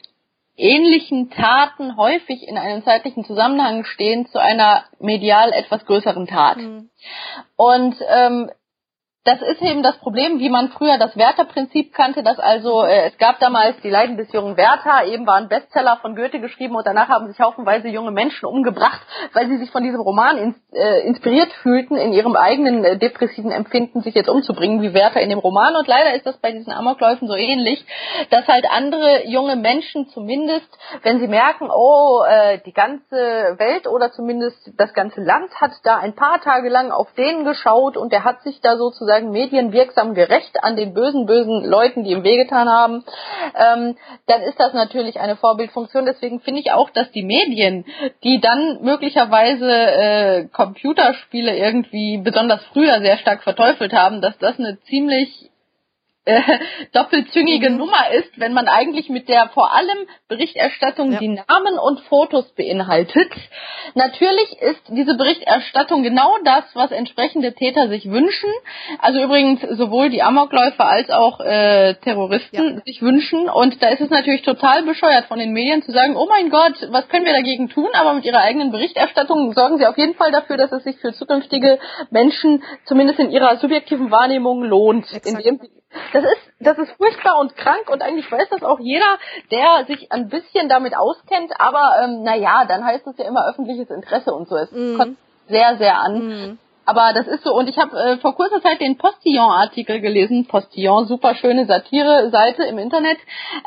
ähnlichen 0.57 1.29
Taten 1.29 1.97
häufig 1.97 2.47
in 2.47 2.57
einem 2.57 2.83
zeitlichen 2.83 3.25
Zusammenhang 3.25 3.85
stehen 3.85 4.25
zu 4.27 4.39
einer 4.39 4.85
medial 4.99 5.51
etwas 5.51 5.85
größeren 5.85 6.27
Tat. 6.27 6.57
Mhm. 6.57 6.89
Und 7.55 7.95
ähm, 8.09 8.49
das 9.25 9.41
ist 9.41 9.59
eben 9.63 9.81
das 9.81 9.97
Problem, 9.97 10.37
wie 10.37 10.49
man 10.49 10.69
früher 10.69 10.99
das 10.99 11.17
Werther-Prinzip 11.17 11.95
kannte, 11.95 12.21
dass 12.21 12.37
also 12.37 12.83
äh, 12.83 13.07
es 13.07 13.17
gab 13.17 13.39
damals 13.39 13.75
die 13.81 13.89
Leiden 13.89 14.17
des 14.17 14.31
jungen 14.31 14.55
Werther, 14.55 15.07
eben 15.07 15.25
war 15.25 15.37
ein 15.37 15.49
Bestseller 15.49 15.97
von 15.99 16.15
Goethe 16.15 16.39
geschrieben 16.39 16.75
und 16.75 16.85
danach 16.85 17.09
haben 17.09 17.27
sich 17.27 17.39
haufenweise 17.39 17.87
junge 17.87 18.11
Menschen 18.11 18.45
umgebracht, 18.45 19.01
weil 19.33 19.47
sie 19.47 19.57
sich 19.57 19.71
von 19.71 19.81
diesem 19.81 19.99
Roman 19.99 20.37
ins, 20.37 20.55
äh, 20.73 21.07
inspiriert 21.07 21.51
fühlten, 21.63 21.95
in 21.97 22.13
ihrem 22.13 22.35
eigenen 22.35 22.85
äh, 22.85 22.99
depressiven 22.99 23.51
Empfinden 23.51 24.01
sich 24.01 24.13
jetzt 24.13 24.29
umzubringen, 24.29 24.83
wie 24.83 24.93
Werther 24.93 25.21
in 25.21 25.29
dem 25.29 25.39
Roman. 25.39 25.75
Und 25.75 25.87
leider 25.87 26.13
ist 26.13 26.27
das 26.27 26.37
bei 26.37 26.51
diesen 26.51 26.71
Amokläufen 26.71 27.27
so 27.27 27.35
ähnlich, 27.35 27.83
dass 28.29 28.47
halt 28.47 28.67
andere 28.69 29.25
junge 29.25 29.55
Menschen 29.55 30.07
zumindest, 30.09 30.69
wenn 31.01 31.19
sie 31.19 31.27
merken, 31.27 31.71
oh, 31.75 32.21
äh, 32.29 32.59
die 32.63 32.73
ganze 32.73 33.15
Welt 33.57 33.87
oder 33.87 34.11
zumindest 34.11 34.71
das 34.77 34.93
ganze 34.93 35.21
Land 35.21 35.49
hat 35.59 35.71
da 35.83 35.97
ein 35.97 36.13
paar 36.13 36.41
Tage 36.41 36.69
lang 36.69 36.91
auf 36.91 37.11
den 37.13 37.43
geschaut 37.43 37.97
und 37.97 38.11
der 38.11 38.23
hat 38.23 38.43
sich 38.43 38.61
da 38.61 38.77
sozusagen 38.77 39.14
sozusagen 39.15 39.31
medienwirksam 39.31 40.13
gerecht 40.13 40.63
an 40.63 40.75
den 40.75 40.93
bösen, 40.93 41.25
bösen 41.25 41.63
Leuten, 41.63 42.03
die 42.03 42.11
ihm 42.11 42.23
wehgetan 42.23 42.69
haben, 42.69 43.03
ähm, 43.55 43.95
dann 44.27 44.41
ist 44.41 44.59
das 44.59 44.73
natürlich 44.73 45.19
eine 45.19 45.35
Vorbildfunktion. 45.35 46.05
Deswegen 46.05 46.41
finde 46.41 46.61
ich 46.61 46.71
auch, 46.71 46.89
dass 46.89 47.11
die 47.11 47.23
Medien, 47.23 47.85
die 48.23 48.39
dann 48.41 48.79
möglicherweise 48.81 49.71
äh, 49.71 50.47
Computerspiele 50.51 51.55
irgendwie 51.55 52.17
besonders 52.17 52.63
früher 52.73 52.99
sehr 53.01 53.17
stark 53.17 53.43
verteufelt 53.43 53.93
haben, 53.93 54.21
dass 54.21 54.37
das 54.37 54.59
eine 54.59 54.79
ziemlich 54.81 55.51
äh, 56.25 56.41
doppelzüngige 56.91 57.69
mhm. 57.69 57.77
Nummer 57.77 58.11
ist, 58.11 58.39
wenn 58.39 58.53
man 58.53 58.67
eigentlich 58.67 59.09
mit 59.09 59.29
der 59.29 59.49
vor 59.49 59.73
allem 59.73 60.07
Berichterstattung 60.27 61.11
ja. 61.11 61.19
die 61.19 61.29
Namen 61.29 61.77
und 61.79 61.99
Fotos 62.01 62.53
beinhaltet. 62.55 63.31
Natürlich 63.93 64.59
ist 64.59 64.81
diese 64.89 65.15
Berichterstattung 65.15 66.03
genau 66.03 66.35
das, 66.43 66.63
was 66.73 66.91
entsprechende 66.91 67.53
Täter 67.53 67.87
sich 67.89 68.09
wünschen. 68.09 68.49
Also 68.99 69.21
übrigens 69.21 69.61
sowohl 69.77 70.09
die 70.09 70.23
Amokläufer 70.23 70.85
als 70.85 71.09
auch 71.09 71.39
äh, 71.39 71.93
Terroristen 71.95 72.75
ja. 72.75 72.81
sich 72.85 73.01
wünschen. 73.01 73.47
Und 73.49 73.81
da 73.81 73.89
ist 73.89 74.01
es 74.01 74.09
natürlich 74.09 74.41
total 74.41 74.83
bescheuert 74.83 75.25
von 75.25 75.39
den 75.39 75.53
Medien 75.53 75.83
zu 75.83 75.91
sagen, 75.91 76.15
oh 76.15 76.27
mein 76.27 76.49
Gott, 76.49 76.75
was 76.89 77.07
können 77.09 77.25
wir 77.25 77.33
dagegen 77.33 77.69
tun? 77.69 77.89
Aber 77.93 78.13
mit 78.13 78.25
ihrer 78.25 78.41
eigenen 78.41 78.71
Berichterstattung 78.71 79.53
sorgen 79.53 79.77
sie 79.77 79.85
auf 79.85 79.97
jeden 79.97 80.15
Fall 80.15 80.31
dafür, 80.31 80.57
dass 80.57 80.71
es 80.71 80.83
sich 80.83 80.97
für 80.97 81.13
zukünftige 81.13 81.79
Menschen 82.09 82.63
zumindest 82.85 83.19
in 83.19 83.31
ihrer 83.31 83.57
subjektiven 83.57 84.09
Wahrnehmung 84.11 84.63
lohnt, 84.63 85.05
Exakt. 85.13 85.27
indem 85.27 85.59
sie 85.59 85.75
das 86.13 86.23
ist, 86.23 86.53
das 86.59 86.77
ist 86.77 86.91
furchtbar 86.97 87.39
und 87.39 87.55
krank 87.55 87.89
und 87.89 88.01
eigentlich 88.01 88.31
weiß 88.31 88.49
das 88.49 88.63
auch 88.63 88.79
jeder, 88.79 89.17
der 89.51 89.85
sich 89.87 90.11
ein 90.11 90.29
bisschen 90.29 90.69
damit 90.69 90.95
auskennt, 90.97 91.51
aber 91.59 91.95
ähm, 92.03 92.23
naja, 92.23 92.65
dann 92.65 92.85
heißt 92.85 93.07
es 93.07 93.17
ja 93.17 93.25
immer 93.25 93.47
öffentliches 93.49 93.89
Interesse 93.89 94.33
und 94.33 94.47
so. 94.47 94.55
Es 94.55 94.71
mm. 94.71 94.97
kommt 94.97 95.17
sehr, 95.47 95.77
sehr 95.77 95.97
an. 95.99 96.27
Mm. 96.27 96.59
Aber 96.85 97.13
das 97.13 97.27
ist 97.27 97.43
so. 97.43 97.53
Und 97.53 97.67
ich 97.67 97.77
habe 97.77 97.97
äh, 97.97 98.17
vor 98.17 98.35
kurzer 98.35 98.61
Zeit 98.61 98.79
den 98.79 98.97
Postillon-Artikel 98.97 100.01
gelesen. 100.01 100.47
Postillon, 100.47 101.05
super 101.05 101.35
schöne 101.35 101.65
Satire-Seite 101.65 102.63
im 102.63 102.77
Internet, 102.77 103.17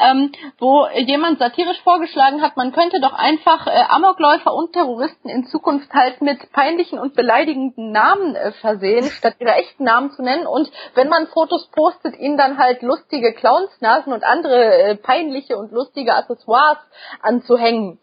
ähm, 0.01 0.33
wo 0.59 0.87
jemand 0.97 1.39
satirisch 1.39 1.81
vorgeschlagen 1.83 2.43
hat, 2.43 2.57
man 2.57 2.73
könnte 2.73 3.01
doch 3.01 3.13
einfach 3.13 3.67
äh, 3.67 3.85
Amokläufer 3.89 4.55
und 4.55 4.73
Terroristen 4.73 5.29
in 5.29 5.47
Zukunft 5.47 5.93
halt 5.93 6.21
mit 6.23 6.53
peinlichen 6.53 6.99
und 6.99 7.15
beleidigenden 7.15 7.91
Namen 7.91 8.37
äh, 8.37 8.53
versehen, 8.53 9.05
statt 9.05 9.35
ihre 9.41 9.55
echten 9.55 9.85
Namen 9.85 10.11
zu 10.13 10.23
nennen. 10.23 10.47
Und 10.47 10.71
wenn 10.95 11.09
man 11.09 11.27
Fotos 11.27 11.69
postet, 11.71 12.17
ihnen 12.19 12.37
dann 12.37 12.59
halt 12.59 12.83
lustige 12.83 13.35
Clownsnasen 13.35 14.13
und 14.13 14.25
andere 14.25 14.75
äh, 14.75 14.97
peinliche 14.97 15.57
und 15.57 15.73
lustige 15.73 16.15
Accessoires 16.15 16.79
anzuhängen. 17.21 17.99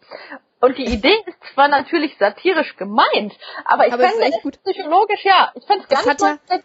Und 0.60 0.78
die 0.78 0.86
Idee 0.86 1.16
ist 1.26 1.36
zwar 1.54 1.68
natürlich 1.68 2.16
satirisch 2.18 2.76
gemeint, 2.76 3.34
aber 3.64 3.86
ich 3.86 3.94
fände 3.94 4.34
es 4.34 4.42
gut. 4.42 4.58
psychologisch, 4.62 5.24
ja, 5.24 5.52
ich 5.54 5.66
fände 5.66 5.84
es 5.84 5.88
gar 5.88 6.30
nicht 6.30 6.40
ja, 6.50 6.58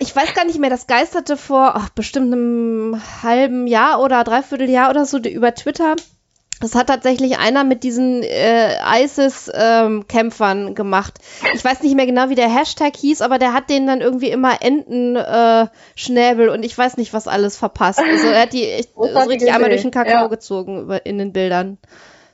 Ich 0.00 0.14
weiß 0.14 0.34
gar 0.34 0.44
nicht 0.44 0.58
mehr, 0.58 0.70
das 0.70 0.86
geisterte 0.86 1.36
vor 1.36 1.72
ach, 1.74 1.88
bestimmt 1.90 2.32
einem 2.32 3.00
halben 3.22 3.66
Jahr 3.66 4.00
oder 4.00 4.22
dreiviertel 4.24 4.68
Jahr 4.68 4.90
oder 4.90 5.06
so 5.06 5.18
über 5.18 5.54
Twitter. 5.54 5.96
Das 6.62 6.76
hat 6.76 6.86
tatsächlich 6.86 7.38
einer 7.38 7.64
mit 7.64 7.82
diesen 7.82 8.22
äh, 8.22 8.76
ISIS-Kämpfern 9.02 10.68
ähm, 10.68 10.74
gemacht. 10.76 11.14
Ich 11.54 11.64
weiß 11.64 11.82
nicht 11.82 11.96
mehr 11.96 12.06
genau, 12.06 12.28
wie 12.28 12.36
der 12.36 12.48
Hashtag 12.48 12.94
hieß, 12.96 13.20
aber 13.20 13.40
der 13.40 13.52
hat 13.52 13.68
denen 13.68 13.88
dann 13.88 14.00
irgendwie 14.00 14.30
immer 14.30 14.62
Entenschnäbel 14.62 16.48
äh, 16.48 16.50
und 16.52 16.64
ich 16.64 16.78
weiß 16.78 16.98
nicht, 16.98 17.12
was 17.12 17.26
alles 17.26 17.56
verpasst. 17.56 17.98
Also 17.98 18.28
er 18.28 18.42
hat 18.42 18.52
die 18.52 18.64
echt, 18.64 18.94
so 18.94 19.02
richtig 19.02 19.52
einmal 19.52 19.70
durch 19.70 19.82
den 19.82 19.90
Kakao 19.90 20.12
ja. 20.12 20.26
gezogen 20.28 20.82
über, 20.82 21.04
in 21.04 21.18
den 21.18 21.32
Bildern. 21.32 21.78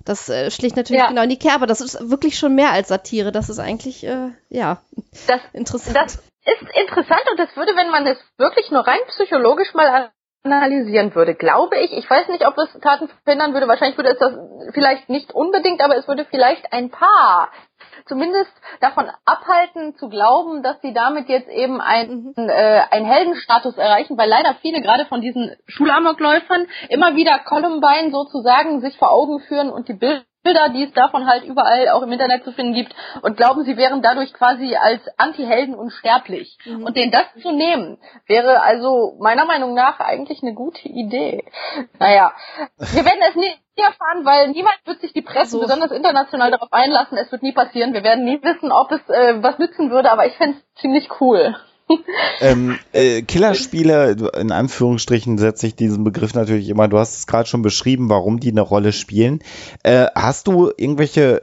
Das 0.08 0.30
äh, 0.30 0.50
schlägt 0.50 0.76
natürlich 0.76 1.02
ja. 1.02 1.08
genau 1.08 1.22
in 1.22 1.28
die 1.28 1.38
Kerbe. 1.38 1.66
Das 1.66 1.82
ist 1.82 2.08
wirklich 2.08 2.38
schon 2.38 2.54
mehr 2.54 2.70
als 2.70 2.88
Satire. 2.88 3.30
Das 3.30 3.50
ist 3.50 3.58
eigentlich, 3.58 4.04
äh, 4.04 4.30
ja, 4.48 4.80
das, 5.26 5.42
interessant. 5.52 5.94
Das 5.94 6.14
ist 6.14 6.62
interessant 6.74 7.24
und 7.30 7.38
das 7.38 7.54
würde, 7.54 7.76
wenn 7.76 7.90
man 7.90 8.06
es 8.06 8.16
wirklich 8.38 8.70
nur 8.70 8.86
rein 8.86 9.00
psychologisch 9.08 9.74
mal 9.74 10.10
analysieren 10.44 11.14
würde, 11.14 11.34
glaube 11.34 11.76
ich. 11.78 11.92
Ich 11.92 12.08
weiß 12.08 12.28
nicht, 12.28 12.46
ob 12.46 12.56
es 12.56 12.72
Taten 12.80 13.10
verhindern 13.24 13.52
würde. 13.52 13.68
Wahrscheinlich 13.68 13.98
würde 13.98 14.12
es 14.12 14.18
das 14.18 14.32
vielleicht 14.72 15.10
nicht 15.10 15.34
unbedingt, 15.34 15.82
aber 15.82 15.96
es 15.98 16.08
würde 16.08 16.24
vielleicht 16.24 16.72
ein 16.72 16.88
paar 16.88 17.50
zumindest 18.08 18.50
davon 18.80 19.10
abhalten 19.24 19.96
zu 19.96 20.08
glauben, 20.08 20.62
dass 20.62 20.80
sie 20.82 20.92
damit 20.92 21.28
jetzt 21.28 21.48
eben 21.48 21.80
einen, 21.80 22.34
mhm. 22.36 22.48
äh, 22.48 22.82
einen 22.90 23.06
Heldenstatus 23.06 23.76
erreichen, 23.76 24.16
weil 24.18 24.28
leider 24.28 24.56
viele 24.62 24.80
gerade 24.80 25.06
von 25.06 25.20
diesen 25.20 25.54
Schulamokläufern 25.66 26.66
immer 26.88 27.14
wieder 27.16 27.38
Columbine 27.40 28.10
sozusagen 28.10 28.80
sich 28.80 28.96
vor 28.98 29.12
Augen 29.12 29.40
führen 29.40 29.70
und 29.70 29.88
die 29.88 29.94
Bilder 29.94 30.24
Bilder, 30.48 30.70
die 30.70 30.84
es 30.84 30.92
davon 30.92 31.26
halt 31.26 31.44
überall 31.44 31.90
auch 31.90 32.02
im 32.02 32.10
Internet 32.10 32.42
zu 32.44 32.52
finden 32.52 32.72
gibt 32.72 32.94
und 33.20 33.36
glauben, 33.36 33.64
sie 33.64 33.76
wären 33.76 34.00
dadurch 34.00 34.32
quasi 34.32 34.74
als 34.76 35.02
Anti-Helden 35.18 35.74
unsterblich. 35.74 36.56
Mhm. 36.64 36.84
Und 36.84 36.96
denen 36.96 37.12
das 37.12 37.26
zu 37.42 37.52
nehmen, 37.52 37.98
wäre 38.26 38.62
also 38.62 39.16
meiner 39.20 39.44
Meinung 39.44 39.74
nach 39.74 40.00
eigentlich 40.00 40.42
eine 40.42 40.54
gute 40.54 40.88
Idee. 40.88 41.44
Naja, 41.98 42.32
wir 42.78 43.04
werden 43.04 43.20
es 43.28 43.34
nie 43.36 43.52
erfahren, 43.76 44.24
weil 44.24 44.48
niemand 44.48 44.78
wird 44.86 45.00
sich 45.00 45.12
die 45.12 45.22
Presse 45.22 45.50
so. 45.50 45.60
besonders 45.60 45.90
international 45.90 46.50
darauf 46.50 46.72
einlassen. 46.72 47.18
Es 47.18 47.30
wird 47.30 47.42
nie 47.42 47.52
passieren. 47.52 47.92
Wir 47.92 48.02
werden 48.02 48.24
nie 48.24 48.42
wissen, 48.42 48.72
ob 48.72 48.90
es 48.90 49.08
äh, 49.08 49.42
was 49.42 49.58
nützen 49.58 49.90
würde, 49.90 50.10
aber 50.10 50.26
ich 50.26 50.36
fände 50.36 50.56
es 50.58 50.80
ziemlich 50.80 51.08
cool 51.20 51.54
ähm, 52.40 52.78
äh, 52.92 53.22
Killerspiele, 53.22 54.30
in 54.38 54.52
Anführungsstrichen 54.52 55.38
setze 55.38 55.66
ich 55.66 55.76
diesen 55.76 56.04
Begriff 56.04 56.34
natürlich 56.34 56.68
immer, 56.68 56.88
du 56.88 56.98
hast 56.98 57.16
es 57.16 57.26
gerade 57.26 57.48
schon 57.48 57.62
beschrieben, 57.62 58.08
warum 58.08 58.40
die 58.40 58.50
eine 58.50 58.60
Rolle 58.60 58.92
spielen. 58.92 59.40
Äh, 59.82 60.06
hast 60.14 60.46
du 60.46 60.70
irgendwelche 60.76 61.40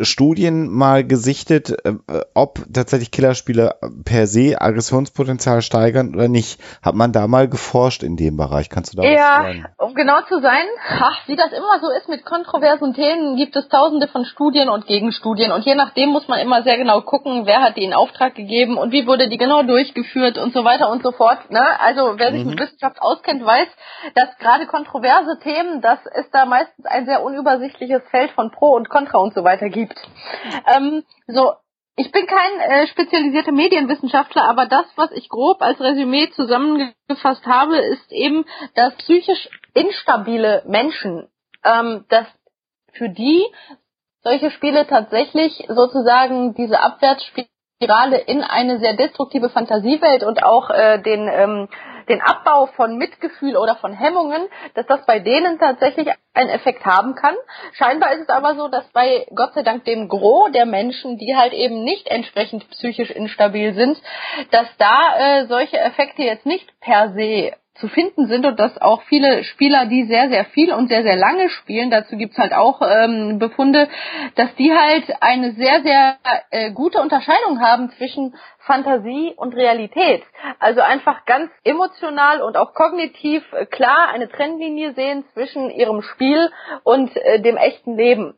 Studien 0.00 0.70
mal 0.70 1.04
gesichtet, 1.04 1.70
äh, 1.84 1.94
ob 2.34 2.60
tatsächlich 2.72 3.10
Killerspiele 3.10 3.76
per 4.04 4.26
se 4.26 4.60
Aggressionspotenzial 4.60 5.62
steigern 5.62 6.14
oder 6.14 6.28
nicht? 6.28 6.60
Hat 6.82 6.94
man 6.94 7.12
da 7.12 7.26
mal 7.26 7.48
geforscht 7.48 8.02
in 8.02 8.16
dem 8.16 8.36
Bereich? 8.36 8.70
Kannst 8.70 8.94
du 8.94 9.02
da 9.02 9.04
ja, 9.04 9.10
was 9.10 9.46
sagen? 9.46 9.66
um 9.78 9.94
genau 9.94 10.20
zu 10.28 10.40
sein, 10.40 10.64
ach, 10.88 11.28
wie 11.28 11.36
das 11.36 11.52
immer 11.52 11.80
so 11.80 11.90
ist 11.90 12.08
mit 12.08 12.24
kontroversen 12.24 12.94
Themen, 12.94 13.36
gibt 13.36 13.56
es 13.56 13.68
tausende 13.68 14.08
von 14.08 14.24
Studien 14.24 14.68
und 14.68 14.86
Gegenstudien 14.86 15.52
und 15.52 15.64
je 15.64 15.74
nachdem 15.74 16.10
muss 16.10 16.28
man 16.28 16.40
immer 16.40 16.62
sehr 16.62 16.78
genau 16.78 17.02
gucken, 17.02 17.42
wer 17.44 17.62
hat 17.62 17.76
die 17.76 17.84
in 17.84 17.92
Auftrag 17.92 18.34
gegeben 18.34 18.78
und 18.78 18.92
wie 18.92 19.06
wurde 19.06 19.28
die 19.28 19.38
genau 19.38 19.62
durchgeführt 19.62 20.38
und 20.38 20.54
so 20.54 20.64
weiter 20.64 20.90
und 20.90 21.02
so 21.02 21.12
fort. 21.12 21.50
Ne? 21.50 21.62
Also 21.80 22.14
wer 22.16 22.32
sich 22.32 22.44
mhm. 22.44 22.50
mit 22.50 22.60
Wissenschaft 22.60 23.02
auskennt, 23.02 23.44
weiß, 23.44 23.68
dass 24.14 24.36
gerade 24.38 24.66
kontroverse 24.66 25.38
Themen, 25.42 25.82
das 25.82 25.98
ist 26.18 26.32
da 26.32 26.46
meistens 26.46 26.86
ein 26.86 27.04
sehr 27.04 27.22
unübersichtliches 27.22 28.02
Feld 28.10 28.30
von 28.30 28.50
Pro 28.50 28.74
und 28.74 28.88
Contra 28.88 29.18
und 29.18 29.34
so 29.34 29.44
weiter 29.44 29.68
gibt. 29.74 30.00
Ähm, 30.74 31.04
so, 31.26 31.52
ich 31.96 32.10
bin 32.10 32.26
kein 32.26 32.60
äh, 32.60 32.86
spezialisierter 32.88 33.52
Medienwissenschaftler, 33.52 34.48
aber 34.48 34.66
das, 34.66 34.86
was 34.96 35.12
ich 35.12 35.28
grob 35.28 35.60
als 35.60 35.80
Resümee 35.80 36.30
zusammengefasst 36.30 37.46
habe, 37.46 37.76
ist 37.76 38.10
eben, 38.10 38.44
dass 38.74 38.96
psychisch 38.96 39.48
instabile 39.74 40.62
Menschen, 40.66 41.28
ähm, 41.62 42.04
dass 42.08 42.26
für 42.92 43.10
die 43.10 43.44
solche 44.22 44.50
Spiele 44.50 44.86
tatsächlich 44.86 45.66
sozusagen 45.68 46.54
diese 46.54 46.80
Abwärtsspirale 46.80 48.18
in 48.26 48.42
eine 48.42 48.78
sehr 48.78 48.94
destruktive 48.94 49.50
Fantasiewelt 49.50 50.24
und 50.24 50.42
auch 50.42 50.70
äh, 50.70 51.00
den 51.02 51.28
ähm, 51.28 51.68
den 52.08 52.20
Abbau 52.20 52.66
von 52.66 52.96
Mitgefühl 52.96 53.56
oder 53.56 53.76
von 53.76 53.92
Hemmungen, 53.92 54.48
dass 54.74 54.86
das 54.86 55.04
bei 55.06 55.18
denen 55.18 55.58
tatsächlich 55.58 56.08
einen 56.34 56.50
Effekt 56.50 56.84
haben 56.84 57.14
kann. 57.14 57.34
Scheinbar 57.72 58.12
ist 58.12 58.22
es 58.22 58.28
aber 58.28 58.54
so, 58.54 58.68
dass 58.68 58.86
bei 58.92 59.26
Gott 59.34 59.54
sei 59.54 59.62
Dank 59.62 59.84
dem 59.84 60.08
Gros 60.08 60.50
der 60.52 60.66
Menschen, 60.66 61.18
die 61.18 61.36
halt 61.36 61.52
eben 61.52 61.84
nicht 61.84 62.08
entsprechend 62.08 62.68
psychisch 62.70 63.10
instabil 63.10 63.74
sind, 63.74 64.00
dass 64.50 64.66
da 64.78 65.16
äh, 65.16 65.46
solche 65.46 65.78
Effekte 65.78 66.22
jetzt 66.22 66.46
nicht 66.46 66.68
per 66.80 67.12
se 67.12 67.52
zu 67.76 67.88
finden 67.88 68.28
sind 68.28 68.46
und 68.46 68.58
dass 68.60 68.80
auch 68.80 69.02
viele 69.02 69.42
Spieler, 69.42 69.86
die 69.86 70.04
sehr, 70.04 70.28
sehr 70.28 70.44
viel 70.44 70.72
und 70.72 70.88
sehr, 70.88 71.02
sehr 71.02 71.16
lange 71.16 71.48
spielen, 71.48 71.90
dazu 71.90 72.16
gibt's 72.16 72.38
halt 72.38 72.52
auch 72.52 72.80
ähm, 72.82 73.38
Befunde, 73.38 73.88
dass 74.36 74.54
die 74.54 74.72
halt 74.72 75.04
eine 75.20 75.52
sehr, 75.52 75.82
sehr 75.82 76.16
äh, 76.50 76.70
gute 76.70 77.00
Unterscheidung 77.00 77.60
haben 77.60 77.90
zwischen 77.90 78.36
Fantasie 78.58 79.34
und 79.36 79.54
Realität. 79.54 80.22
Also 80.60 80.80
einfach 80.80 81.24
ganz 81.26 81.50
emotional 81.64 82.42
und 82.42 82.56
auch 82.56 82.74
kognitiv 82.74 83.42
äh, 83.52 83.66
klar 83.66 84.08
eine 84.12 84.28
Trennlinie 84.28 84.94
sehen 84.94 85.24
zwischen 85.32 85.70
ihrem 85.70 86.02
Spiel 86.02 86.50
und 86.84 87.14
äh, 87.16 87.40
dem 87.40 87.56
echten 87.56 87.96
Leben. 87.96 88.34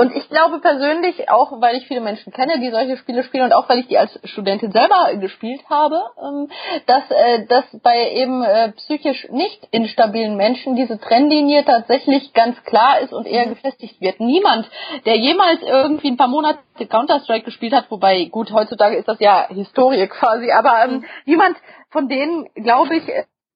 Und 0.00 0.16
ich 0.16 0.26
glaube 0.30 0.60
persönlich, 0.60 1.28
auch 1.28 1.60
weil 1.60 1.76
ich 1.76 1.86
viele 1.86 2.00
Menschen 2.00 2.32
kenne, 2.32 2.58
die 2.58 2.70
solche 2.70 2.96
Spiele 2.96 3.22
spielen 3.22 3.44
und 3.44 3.52
auch 3.52 3.68
weil 3.68 3.80
ich 3.80 3.88
die 3.88 3.98
als 3.98 4.18
Studentin 4.24 4.72
selber 4.72 5.14
gespielt 5.16 5.60
habe, 5.68 6.00
ähm, 6.18 6.48
dass, 6.86 7.02
äh, 7.10 7.44
dass 7.46 7.64
bei 7.82 8.10
eben 8.12 8.42
äh, 8.42 8.72
psychisch 8.72 9.28
nicht 9.30 9.68
instabilen 9.70 10.38
Menschen 10.38 10.74
diese 10.74 10.98
Trennlinie 10.98 11.66
tatsächlich 11.66 12.32
ganz 12.32 12.56
klar 12.64 13.00
ist 13.00 13.12
und 13.12 13.26
eher 13.26 13.44
mhm. 13.44 13.50
gefestigt 13.50 14.00
wird. 14.00 14.20
Niemand, 14.20 14.70
der 15.04 15.18
jemals 15.18 15.60
irgendwie 15.60 16.08
ein 16.08 16.16
paar 16.16 16.28
Monate 16.28 16.60
Counter-Strike 16.88 17.44
gespielt 17.44 17.74
hat, 17.74 17.90
wobei 17.90 18.24
gut, 18.24 18.52
heutzutage 18.52 18.96
ist 18.96 19.06
das 19.06 19.20
ja 19.20 19.48
Historie 19.48 20.06
quasi, 20.06 20.50
aber 20.50 20.82
ähm, 20.82 20.92
mhm. 20.92 21.04
niemand 21.26 21.58
von 21.90 22.08
denen, 22.08 22.48
glaube 22.54 22.96
ich, 22.96 23.02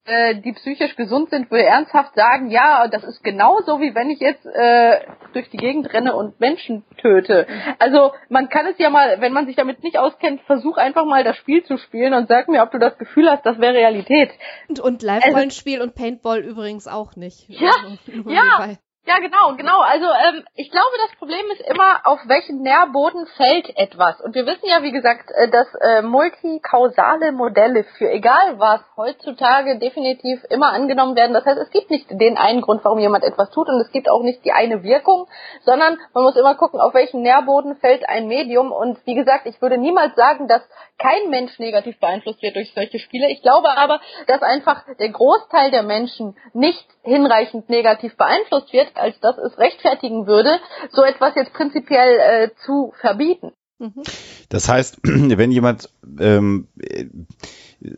äh, 0.04 0.34
die 0.36 0.52
psychisch 0.52 0.96
gesund 0.96 1.30
sind, 1.30 1.50
würde 1.50 1.64
ernsthaft 1.64 2.14
sagen, 2.14 2.50
ja, 2.50 2.88
das 2.88 3.04
ist 3.04 3.24
genauso 3.24 3.80
wie 3.80 3.94
wenn 3.94 4.10
ich 4.10 4.20
jetzt 4.20 4.44
äh, 4.44 5.00
durch 5.32 5.48
die 5.50 5.56
Gegend 5.56 5.92
renne 5.92 6.14
und 6.14 6.38
Menschen 6.40 6.84
töte. 6.98 7.46
Also 7.78 8.12
man 8.28 8.48
kann 8.48 8.66
es 8.66 8.78
ja 8.78 8.90
mal, 8.90 9.20
wenn 9.20 9.32
man 9.32 9.46
sich 9.46 9.56
damit 9.56 9.82
nicht 9.82 9.98
auskennt, 9.98 10.42
versuch 10.42 10.76
einfach 10.76 11.06
mal 11.06 11.24
das 11.24 11.36
Spiel 11.36 11.64
zu 11.64 11.78
spielen 11.78 12.12
und 12.12 12.28
sag 12.28 12.48
mir, 12.48 12.62
ob 12.62 12.70
du 12.70 12.78
das 12.78 12.98
Gefühl 12.98 13.30
hast, 13.30 13.46
das 13.46 13.58
wäre 13.58 13.74
Realität. 13.74 14.30
Und, 14.68 14.80
und 14.80 15.02
Live-Rollenspiel 15.02 15.80
also, 15.80 15.84
und 15.84 15.94
Paintball 15.94 16.40
übrigens 16.40 16.86
auch 16.86 17.16
nicht. 17.16 17.48
Ja, 17.48 17.72
also, 17.84 18.30
ja. 18.30 18.76
Ja, 19.06 19.18
genau, 19.18 19.54
genau. 19.54 19.80
Also 19.80 20.06
ähm, 20.06 20.44
ich 20.54 20.70
glaube, 20.70 20.96
das 21.06 21.18
Problem 21.18 21.44
ist 21.52 21.60
immer, 21.60 22.00
auf 22.04 22.20
welchen 22.24 22.62
Nährboden 22.62 23.26
fällt 23.36 23.76
etwas. 23.76 24.18
Und 24.22 24.34
wir 24.34 24.46
wissen 24.46 24.64
ja, 24.66 24.82
wie 24.82 24.92
gesagt, 24.92 25.30
äh, 25.30 25.50
dass 25.50 25.66
äh, 25.74 26.00
multikausale 26.00 27.32
Modelle 27.32 27.84
für 27.98 28.10
egal 28.10 28.58
was 28.58 28.80
heutzutage 28.96 29.78
definitiv 29.78 30.42
immer 30.48 30.72
angenommen 30.72 31.16
werden. 31.16 31.34
Das 31.34 31.44
heißt, 31.44 31.58
es 31.58 31.70
gibt 31.70 31.90
nicht 31.90 32.06
den 32.10 32.38
einen 32.38 32.62
Grund, 32.62 32.82
warum 32.82 32.98
jemand 32.98 33.24
etwas 33.24 33.50
tut 33.50 33.68
und 33.68 33.78
es 33.82 33.92
gibt 33.92 34.08
auch 34.08 34.22
nicht 34.22 34.42
die 34.42 34.52
eine 34.52 34.82
Wirkung, 34.82 35.28
sondern 35.66 35.98
man 36.14 36.24
muss 36.24 36.36
immer 36.36 36.54
gucken, 36.54 36.80
auf 36.80 36.94
welchen 36.94 37.20
Nährboden 37.20 37.76
fällt 37.76 38.08
ein 38.08 38.26
Medium. 38.26 38.72
Und 38.72 38.96
wie 39.04 39.14
gesagt, 39.14 39.44
ich 39.44 39.60
würde 39.60 39.76
niemals 39.76 40.14
sagen, 40.16 40.48
dass 40.48 40.62
kein 40.98 41.30
Mensch 41.30 41.58
negativ 41.58 41.98
beeinflusst 41.98 42.42
wird 42.42 42.56
durch 42.56 42.72
solche 42.74 42.98
Spiele. 42.98 43.30
Ich 43.30 43.42
glaube 43.42 43.76
aber, 43.76 44.00
dass 44.26 44.42
einfach 44.42 44.84
der 44.98 45.10
Großteil 45.10 45.70
der 45.70 45.82
Menschen 45.82 46.36
nicht 46.52 46.86
hinreichend 47.02 47.68
negativ 47.68 48.16
beeinflusst 48.16 48.72
wird, 48.72 48.96
als 48.96 49.18
dass 49.20 49.36
es 49.38 49.58
rechtfertigen 49.58 50.26
würde, 50.26 50.60
so 50.92 51.02
etwas 51.02 51.34
jetzt 51.34 51.52
prinzipiell 51.52 52.18
äh, 52.18 52.50
zu 52.64 52.92
verbieten. 53.00 53.52
Mhm. 53.78 54.02
Das 54.48 54.68
heißt, 54.68 55.00
wenn 55.02 55.50
jemand 55.50 55.90
ähm, 56.20 56.68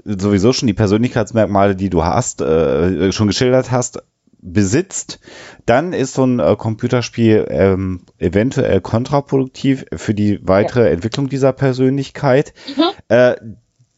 sowieso 0.04 0.52
schon 0.52 0.66
die 0.66 0.74
Persönlichkeitsmerkmale, 0.74 1.76
die 1.76 1.90
du 1.90 2.04
hast, 2.04 2.40
äh, 2.40 3.12
schon 3.12 3.26
geschildert 3.26 3.70
hast, 3.70 4.02
besitzt, 4.40 5.20
dann 5.64 5.92
ist 5.92 6.14
so 6.14 6.24
ein 6.24 6.38
äh, 6.38 6.56
Computerspiel 6.56 7.46
ähm, 7.48 8.02
eventuell 8.18 8.80
kontraproduktiv 8.80 9.86
für 9.94 10.14
die 10.14 10.40
weitere 10.42 10.86
ja. 10.86 10.90
Entwicklung 10.90 11.28
dieser 11.28 11.52
Persönlichkeit. 11.52 12.54
Mhm. 12.76 12.82
Äh, 13.08 13.36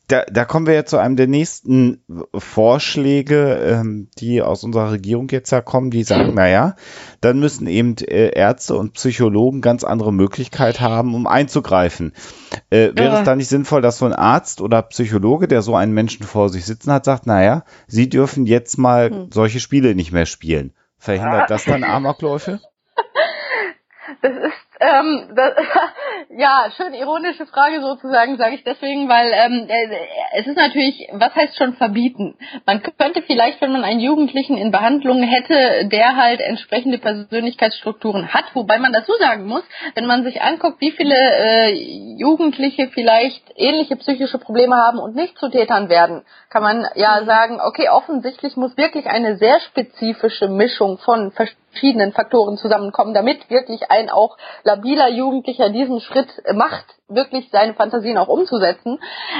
da, 0.09 0.24
da 0.24 0.44
kommen 0.46 0.66
wir 0.66 0.72
jetzt 0.72 0.90
zu 0.90 0.96
einem 0.96 1.16
der 1.16 1.26
nächsten 1.26 2.02
Vorschläge, 2.34 3.59
ähm, 3.62 4.09
die 4.18 4.40
aus 4.40 4.64
unserer 4.64 4.92
Regierung 4.92 5.28
jetzt 5.28 5.50
ja 5.50 5.61
kommen, 5.61 5.90
die 5.90 6.02
sagen, 6.02 6.32
naja, 6.34 6.76
dann 7.20 7.38
müssen 7.38 7.66
eben 7.66 7.94
äh, 7.98 8.30
Ärzte 8.30 8.74
und 8.74 8.94
Psychologen 8.94 9.61
ganz 9.61 9.84
andere 9.84 10.12
Möglichkeit 10.12 10.80
haben, 10.80 11.14
um 11.14 11.26
einzugreifen. 11.26 12.14
Äh, 12.70 12.92
wäre 12.94 13.12
ja. 13.12 13.18
es 13.18 13.24
da 13.24 13.36
nicht 13.36 13.48
sinnvoll, 13.48 13.82
dass 13.82 13.98
so 13.98 14.06
ein 14.06 14.14
Arzt 14.14 14.62
oder 14.62 14.80
Psychologe, 14.82 15.46
der 15.46 15.61
so 15.61 15.76
einen 15.76 15.92
Menschen 15.92 16.24
vor 16.24 16.48
sich 16.48 16.64
sitzen 16.64 16.90
hat, 16.90 17.04
sagt, 17.04 17.26
naja, 17.26 17.64
sie 17.86 18.09
dürfen 18.09 18.46
jetzt 18.46 18.78
mal 18.78 19.11
hm. 19.11 19.28
solche 19.30 19.61
Spiele 19.61 19.94
nicht 19.94 20.12
mehr 20.12 20.26
spielen. 20.26 20.72
Verhindert 20.96 21.40
ja. 21.42 21.46
das 21.48 21.64
dann 21.64 21.84
Amokläufe? 21.88 22.61
Das 24.22 24.32
ist 24.32 24.67
ähm, 24.81 25.33
das, 25.35 25.55
ja, 26.31 26.70
schön 26.76 26.95
ironische 26.95 27.47
Frage 27.47 27.81
sozusagen, 27.81 28.37
sage 28.37 28.55
ich 28.55 28.64
deswegen, 28.64 29.09
weil 29.09 29.31
ähm, 29.33 29.66
äh, 29.68 29.97
es 30.35 30.47
ist 30.47 30.57
natürlich, 30.57 31.09
was 31.12 31.35
heißt 31.35 31.57
schon 31.57 31.74
verbieten? 31.74 32.37
Man 32.66 32.83
könnte 32.83 33.22
vielleicht, 33.22 33.61
wenn 33.61 33.72
man 33.72 33.85
einen 33.85 34.01
Jugendlichen 34.01 34.57
in 34.57 34.70
Behandlung 34.70 35.22
hätte, 35.22 35.89
der 35.89 36.16
halt 36.16 36.41
entsprechende 36.41 36.99
Persönlichkeitsstrukturen 36.99 38.33
hat, 38.33 38.45
wobei 38.55 38.79
man 38.79 38.93
dazu 38.93 39.12
sagen 39.18 39.47
muss, 39.47 39.62
wenn 39.95 40.07
man 40.07 40.24
sich 40.24 40.43
anguckt, 40.43 40.81
wie 40.81 40.93
viele 40.93 41.16
äh, 41.16 41.72
Jugendliche 42.18 42.89
vielleicht 42.89 43.43
ähnliche 43.57 43.97
psychische 43.97 44.39
Probleme 44.39 44.76
haben 44.76 44.99
und 44.99 45.14
nicht 45.14 45.37
zu 45.39 45.49
Tätern 45.49 45.89
werden, 45.89 46.24
kann 46.51 46.62
man 46.62 46.87
ja 46.95 47.20
mhm. 47.20 47.26
sagen, 47.26 47.61
okay, 47.61 47.89
offensichtlich 47.89 48.57
muss 48.57 48.76
wirklich 48.76 49.07
eine 49.07 49.37
sehr 49.37 49.61
spezifische 49.61 50.49
Mischung 50.49 50.99
von 50.99 51.33
verschiedenen 51.33 51.67
Faktoren 52.12 52.57
zusammenkommen, 52.57 53.14
damit 53.14 53.49
wirklich 53.51 53.91
ein 53.91 54.11
auch 54.11 54.37
labiler 54.64 55.09
Jugendlicher 55.09 55.70
diesen 55.70 56.01
Schritt 56.01 56.29
macht, 56.55 56.85
wirklich 57.09 57.49
seine 57.51 57.74
Fantasien 57.74 58.18
auch 58.18 58.29
umzusetzen. 58.29 58.99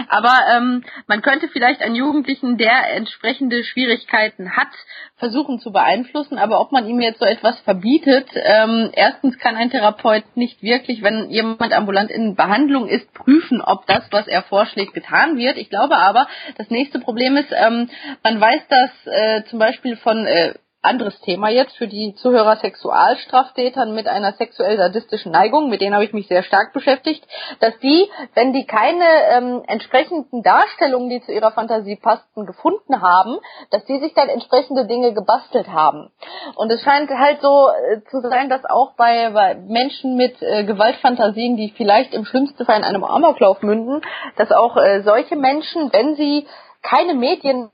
Aber 0.09 0.35
ähm, 0.55 0.85
man 1.07 1.23
könnte 1.23 1.49
vielleicht 1.49 1.83
einen 1.83 1.95
Jugendlichen, 1.95 2.57
der 2.57 2.95
entsprechende 2.95 3.63
Schwierigkeiten 3.65 4.57
hat, 4.57 4.69
versuchen 5.17 5.59
zu 5.59 5.73
beeinflussen. 5.73 6.39
Aber 6.39 6.61
ob 6.61 6.73
man 6.73 6.87
ihm 6.87 7.01
jetzt 7.01 7.21
so 7.21 7.27
etwas 7.27 7.59
verbietet, 7.61 8.29
ähm, 8.35 8.91
erstens 8.93 9.39
kann 9.39 9.57
ein 9.57 9.71
Therapeut 9.71 10.25
nicht 10.37 10.63
wirklich, 10.63 11.03
wenn 11.03 11.31
jemand 11.31 11.73
ambulant 11.73 12.11
in 12.11 12.37
Behandlung 12.37 12.89
ist, 12.89 13.13
prüfen, 13.13 13.61
ob 13.61 13.87
das, 13.87 14.05
was 14.11 14.27
er 14.27 14.43
vorschlägt, 14.43 14.95
getan 14.95 15.37
wird. 15.37 15.59
Ich 15.59 15.71
glaube 15.71 15.97
aber, 15.97 16.29
das 16.57 16.71
nächste 16.71 16.99
Problem 16.99 17.37
ist, 17.37 17.53
ähm, 17.53 17.91
man 18.23 18.41
weiß 18.41 18.63
das 18.69 18.91
äh, 19.07 19.45
zum 19.45 19.59
Beispiel 19.59 19.97
von 19.97 20.27
äh, 20.27 20.55
anderes 20.81 21.21
Thema 21.23 21.49
jetzt 21.49 21.77
für 21.77 21.89
die 21.89 22.15
Zuhörer 22.15 22.57
Sexualstraftätern 22.57 23.95
mit 23.95 24.07
einer 24.07 24.33
sexuell-sadistischen 24.35 25.33
Neigung, 25.33 25.69
mit 25.69 25.81
denen 25.81 25.95
habe 25.95 26.05
ich 26.05 26.13
mich 26.13 26.29
sehr 26.29 26.45
stark 26.45 26.73
beschäftigt, 26.73 27.27
dass 27.59 27.77
die, 27.81 28.09
wenn 28.35 28.53
die 28.53 28.65
keine 28.65 29.05
ähm, 29.33 29.63
entsprechenden 29.67 30.43
Darstellungen, 30.43 31.11
die 31.11 31.21
zu 31.23 31.33
ihrer 31.33 31.51
Fantasie 31.51 31.97
passten, 31.97 32.47
gefunden 32.47 33.03
haben, 33.03 33.39
dass 33.71 33.85
die 33.87 33.99
sich 33.99 34.15
dann 34.15 34.29
entsprechende 34.29 34.87
Dinge 34.87 35.13
gebastelt 35.13 35.69
haben. 35.69 36.11
Und 36.55 36.71
es 36.71 36.81
scheint 36.83 37.11
halt 37.11 37.41
so 37.43 37.69
äh, 37.69 38.03
zu 38.11 38.21
sein, 38.21 38.49
dass 38.49 38.65
auch 38.65 38.95
bei, 38.97 39.31
bei 39.31 39.57
Menschen 39.57 40.17
mit 40.17 40.41
äh, 40.41 40.63
Gewaltfantasien, 40.65 41.57
die 41.57 41.75
vielleicht 41.77 42.15
im 42.15 42.25
schlimmsten 42.25 42.65
Fall 42.65 42.79
in 42.79 42.85
einem 42.85 43.03
Amoklauf 43.03 43.63
münden, 43.63 44.03
dass 44.37 44.53
auch 44.53 44.77
äh, 44.77 45.03
solche 45.03 45.35
Menschen, 45.35 45.93
wenn 45.93 46.15
sie 46.15 46.47
keine 46.83 47.15
Medien 47.15 47.71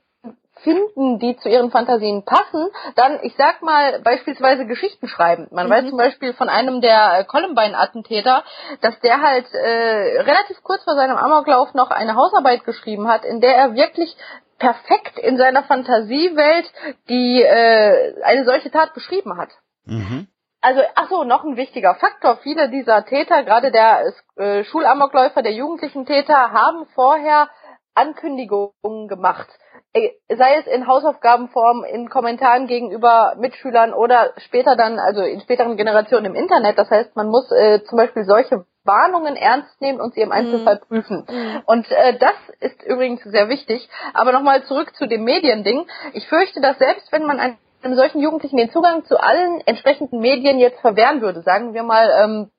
finden, 0.61 1.19
die 1.19 1.35
zu 1.37 1.49
ihren 1.49 1.71
Fantasien 1.71 2.23
passen, 2.23 2.69
dann, 2.95 3.19
ich 3.23 3.35
sag 3.37 3.61
mal, 3.61 3.99
beispielsweise 3.99 4.65
Geschichten 4.65 5.07
schreiben. 5.07 5.47
Man 5.51 5.67
mhm. 5.67 5.71
weiß 5.71 5.89
zum 5.89 5.97
Beispiel 5.97 6.33
von 6.33 6.49
einem 6.49 6.81
der 6.81 7.25
Columbine-Attentäter, 7.25 8.43
dass 8.81 8.99
der 9.01 9.21
halt 9.21 9.45
äh, 9.53 10.21
relativ 10.21 10.61
kurz 10.63 10.83
vor 10.83 10.95
seinem 10.95 11.17
Amoklauf 11.17 11.73
noch 11.73 11.91
eine 11.91 12.15
Hausarbeit 12.15 12.63
geschrieben 12.63 13.07
hat, 13.07 13.25
in 13.25 13.41
der 13.41 13.55
er 13.55 13.75
wirklich 13.75 14.15
perfekt 14.57 15.19
in 15.19 15.37
seiner 15.37 15.63
Fantasiewelt 15.63 16.71
die 17.09 17.41
äh, 17.41 18.21
eine 18.23 18.45
solche 18.45 18.71
Tat 18.71 18.93
beschrieben 18.93 19.37
hat. 19.37 19.49
Mhm. 19.85 20.27
Also, 20.61 20.81
ach 20.95 21.09
so, 21.09 21.23
noch 21.23 21.43
ein 21.43 21.57
wichtiger 21.57 21.93
Faktor. 21.93 22.37
Viele 22.37 22.69
dieser 22.69 23.05
Täter, 23.05 23.43
gerade 23.43 23.71
der 23.71 24.11
äh, 24.35 24.63
Schulamokläufer, 24.63 25.43
der 25.43 25.53
jugendlichen 25.53 26.07
Täter, 26.07 26.53
haben 26.53 26.87
vorher 26.95 27.49
Ankündigungen 27.95 29.07
gemacht. 29.07 29.47
Äh, 29.93 30.11
sei 30.29 30.57
es 30.57 30.67
in 30.67 30.87
Hausaufgabenform, 30.87 31.83
in 31.85 32.09
Kommentaren 32.09 32.67
gegenüber 32.67 33.35
Mitschülern 33.39 33.93
oder 33.93 34.33
später 34.37 34.75
dann, 34.75 34.99
also 34.99 35.21
in 35.21 35.41
späteren 35.41 35.77
Generationen 35.77 36.25
im 36.25 36.35
Internet. 36.35 36.77
Das 36.77 36.89
heißt, 36.89 37.15
man 37.15 37.29
muss 37.29 37.49
äh, 37.51 37.81
zum 37.85 37.97
Beispiel 37.97 38.25
solche 38.25 38.65
Warnungen 38.83 39.35
ernst 39.35 39.81
nehmen 39.81 39.99
und 39.99 40.13
sie 40.13 40.21
im 40.21 40.31
Einzelfall 40.31 40.75
mhm. 40.75 40.87
prüfen. 40.87 41.27
Mhm. 41.29 41.61
Und 41.65 41.89
äh, 41.91 42.17
das 42.17 42.35
ist 42.59 42.83
übrigens 42.83 43.23
sehr 43.23 43.49
wichtig. 43.49 43.89
Aber 44.13 44.31
nochmal 44.31 44.63
zurück 44.63 44.95
zu 44.95 45.07
dem 45.07 45.23
Mediending. 45.23 45.87
Ich 46.13 46.27
fürchte, 46.27 46.61
dass 46.61 46.77
selbst 46.77 47.11
wenn 47.11 47.25
man 47.25 47.39
einem 47.39 47.95
solchen 47.95 48.21
Jugendlichen 48.21 48.57
den 48.57 48.71
Zugang 48.71 49.05
zu 49.05 49.17
allen 49.17 49.61
entsprechenden 49.65 50.19
Medien 50.19 50.59
jetzt 50.59 50.81
verwehren 50.81 51.21
würde, 51.21 51.41
sagen 51.41 51.73
wir 51.73 51.83
mal, 51.83 52.09
ähm, 52.21 52.51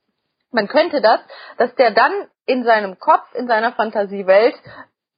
man 0.52 0.68
könnte 0.68 1.00
das, 1.00 1.20
dass 1.58 1.74
der 1.74 1.90
dann 1.90 2.12
in 2.46 2.64
seinem 2.64 2.98
Kopf, 2.98 3.26
in 3.34 3.46
seiner 3.46 3.72
Fantasiewelt 3.72 4.54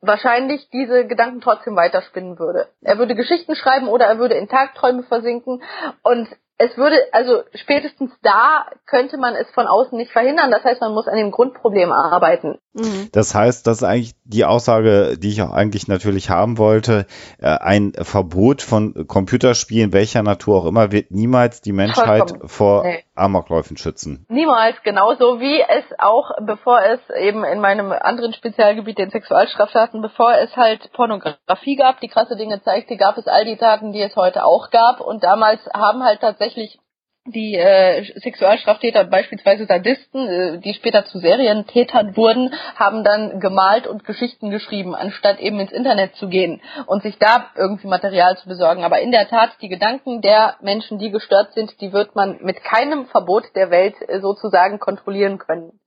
wahrscheinlich 0.01 0.69
diese 0.71 1.07
Gedanken 1.07 1.41
trotzdem 1.41 1.77
weiterspinnen 1.77 2.39
würde. 2.39 2.69
Er 2.83 2.99
würde 2.99 3.15
Geschichten 3.15 3.57
schreiben 3.57 3.89
oder 3.89 4.07
er 4.07 4.19
würde 4.19 4.35
in 4.35 4.49
Tagträume 4.49 5.03
versinken 5.03 5.63
und 6.03 6.29
es 6.59 6.77
würde, 6.77 6.97
also 7.13 7.45
spätestens 7.55 8.11
da 8.23 8.67
könnte 8.87 9.17
man 9.17 9.35
es 9.37 9.49
von 9.55 9.69
außen 9.69 9.97
nicht 9.97 10.11
verhindern. 10.11 10.51
Das 10.51 10.65
heißt, 10.65 10.81
man 10.81 10.93
muss 10.93 11.07
an 11.07 11.17
dem 11.17 11.31
Grundproblem 11.31 11.93
arbeiten. 11.93 12.59
Mhm. 12.73 13.11
Das 13.13 13.33
heißt, 13.33 13.65
das 13.65 13.79
ist 13.79 13.85
eigentlich 13.85 14.15
die 14.25 14.45
Aussage, 14.45 15.17
die 15.19 15.29
ich 15.29 15.43
auch 15.43 15.53
eigentlich 15.53 15.87
natürlich 15.87 16.31
haben 16.31 16.59
wollte. 16.59 17.07
Äh, 17.41 17.47
ein 17.47 17.93
Verbot 18.03 18.63
von 18.63 19.07
Computerspielen, 19.07 19.93
welcher 19.93 20.25
Natur 20.25 20.59
auch 20.59 20.67
immer, 20.67 20.91
wird 20.91 21.13
niemals 21.13 21.61
die 21.61 21.73
Menschheit 21.73 22.31
Vollkommen. 22.31 22.49
vor 22.49 22.83
nee. 22.83 23.05
Amokläufen 23.15 23.77
schützen. 23.77 24.27
Niemals, 24.29 24.77
genauso 24.83 25.41
wie 25.41 25.61
es 25.61 25.85
auch, 25.99 26.33
bevor 26.41 26.81
es 26.83 27.01
eben 27.21 27.45
in 27.45 27.61
meinem 27.61 27.93
anderen 27.93 28.33
Spezialgebiet, 28.33 28.99
den 28.99 29.11
Sexualstraftaten, 29.11 30.03
bevor 30.03 30.35
es 30.35 30.57
halt 30.57 30.93
Pornografie 30.93 31.77
gab, 31.77 32.01
die 32.01 32.09
krasse 32.09 32.37
Dinge 32.37 32.61
zeigte, 32.63 32.97
gab 32.97 33.17
es 33.17 33.29
all 33.29 33.45
die 33.45 33.57
Taten, 33.57 33.93
die 33.93 34.03
es 34.03 34.17
heute 34.17 34.45
auch 34.45 34.71
gab. 34.71 35.01
Und 35.01 35.23
damals 35.23 35.61
haben 35.73 36.03
halt 36.03 36.21
tatsächlich 36.21 36.48
tatsächlich 36.49 36.79
die 37.27 37.57
äh, 37.57 38.05
Sexualstraftäter, 38.21 39.05
beispielsweise 39.05 39.67
Sadisten, 39.67 40.29
äh, 40.29 40.59
die 40.61 40.73
später 40.73 41.05
zu 41.05 41.19
Serientätern 41.19 42.17
wurden, 42.17 42.55
haben 42.75 43.05
dann 43.05 43.39
gemalt 43.39 43.87
und 43.87 44.05
Geschichten 44.05 44.51
geschrieben, 44.51 44.95
anstatt 44.95 45.39
eben 45.39 45.61
ins 45.61 45.73
Internet 45.73 46.15
zu 46.17 46.29
gehen 46.29 46.63
und 46.87 47.03
sich 47.03 47.19
da 47.19 47.51
irgendwie 47.55 47.87
Material 47.87 48.39
zu 48.39 48.49
besorgen. 48.49 48.83
Aber 48.83 49.01
in 49.01 49.11
der 49.11 49.29
Tat, 49.29 49.51
die 49.61 49.69
Gedanken 49.69 50.23
der 50.23 50.57
Menschen, 50.63 50.99
die 50.99 51.11
gestört 51.11 51.53
sind, 51.53 51.79
die 51.83 51.93
wird 51.93 52.15
man 52.15 52.39
mit 52.41 52.63
keinem 52.65 53.05
Verbot 53.07 53.45
der 53.55 53.71
Welt 53.71 53.97
äh, 54.09 54.21
sozusagen 54.21 54.79
kontrollieren 54.79 55.37
können 55.37 55.79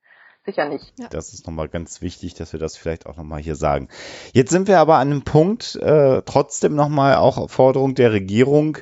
sicher 0.46 0.68
nicht. 0.68 0.94
Ja. 1.00 1.08
Das 1.10 1.34
ist 1.34 1.46
nochmal 1.46 1.70
ganz 1.70 2.02
wichtig, 2.02 2.34
dass 2.34 2.54
wir 2.54 2.60
das 2.60 2.78
vielleicht 2.78 3.06
auch 3.06 3.18
nochmal 3.18 3.42
hier 3.42 3.56
sagen. 3.56 3.88
Jetzt 4.34 4.52
sind 4.52 4.68
wir 4.68 4.80
aber 4.80 4.96
an 4.96 5.12
einem 5.12 5.22
Punkt, 5.24 5.76
äh, 5.76 6.22
trotzdem 6.24 6.76
nochmal 6.76 7.16
auch 7.16 7.50
Forderung 7.50 7.96
der 7.96 8.12
Regierung, 8.12 8.78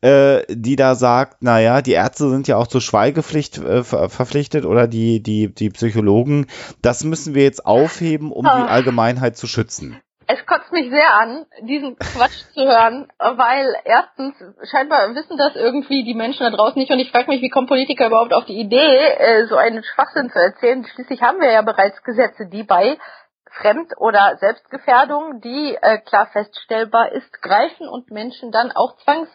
äh, 0.00 0.42
die 0.48 0.76
da 0.76 0.94
sagt, 0.94 1.42
naja, 1.42 1.82
die 1.82 1.92
Ärzte 1.92 2.30
sind 2.30 2.48
ja 2.48 2.56
auch 2.56 2.66
zur 2.66 2.80
Schweigepflicht 2.80 3.58
äh, 3.58 3.82
verpflichtet 3.82 4.64
oder 4.64 4.86
die, 4.86 5.22
die, 5.22 5.52
die 5.52 5.70
Psychologen. 5.70 6.46
Das 6.82 7.04
müssen 7.04 7.34
wir 7.34 7.42
jetzt 7.42 7.66
aufheben, 7.66 8.32
um 8.32 8.44
die 8.44 8.50
ah. 8.50 8.66
Allgemeinheit 8.66 9.36
zu 9.36 9.46
schützen 9.46 10.00
es 10.32 10.46
kotzt 10.46 10.70
mich 10.70 10.88
sehr 10.90 11.14
an, 11.14 11.46
diesen 11.62 11.98
Quatsch 11.98 12.44
zu 12.54 12.60
hören, 12.60 13.08
weil 13.18 13.74
erstens 13.84 14.36
scheinbar 14.70 15.12
wissen 15.14 15.36
das 15.36 15.56
irgendwie 15.56 16.04
die 16.04 16.14
Menschen 16.14 16.44
da 16.44 16.50
draußen 16.50 16.78
nicht 16.78 16.92
und 16.92 17.00
ich 17.00 17.10
frage 17.10 17.28
mich, 17.28 17.42
wie 17.42 17.48
kommen 17.48 17.66
Politiker 17.66 18.06
überhaupt 18.06 18.32
auf 18.32 18.44
die 18.44 18.60
Idee, 18.60 18.76
äh, 19.18 19.46
so 19.46 19.56
einen 19.56 19.82
Schwachsinn 19.82 20.30
zu 20.30 20.38
erzählen. 20.38 20.84
Schließlich 20.84 21.20
haben 21.22 21.40
wir 21.40 21.50
ja 21.50 21.62
bereits 21.62 22.00
Gesetze, 22.04 22.46
die 22.46 22.62
bei 22.62 22.98
Fremd- 23.50 23.96
oder 23.96 24.36
Selbstgefährdung, 24.38 25.40
die 25.40 25.76
äh, 25.80 25.98
klar 25.98 26.28
feststellbar 26.32 27.10
ist, 27.10 27.42
greifen 27.42 27.88
und 27.88 28.12
Menschen 28.12 28.52
dann 28.52 28.70
auch 28.70 28.96
zwangs 28.98 29.28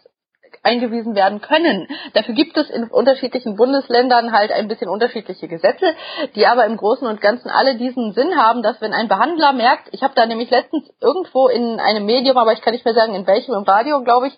eingewiesen 0.63 1.15
werden 1.15 1.41
können. 1.41 1.87
Dafür 2.13 2.33
gibt 2.33 2.57
es 2.57 2.69
in 2.69 2.85
unterschiedlichen 2.85 3.55
Bundesländern 3.55 4.31
halt 4.31 4.51
ein 4.51 4.67
bisschen 4.67 4.89
unterschiedliche 4.89 5.47
Gesetze, 5.47 5.93
die 6.35 6.47
aber 6.47 6.65
im 6.65 6.77
Großen 6.77 7.07
und 7.07 7.21
Ganzen 7.21 7.49
alle 7.49 7.75
diesen 7.75 8.13
Sinn 8.13 8.35
haben, 8.35 8.63
dass 8.63 8.81
wenn 8.81 8.93
ein 8.93 9.07
Behandler 9.07 9.53
merkt, 9.53 9.89
ich 9.91 10.03
habe 10.03 10.13
da 10.15 10.25
nämlich 10.25 10.49
letztens 10.49 10.89
irgendwo 11.01 11.47
in 11.47 11.79
einem 11.79 12.05
Medium, 12.05 12.37
aber 12.37 12.53
ich 12.53 12.61
kann 12.61 12.73
nicht 12.73 12.85
mehr 12.85 12.95
sagen 12.95 13.15
in 13.15 13.27
welchem, 13.27 13.53
im 13.53 13.63
Radio, 13.63 14.03
glaube 14.03 14.27
ich, 14.27 14.37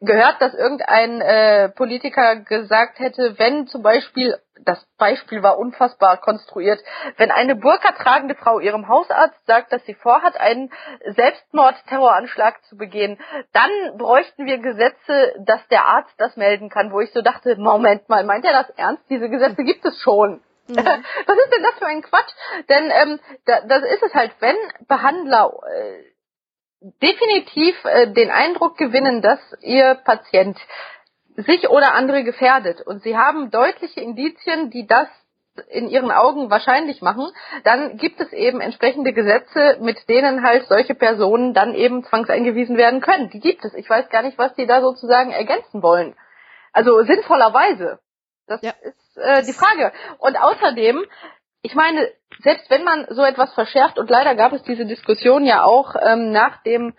gehört, 0.00 0.40
dass 0.40 0.54
irgendein 0.54 1.20
äh, 1.20 1.68
Politiker 1.70 2.36
gesagt 2.36 2.98
hätte, 2.98 3.38
wenn 3.38 3.66
zum 3.66 3.82
Beispiel, 3.82 4.36
das 4.64 4.84
Beispiel 4.98 5.42
war 5.42 5.58
unfassbar 5.58 6.18
konstruiert, 6.18 6.80
wenn 7.16 7.30
eine 7.30 7.56
Burka 7.56 7.92
tragende 7.92 8.34
Frau 8.34 8.60
ihrem 8.60 8.88
Hausarzt 8.88 9.44
sagt, 9.46 9.72
dass 9.72 9.84
sie 9.84 9.94
vorhat, 9.94 10.38
einen 10.38 10.70
Selbstmord-Terroranschlag 11.06 12.62
zu 12.64 12.76
begehen, 12.76 13.18
dann 13.52 13.70
bräuchten 13.96 14.46
wir 14.46 14.58
Gesetze, 14.58 15.34
dass 15.40 15.66
der 15.68 15.86
Arzt 15.86 16.14
das 16.18 16.36
melden 16.36 16.68
kann, 16.68 16.92
wo 16.92 17.00
ich 17.00 17.12
so 17.12 17.22
dachte, 17.22 17.56
Moment 17.56 18.08
mal, 18.08 18.24
meint 18.24 18.44
er 18.44 18.52
das 18.52 18.70
ernst? 18.70 19.04
Diese 19.08 19.28
Gesetze 19.28 19.62
gibt 19.64 19.84
es 19.84 20.00
schon. 20.00 20.42
Mhm. 20.68 20.76
Was 20.76 21.38
ist 21.38 21.52
denn 21.52 21.62
das 21.62 21.78
für 21.78 21.86
ein 21.86 22.02
Quatsch? 22.02 22.32
Denn 22.68 22.90
ähm, 22.90 23.20
da, 23.46 23.60
das 23.62 23.82
ist 23.84 24.02
es 24.02 24.14
halt, 24.14 24.32
wenn 24.40 24.56
Behandler 24.86 25.52
äh, 25.74 26.04
definitiv 27.02 27.74
äh, 27.84 28.12
den 28.12 28.30
Eindruck 28.30 28.76
gewinnen, 28.76 29.22
dass 29.22 29.40
ihr 29.60 29.94
Patient 30.04 30.58
sich 31.46 31.68
oder 31.68 31.94
andere 31.94 32.24
gefährdet 32.24 32.80
und 32.80 33.02
sie 33.02 33.16
haben 33.16 33.50
deutliche 33.50 34.00
Indizien, 34.00 34.70
die 34.70 34.86
das 34.86 35.08
in 35.70 35.88
ihren 35.88 36.12
Augen 36.12 36.50
wahrscheinlich 36.50 37.02
machen, 37.02 37.26
dann 37.64 37.96
gibt 37.96 38.20
es 38.20 38.32
eben 38.32 38.60
entsprechende 38.60 39.12
Gesetze, 39.12 39.78
mit 39.80 40.08
denen 40.08 40.44
halt 40.44 40.66
solche 40.68 40.94
Personen 40.94 41.52
dann 41.52 41.74
eben 41.74 42.04
zwangseingewiesen 42.04 42.76
werden 42.76 43.00
können. 43.00 43.30
Die 43.30 43.40
gibt 43.40 43.64
es. 43.64 43.74
Ich 43.74 43.90
weiß 43.90 44.08
gar 44.08 44.22
nicht, 44.22 44.38
was 44.38 44.54
die 44.54 44.66
da 44.66 44.80
sozusagen 44.80 45.32
ergänzen 45.32 45.82
wollen. 45.82 46.14
Also 46.72 47.02
sinnvollerweise. 47.02 47.98
Das 48.46 48.62
ja. 48.62 48.72
ist 48.82 49.16
äh, 49.16 49.42
die 49.42 49.52
Frage. 49.52 49.92
Und 50.18 50.36
außerdem 50.36 51.04
ich 51.62 51.74
meine, 51.74 52.08
selbst 52.40 52.70
wenn 52.70 52.84
man 52.84 53.06
so 53.10 53.22
etwas 53.22 53.52
verschärft, 53.54 53.98
und 53.98 54.08
leider 54.10 54.34
gab 54.34 54.52
es 54.52 54.62
diese 54.62 54.86
Diskussion 54.86 55.44
ja 55.44 55.64
auch 55.64 55.96
ähm, 56.00 56.30
nach 56.30 56.62
dem 56.62 56.94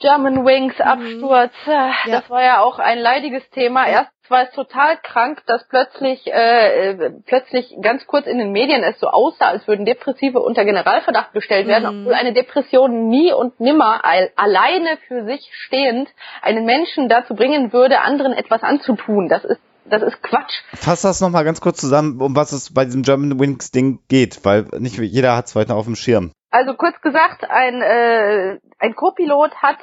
German 0.00 0.44
Wings 0.44 0.78
mhm. 0.78 0.84
Absturz, 0.84 1.52
mhm. 1.66 1.72
ja. 1.72 1.92
das 2.06 2.30
war 2.30 2.42
ja 2.42 2.60
auch 2.60 2.78
ein 2.78 2.98
leidiges 2.98 3.48
Thema. 3.50 3.86
Erst 3.86 4.10
war 4.28 4.44
es 4.44 4.50
total 4.52 4.96
krank, 5.02 5.42
dass 5.46 5.66
plötzlich 5.68 6.26
äh, 6.26 6.90
äh, 6.90 7.10
plötzlich 7.26 7.74
ganz 7.82 8.06
kurz 8.06 8.26
in 8.26 8.38
den 8.38 8.52
Medien 8.52 8.82
es 8.82 8.98
so 8.98 9.08
aussah, 9.08 9.48
als 9.48 9.68
würden 9.68 9.84
Depressive 9.84 10.40
unter 10.40 10.64
Generalverdacht 10.64 11.32
gestellt 11.32 11.66
werden, 11.66 11.84
mhm. 11.92 12.00
obwohl 12.00 12.14
eine 12.14 12.32
Depression 12.32 13.08
nie 13.08 13.32
und 13.32 13.60
nimmer 13.60 14.02
alleine 14.36 14.98
für 15.08 15.24
sich 15.24 15.50
stehend 15.52 16.08
einen 16.40 16.64
Menschen 16.64 17.08
dazu 17.08 17.34
bringen 17.34 17.72
würde, 17.72 18.00
anderen 18.00 18.32
etwas 18.32 18.62
anzutun. 18.62 19.28
Das 19.28 19.44
ist 19.44 19.60
das 19.86 20.02
ist 20.02 20.22
Quatsch. 20.22 20.62
Fass 20.72 21.02
das 21.02 21.20
nochmal 21.20 21.44
ganz 21.44 21.60
kurz 21.60 21.78
zusammen, 21.78 22.18
um 22.20 22.34
was 22.34 22.52
es 22.52 22.72
bei 22.72 22.86
diesem 22.86 23.02
German 23.02 23.38
Wings 23.38 23.70
Ding 23.70 23.98
geht, 24.08 24.42
weil 24.42 24.66
nicht 24.78 24.98
jeder 24.98 25.36
hat 25.36 25.44
es 25.44 25.54
weiter 25.54 25.76
auf 25.76 25.84
dem 25.84 25.94
Schirm. 25.94 26.32
Also 26.54 26.74
kurz 26.74 27.00
gesagt, 27.00 27.50
ein, 27.50 27.82
äh, 27.82 28.60
ein 28.78 28.94
Co-Pilot 28.94 29.56
hat 29.56 29.80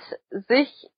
sich 0.48 0.90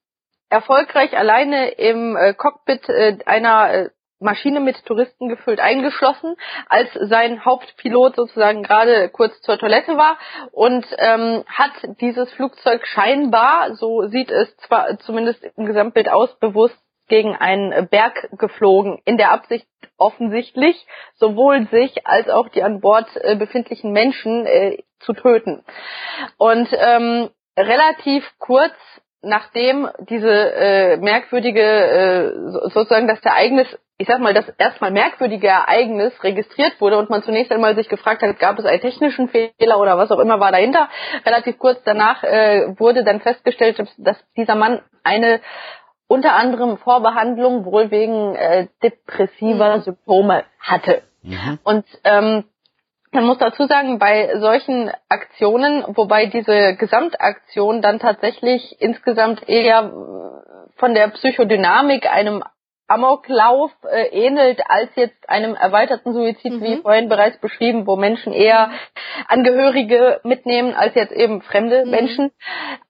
erfolgreich 0.47 1.17
alleine 1.17 1.69
im 1.69 2.15
äh, 2.15 2.35
Cockpit 2.35 2.87
äh, 2.89 3.17
einer 3.25 3.73
äh, 3.73 3.89
Maschine 4.19 4.59
mit 4.59 4.85
Touristen 4.85 5.29
gefüllt 5.29 5.59
eingeschlossen, 5.59 6.35
als 6.69 6.93
sein 6.93 7.43
Hauptpilot 7.43 8.15
sozusagen 8.15 8.61
gerade 8.61 9.09
kurz 9.09 9.41
zur 9.41 9.57
Toilette 9.57 9.97
war 9.97 10.19
und 10.51 10.85
ähm, 10.99 11.43
hat 11.47 11.71
dieses 11.99 12.31
Flugzeug 12.33 12.85
scheinbar, 12.85 13.73
so 13.73 14.05
sieht 14.09 14.29
es 14.29 14.55
zwar 14.57 14.99
zumindest 14.99 15.43
im 15.57 15.65
Gesamtbild 15.65 16.07
aus, 16.07 16.37
bewusst 16.37 16.77
gegen 17.07 17.35
einen 17.35 17.87
Berg 17.89 18.29
geflogen, 18.37 18.99
in 19.05 19.17
der 19.17 19.31
Absicht 19.31 19.67
offensichtlich 19.97 20.85
sowohl 21.15 21.67
sich 21.69 22.05
als 22.05 22.29
auch 22.29 22.49
die 22.49 22.63
an 22.63 22.81
Bord 22.81 23.07
äh, 23.15 23.35
befindlichen 23.35 23.91
Menschen 23.91 24.45
äh, 24.45 24.77
zu 24.99 25.13
töten. 25.13 25.63
Und 26.37 26.69
ähm, 26.73 27.29
relativ 27.57 28.23
kurz 28.39 28.73
nachdem 29.23 29.89
diese 29.99 30.29
äh, 30.29 30.97
merkwürdige, 30.97 31.61
äh, 31.61 32.69
sozusagen 32.69 33.07
das 33.07 33.21
Ereignis, 33.23 33.67
ich 33.97 34.07
sag 34.07 34.19
mal, 34.19 34.33
das 34.33 34.49
erstmal 34.57 34.91
merkwürdige 34.91 35.47
Ereignis 35.47 36.11
registriert 36.23 36.79
wurde 36.81 36.97
und 36.97 37.09
man 37.09 37.23
zunächst 37.23 37.51
einmal 37.51 37.75
sich 37.75 37.87
gefragt 37.87 38.21
hat, 38.21 38.37
gab 38.39 38.59
es 38.59 38.65
einen 38.65 38.81
technischen 38.81 39.29
Fehler 39.29 39.79
oder 39.79 39.97
was 39.97 40.11
auch 40.11 40.19
immer 40.19 40.41
war 40.41 40.51
dahinter. 40.51 40.89
Relativ 41.25 41.57
kurz 41.57 41.81
danach 41.85 42.23
äh, 42.23 42.77
wurde 42.77 43.05
dann 43.05 43.21
festgestellt, 43.21 43.81
dass 43.97 44.17
dieser 44.35 44.55
Mann 44.55 44.81
eine 45.03 45.39
unter 46.13 46.35
anderem 46.35 46.77
Vorbehandlung 46.77 47.65
wohl 47.65 47.89
wegen 47.89 48.35
äh, 48.35 48.67
depressiver 48.83 49.77
mhm. 49.77 49.81
Symptome 49.81 50.43
hatte. 50.59 51.01
Mhm. 51.23 51.57
Und 51.63 51.85
ähm, 52.03 52.43
man 53.11 53.25
muss 53.25 53.39
dazu 53.39 53.65
sagen, 53.65 53.97
bei 53.97 54.37
solchen 54.37 54.91
Aktionen, 55.09 55.83
wobei 55.87 56.27
diese 56.27 56.75
Gesamtaktion 56.75 57.81
dann 57.81 57.97
tatsächlich 57.97 58.79
insgesamt 58.79 59.49
eher 59.49 59.91
von 60.75 60.93
der 60.93 61.07
Psychodynamik 61.07 62.05
einem 62.11 62.43
Amoklauf 62.87 63.71
äh, 63.89 64.07
ähnelt 64.07 64.61
als 64.67 64.89
jetzt 64.95 65.29
einem 65.29 65.55
erweiterten 65.55 66.13
Suizid, 66.13 66.53
mhm. 66.53 66.61
wie 66.61 66.77
vorhin 66.81 67.09
bereits 67.09 67.39
beschrieben, 67.39 67.87
wo 67.87 67.95
Menschen 67.95 68.33
eher 68.33 68.71
Angehörige 69.27 70.19
mitnehmen 70.23 70.73
als 70.73 70.95
jetzt 70.95 71.13
eben 71.13 71.41
fremde 71.41 71.85
mhm. 71.85 71.91
Menschen. 71.91 72.31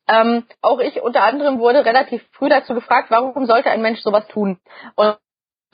Ähm, 0.08 0.46
auch 0.62 0.80
ich 0.80 1.02
unter 1.02 1.24
anderem 1.24 1.60
wurde 1.60 1.86
relativ 1.86 2.22
früh 2.32 2.50
dazu 2.50 2.74
gefragt, 2.74 3.10
warum 3.10 3.46
sollte 3.46 3.70
ein 3.70 3.82
Mensch 3.82 4.02
sowas 4.02 4.28
tun? 4.28 4.60
Und 4.96 5.18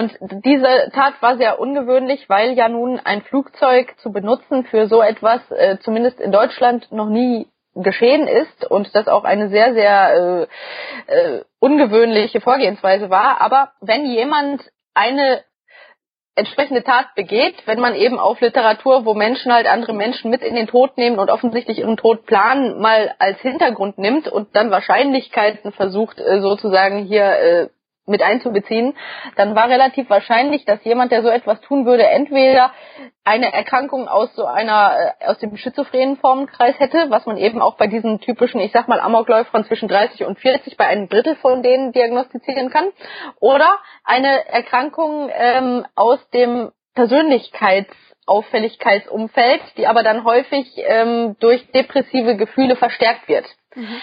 und 0.02 0.18
diese 0.46 0.92
Tat 0.94 1.22
war 1.22 1.36
sehr 1.36 1.60
ungewöhnlich, 1.60 2.30
weil 2.30 2.54
ja 2.54 2.70
nun 2.70 3.02
ein 3.04 3.22
Flugzeug 3.22 3.96
zu 4.00 4.14
benutzen 4.14 4.64
für 4.64 4.88
so 4.88 5.02
etwas 5.02 5.42
äh, 5.52 5.78
zumindest 5.82 6.22
in 6.22 6.32
Deutschland 6.32 6.90
noch 6.94 7.10
nie 7.10 7.48
geschehen 7.84 8.28
ist 8.28 8.66
und 8.70 8.94
das 8.96 9.08
auch 9.08 9.24
eine 9.24 9.50
sehr, 9.50 9.74
sehr 9.74 10.48
äh, 11.08 11.14
äh, 11.14 11.44
ungewöhnliche 11.60 12.42
Vorgehensweise 12.42 13.10
war. 13.10 13.42
Aber 13.42 13.72
wenn 13.82 14.06
jemand 14.06 14.64
eine 14.94 15.44
entsprechende 16.36 16.84
Tat 16.84 17.16
begeht, 17.16 17.56
wenn 17.66 17.80
man 17.80 17.96
eben 17.96 18.18
auf 18.18 18.40
Literatur, 18.40 19.06
wo 19.06 19.14
Menschen 19.14 19.54
halt 19.54 19.68
andere 19.68 19.94
Menschen 19.94 20.32
mit 20.32 20.42
in 20.42 20.56
den 20.56 20.68
Tod 20.68 20.98
nehmen 20.98 21.20
und 21.20 21.30
offensichtlich 21.30 21.80
ihren 21.80 21.98
Tod 21.98 22.26
planen, 22.26 22.80
mal 22.80 23.14
als 23.20 23.40
Hintergrund 23.42 23.98
nimmt 23.98 24.28
und 24.28 24.56
dann 24.56 24.72
Wahrscheinlichkeiten 24.72 25.74
versucht, 25.74 26.20
äh, 26.20 26.40
sozusagen 26.40 27.06
hier 27.06 27.26
äh, 27.26 27.70
mit 28.10 28.22
einzubeziehen, 28.22 28.96
dann 29.36 29.56
war 29.56 29.70
relativ 29.70 30.10
wahrscheinlich, 30.10 30.66
dass 30.66 30.84
jemand, 30.84 31.12
der 31.12 31.22
so 31.22 31.30
etwas 31.30 31.62
tun 31.62 31.86
würde, 31.86 32.08
entweder 32.08 32.74
eine 33.24 33.54
Erkrankung 33.54 34.08
aus 34.08 34.34
so 34.36 34.46
einer, 34.46 35.14
äh, 35.20 35.28
aus 35.28 35.38
dem 35.38 35.56
schizophrenen 35.56 36.18
Formenkreis 36.18 36.80
hätte, 36.80 37.10
was 37.10 37.26
man 37.26 37.38
eben 37.38 37.62
auch 37.62 37.78
bei 37.78 37.88
diesen 37.88 38.20
typischen, 38.20 38.60
ich 38.60 38.72
sag 38.72 38.88
mal, 38.88 39.00
Amokläufern 39.00 39.66
zwischen 39.66 39.88
30 39.88 40.26
und 40.26 40.40
40 40.40 40.78
bei 40.78 40.88
einem 40.88 41.10
Drittel 41.10 41.36
von 41.36 41.62
denen 41.62 41.92
diagnostizieren 41.92 42.72
kann, 42.72 42.88
oder 43.40 43.78
eine 44.04 44.48
Erkrankung 44.48 45.30
ähm, 45.32 45.86
aus 45.96 46.28
dem 46.32 46.72
Persönlichkeitsauffälligkeitsumfeld, 46.96 49.62
die 49.78 49.86
aber 49.88 50.04
dann 50.04 50.26
häufig 50.26 50.68
ähm, 50.78 51.36
durch 51.40 51.66
depressive 51.72 52.36
Gefühle 52.36 52.76
verstärkt 52.76 53.28
wird. 53.28 53.46
Mhm. 53.76 54.02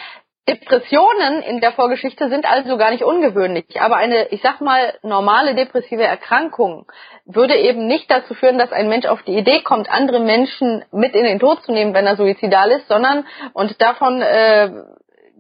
Depressionen 0.49 1.43
in 1.43 1.61
der 1.61 1.73
Vorgeschichte 1.73 2.29
sind 2.29 2.49
also 2.49 2.77
gar 2.77 2.93
nicht 2.93 3.03
ungewöhnlich, 3.03 3.81
aber 3.81 3.97
eine, 3.97 4.29
ich 4.29 4.43
sag 4.43 4.61
mal, 4.61 4.95
normale 5.03 5.57
depressive 5.57 6.05
Erkrankung 6.05 6.87
würde 7.25 7.57
eben 7.57 7.89
nicht 7.89 8.09
dazu 8.11 8.35
führen, 8.35 8.57
dass 8.57 8.71
ein 8.71 8.89
Mensch 8.89 9.07
auf 9.07 9.23
die 9.25 9.37
Idee 9.37 9.63
kommt, 9.63 9.91
andere 9.91 10.21
Menschen 10.21 10.85
mit 10.93 11.15
in 11.17 11.25
den 11.25 11.41
Tod 11.41 11.65
zu 11.65 11.73
nehmen, 11.73 11.95
wenn 11.95 12.07
er 12.07 12.17
suizidal 12.17 12.71
ist, 12.71 12.87
sondern, 12.87 13.27
und 13.55 13.81
davon 13.83 14.23
äh, 14.23 14.71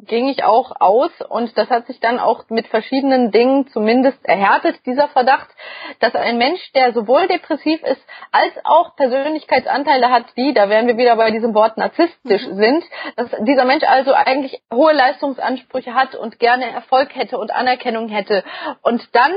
ging 0.07 0.28
ich 0.28 0.44
auch 0.44 0.72
aus 0.80 1.11
und 1.28 1.57
das 1.57 1.70
hat 1.70 1.86
sich 1.86 2.00
dann 2.00 2.18
auch 2.18 2.44
mit 2.48 2.66
verschiedenen 2.68 3.30
Dingen 3.30 3.68
zumindest 3.68 4.24
erhärtet, 4.24 4.84
dieser 4.86 5.09
Verdacht, 5.09 5.48
dass 6.00 6.14
ein 6.14 6.38
Mensch, 6.38 6.72
der 6.72 6.92
sowohl 6.92 7.26
depressiv 7.28 7.82
ist, 7.82 8.00
als 8.32 8.52
auch 8.64 8.96
Persönlichkeitsanteile 8.96 10.11
hat, 10.11 10.24
die, 10.36 10.54
da 10.54 10.68
wären 10.68 10.86
wir 10.86 10.96
wieder 10.96 11.16
bei 11.16 11.30
diesem 11.30 11.54
Wort 11.54 11.76
narzisstisch 11.76 12.46
mhm. 12.46 12.57
sind, 12.57 12.84
dass 13.16 13.30
dieser 13.40 13.64
Mensch 13.64 13.84
also 13.84 14.12
eigentlich 14.12 14.61
hohe 14.72 14.92
Leistungsansprüche 14.92 15.94
hat 15.94 16.14
und 16.14 16.38
gerne 16.38 16.70
Erfolg 16.70 17.14
hätte 17.14 17.38
und 17.38 17.52
Anerkennung 17.52 18.09
hätte 18.09 18.44
und 18.82 19.14
dann 19.14 19.32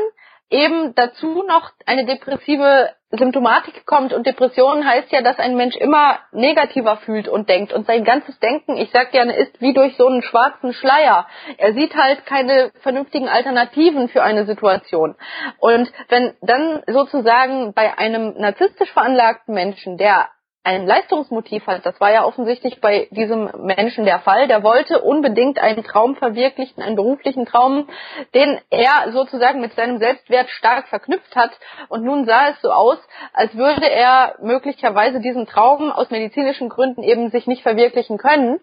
eben 0.49 0.95
dazu 0.95 1.43
noch 1.47 1.71
eine 1.85 2.05
depressive 2.05 2.89
Symptomatik 3.11 3.87
kommt 3.87 4.13
und 4.13 4.27
Depression 4.27 4.85
heißt 4.85 5.11
ja, 5.11 5.21
dass 5.21 5.39
ein 5.39 5.55
Mensch 5.55 5.75
immer 5.75 6.19
negativer 6.31 6.97
fühlt 6.97 7.27
und 7.27 7.49
denkt 7.49 7.73
und 7.73 7.87
sein 7.87 8.03
ganzes 8.03 8.37
Denken, 8.39 8.77
ich 8.77 8.91
sag 8.91 9.11
gerne, 9.11 9.35
ist 9.35 9.59
wie 9.61 9.73
durch 9.73 9.97
so 9.97 10.07
einen 10.07 10.21
schwarzen 10.21 10.73
Schleier. 10.73 11.27
Er 11.57 11.73
sieht 11.73 11.95
halt 11.95 12.25
keine 12.27 12.71
vernünftigen 12.81 13.27
Alternativen 13.27 14.09
für 14.09 14.21
eine 14.21 14.45
Situation. 14.45 15.15
Und 15.57 15.91
wenn 16.09 16.35
dann 16.41 16.83
sozusagen 16.85 17.73
bei 17.73 17.97
einem 17.97 18.35
narzisstisch 18.37 18.91
veranlagten 18.91 19.55
Menschen, 19.55 19.97
der 19.97 20.27
ein 20.69 20.85
Leistungsmotiv 20.85 21.65
hat. 21.65 21.83
Das 21.83 21.99
war 21.99 22.11
ja 22.11 22.25
offensichtlich 22.25 22.79
bei 22.79 23.07
diesem 23.09 23.49
Menschen 23.57 24.05
der 24.05 24.19
Fall. 24.19 24.47
Der 24.47 24.61
wollte 24.61 25.01
unbedingt 25.01 25.57
einen 25.57 25.83
Traum 25.83 26.15
verwirklichen, 26.15 26.83
einen 26.83 26.95
beruflichen 26.95 27.47
Traum, 27.47 27.89
den 28.35 28.59
er 28.69 29.11
sozusagen 29.11 29.61
mit 29.61 29.73
seinem 29.73 29.97
Selbstwert 29.97 30.49
stark 30.51 30.87
verknüpft 30.87 31.35
hat. 31.35 31.51
Und 31.87 32.03
nun 32.03 32.25
sah 32.25 32.49
es 32.49 32.61
so 32.61 32.71
aus, 32.71 32.99
als 33.33 33.55
würde 33.55 33.89
er 33.89 34.35
möglicherweise 34.41 35.19
diesen 35.19 35.47
Traum 35.47 35.91
aus 35.91 36.11
medizinischen 36.11 36.69
Gründen 36.69 37.01
eben 37.01 37.31
sich 37.31 37.47
nicht 37.47 37.63
verwirklichen 37.63 38.19
können. 38.19 38.59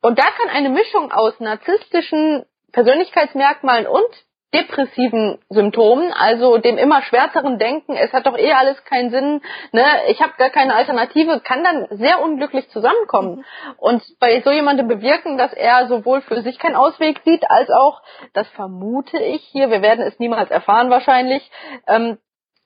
Und 0.00 0.18
da 0.18 0.24
kann 0.24 0.48
eine 0.48 0.70
Mischung 0.70 1.12
aus 1.12 1.38
narzisstischen 1.40 2.46
Persönlichkeitsmerkmalen 2.72 3.86
und 3.86 4.27
depressiven 4.54 5.38
Symptomen, 5.50 6.12
also 6.12 6.56
dem 6.58 6.78
immer 6.78 7.02
schwärzeren 7.02 7.58
Denken, 7.58 7.96
es 7.96 8.12
hat 8.12 8.26
doch 8.26 8.36
eh 8.36 8.52
alles 8.52 8.82
keinen 8.84 9.10
Sinn, 9.10 9.42
ne, 9.72 9.84
ich 10.08 10.22
habe 10.22 10.32
gar 10.38 10.48
keine 10.48 10.74
Alternative, 10.74 11.40
kann 11.40 11.62
dann 11.62 11.86
sehr 11.90 12.22
unglücklich 12.22 12.68
zusammenkommen. 12.70 13.36
Mhm. 13.36 13.44
Und 13.76 14.02
bei 14.20 14.40
so 14.40 14.50
jemandem 14.50 14.88
bewirken, 14.88 15.36
dass 15.36 15.52
er 15.52 15.86
sowohl 15.88 16.22
für 16.22 16.40
sich 16.42 16.58
keinen 16.58 16.76
Ausweg 16.76 17.20
sieht, 17.24 17.50
als 17.50 17.68
auch, 17.70 18.00
das 18.32 18.48
vermute 18.50 19.18
ich 19.18 19.42
hier, 19.52 19.70
wir 19.70 19.82
werden 19.82 20.04
es 20.06 20.18
niemals 20.18 20.50
erfahren 20.50 20.88
wahrscheinlich, 20.88 21.50
ähm, 21.86 22.18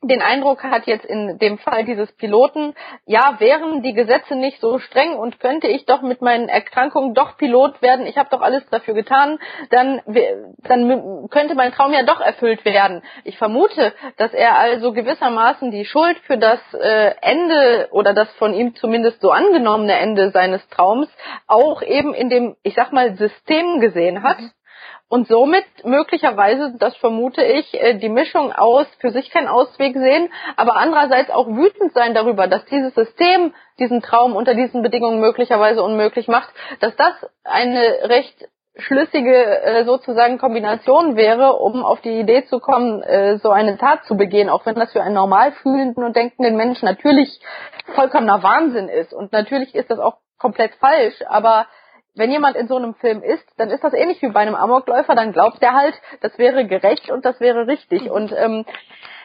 den 0.02 0.20
Eindruck 0.20 0.64
hat 0.64 0.86
jetzt 0.86 1.04
in 1.04 1.38
dem 1.38 1.58
Fall 1.58 1.84
dieses 1.84 2.10
Piloten, 2.12 2.74
ja, 3.06 3.36
wären 3.38 3.82
die 3.82 3.94
Gesetze 3.94 4.34
nicht 4.34 4.60
so 4.60 4.78
streng 4.78 5.16
und 5.16 5.38
könnte 5.38 5.68
ich 5.68 5.86
doch 5.86 6.02
mit 6.02 6.20
meinen 6.20 6.48
Erkrankungen 6.48 7.14
doch 7.14 7.36
Pilot 7.36 7.80
werden, 7.82 8.06
ich 8.06 8.18
habe 8.18 8.28
doch 8.30 8.40
alles 8.40 8.66
dafür 8.70 8.94
getan, 8.94 9.38
dann, 9.70 10.00
dann 10.58 11.28
könnte 11.30 11.54
mein 11.54 11.72
Traum 11.72 11.92
ja 11.92 12.02
doch 12.02 12.20
erfüllt 12.20 12.64
werden. 12.64 13.02
Ich 13.24 13.38
vermute, 13.38 13.92
dass 14.16 14.32
er 14.34 14.58
also 14.58 14.92
gewissermaßen 14.92 15.70
die 15.70 15.84
Schuld 15.84 16.18
für 16.26 16.36
das 16.36 16.60
äh, 16.74 17.14
Ende 17.20 17.88
oder 17.92 18.12
das 18.12 18.30
von 18.32 18.54
ihm 18.54 18.74
zumindest 18.74 19.20
so 19.20 19.30
angenommene 19.30 19.96
Ende 19.96 20.30
seines 20.30 20.66
Traums 20.68 21.08
auch 21.46 21.80
eben 21.82 22.12
in 22.12 22.28
dem, 22.28 22.56
ich 22.62 22.74
sag 22.74 22.92
mal, 22.92 23.14
System 23.14 23.80
gesehen 23.80 24.22
hat. 24.24 24.40
Mhm 24.40 24.50
und 25.12 25.28
somit 25.28 25.66
möglicherweise, 25.84 26.74
das 26.78 26.96
vermute 26.96 27.44
ich, 27.44 27.74
äh, 27.74 27.98
die 27.98 28.08
Mischung 28.08 28.50
aus 28.50 28.86
für 28.98 29.10
sich 29.10 29.28
keinen 29.28 29.46
Ausweg 29.46 29.94
sehen, 29.94 30.32
aber 30.56 30.76
andererseits 30.76 31.28
auch 31.28 31.48
wütend 31.48 31.92
sein 31.92 32.14
darüber, 32.14 32.46
dass 32.46 32.64
dieses 32.64 32.94
System 32.94 33.52
diesen 33.78 34.00
Traum 34.00 34.34
unter 34.34 34.54
diesen 34.54 34.80
Bedingungen 34.80 35.20
möglicherweise 35.20 35.82
unmöglich 35.82 36.28
macht, 36.28 36.48
dass 36.80 36.96
das 36.96 37.12
eine 37.44 38.08
recht 38.08 38.48
schlüssige 38.76 39.34
äh, 39.34 39.84
sozusagen 39.84 40.38
Kombination 40.38 41.14
wäre, 41.14 41.56
um 41.56 41.84
auf 41.84 42.00
die 42.00 42.18
Idee 42.18 42.46
zu 42.46 42.58
kommen, 42.58 43.02
äh, 43.02 43.36
so 43.36 43.50
eine 43.50 43.76
Tat 43.76 44.06
zu 44.06 44.16
begehen, 44.16 44.48
auch 44.48 44.64
wenn 44.64 44.76
das 44.76 44.92
für 44.92 45.02
einen 45.02 45.14
normal 45.14 45.52
fühlenden 45.52 46.04
und 46.04 46.16
denkenden 46.16 46.56
Menschen 46.56 46.86
natürlich 46.86 47.38
vollkommener 47.94 48.42
Wahnsinn 48.42 48.88
ist. 48.88 49.12
Und 49.12 49.30
natürlich 49.32 49.74
ist 49.74 49.90
das 49.90 49.98
auch 49.98 50.16
komplett 50.38 50.74
falsch, 50.76 51.22
aber 51.28 51.66
wenn 52.14 52.30
jemand 52.30 52.56
in 52.56 52.68
so 52.68 52.76
einem 52.76 52.94
Film 52.94 53.22
ist, 53.22 53.44
dann 53.56 53.70
ist 53.70 53.82
das 53.82 53.94
ähnlich 53.94 54.20
wie 54.22 54.28
bei 54.28 54.40
einem 54.40 54.54
Amokläufer, 54.54 55.14
dann 55.14 55.32
glaubt 55.32 55.62
er 55.62 55.72
halt, 55.72 55.94
das 56.20 56.38
wäre 56.38 56.66
gerecht 56.66 57.10
und 57.10 57.24
das 57.24 57.40
wäre 57.40 57.66
richtig. 57.66 58.10
Und 58.10 58.32
ähm, 58.32 58.64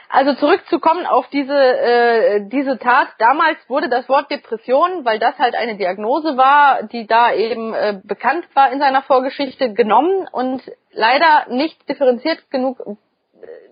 also 0.10 0.34
zurückzukommen 0.36 1.06
auf 1.06 1.28
diese 1.28 1.54
äh, 1.54 2.48
diese 2.48 2.78
Tat. 2.80 3.08
Damals 3.20 3.58
wurde 3.68 3.90
das 3.90 4.08
Wort 4.08 4.32
Depression, 4.32 5.04
weil 5.04 5.20
das 5.20 5.38
halt 5.38 5.56
eine 5.56 5.76
Diagnose 5.76 6.38
war, 6.38 6.84
die 6.84 7.08
da 7.08 7.34
eben 7.34 7.74
äh, 7.74 8.00
bekannt 8.04 8.46
war 8.54 8.72
in 8.72 8.80
seiner 8.80 9.02
Vorgeschichte, 9.02 9.74
genommen 9.74 10.28
und 10.32 10.62
leider 10.92 11.48
nicht 11.50 11.90
differenziert 11.90 12.50
genug 12.52 12.80
äh, 12.80 12.96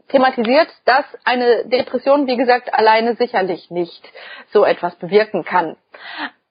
thematisiert, 0.09 0.67
dass 0.83 1.05
eine 1.23 1.65
Depression, 1.67 2.27
wie 2.27 2.37
gesagt, 2.37 2.73
alleine 2.73 3.15
sicherlich 3.15 3.71
nicht 3.71 4.03
so 4.51 4.65
etwas 4.65 4.95
bewirken 4.97 5.45
kann. 5.45 5.77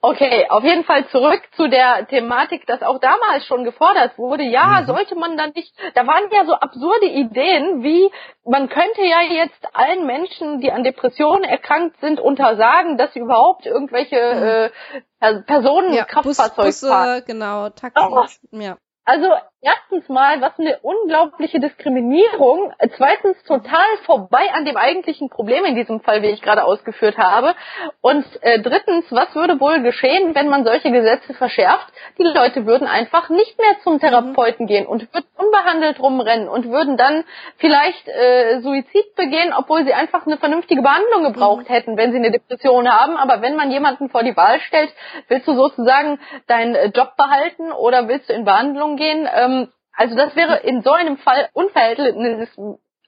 Okay, 0.07 0.45
auf 0.49 0.63
jeden 0.63 0.83
Fall 0.83 1.07
zurück 1.07 1.41
zu 1.55 1.67
der 1.67 2.05
Thematik, 2.07 2.67
dass 2.67 2.83
auch 2.83 2.99
damals 2.99 3.47
schon 3.47 3.63
gefordert 3.63 4.19
wurde, 4.19 4.43
ja, 4.43 4.81
mhm. 4.81 4.85
sollte 4.85 5.15
man 5.15 5.35
dann 5.35 5.51
nicht, 5.55 5.73
da 5.95 6.05
waren 6.05 6.29
ja 6.31 6.45
so 6.45 6.53
absurde 6.53 7.07
Ideen, 7.07 7.81
wie 7.81 8.11
man 8.45 8.69
könnte 8.69 9.01
ja 9.01 9.21
jetzt 9.21 9.65
allen 9.73 10.05
Menschen, 10.05 10.61
die 10.61 10.71
an 10.71 10.83
Depressionen 10.83 11.43
erkrankt 11.43 11.99
sind, 12.01 12.19
untersagen, 12.19 12.97
dass 12.97 13.13
sie 13.13 13.19
überhaupt 13.19 13.65
irgendwelche 13.65 14.71
mhm. 14.91 15.01
äh, 15.21 15.41
Personen, 15.41 15.91
ja, 15.91 16.05
Kraftfahrzeuge 16.05 16.67
Bus, 16.67 16.81
Busse, 16.81 16.87
fahren. 16.87 17.23
genau, 17.25 17.69
Taxis, 17.69 18.39
oh. 18.51 18.57
ja. 18.59 18.77
Also 19.05 19.27
erstens 19.65 20.07
mal, 20.09 20.39
was 20.41 20.57
eine 20.59 20.77
unglaubliche 20.83 21.59
Diskriminierung, 21.59 22.71
zweitens 22.95 23.41
total 23.43 23.85
vorbei 24.05 24.47
an 24.53 24.63
dem 24.65 24.77
eigentlichen 24.77 25.29
Problem 25.29 25.65
in 25.65 25.75
diesem 25.75 26.01
Fall, 26.01 26.21
wie 26.21 26.27
ich 26.29 26.41
gerade 26.41 26.63
ausgeführt 26.63 27.17
habe. 27.17 27.55
Und 28.01 28.25
äh, 28.41 28.61
drittens, 28.61 29.05
was 29.09 29.33
würde 29.33 29.59
wohl 29.59 29.81
geschehen, 29.81 30.35
wenn 30.35 30.49
man 30.49 30.63
solche 30.63 30.91
Gesetze 30.91 31.33
verschärft? 31.33 31.91
Die 32.19 32.23
Leute 32.23 32.67
würden 32.67 32.87
einfach 32.87 33.29
nicht 33.29 33.57
mehr 33.59 33.79
zum 33.83 33.99
Therapeuten 33.99 34.67
gehen 34.67 34.85
und 34.85 35.11
würden 35.13 35.25
unbehandelt 35.35 35.99
rumrennen 35.99 36.47
und 36.47 36.69
würden 36.69 36.95
dann 36.95 37.23
vielleicht 37.57 38.07
äh, 38.07 38.61
Suizid 38.61 39.15
begehen, 39.15 39.51
obwohl 39.57 39.83
sie 39.83 39.93
einfach 39.93 40.27
eine 40.27 40.37
vernünftige 40.37 40.83
Behandlung 40.83 41.23
gebraucht 41.23 41.69
hätten, 41.69 41.97
wenn 41.97 42.11
sie 42.11 42.19
eine 42.19 42.31
Depression 42.31 42.87
haben. 42.87 43.17
Aber 43.17 43.41
wenn 43.41 43.55
man 43.55 43.71
jemanden 43.71 44.09
vor 44.09 44.23
die 44.23 44.37
Wahl 44.37 44.59
stellt, 44.59 44.93
willst 45.27 45.47
du 45.47 45.53
sozusagen 45.53 46.19
deinen 46.45 46.91
Job 46.91 47.15
behalten 47.17 47.71
oder 47.71 48.07
willst 48.07 48.29
du 48.29 48.33
in 48.33 48.45
Behandlung 48.45 48.95
gehen? 48.95 49.27
Ähm, 49.33 49.54
also 49.95 50.15
das 50.15 50.35
wäre 50.35 50.57
in 50.57 50.81
so 50.81 50.91
einem 50.91 51.17
Fall 51.17 51.49
unverhältnis, 51.53 52.49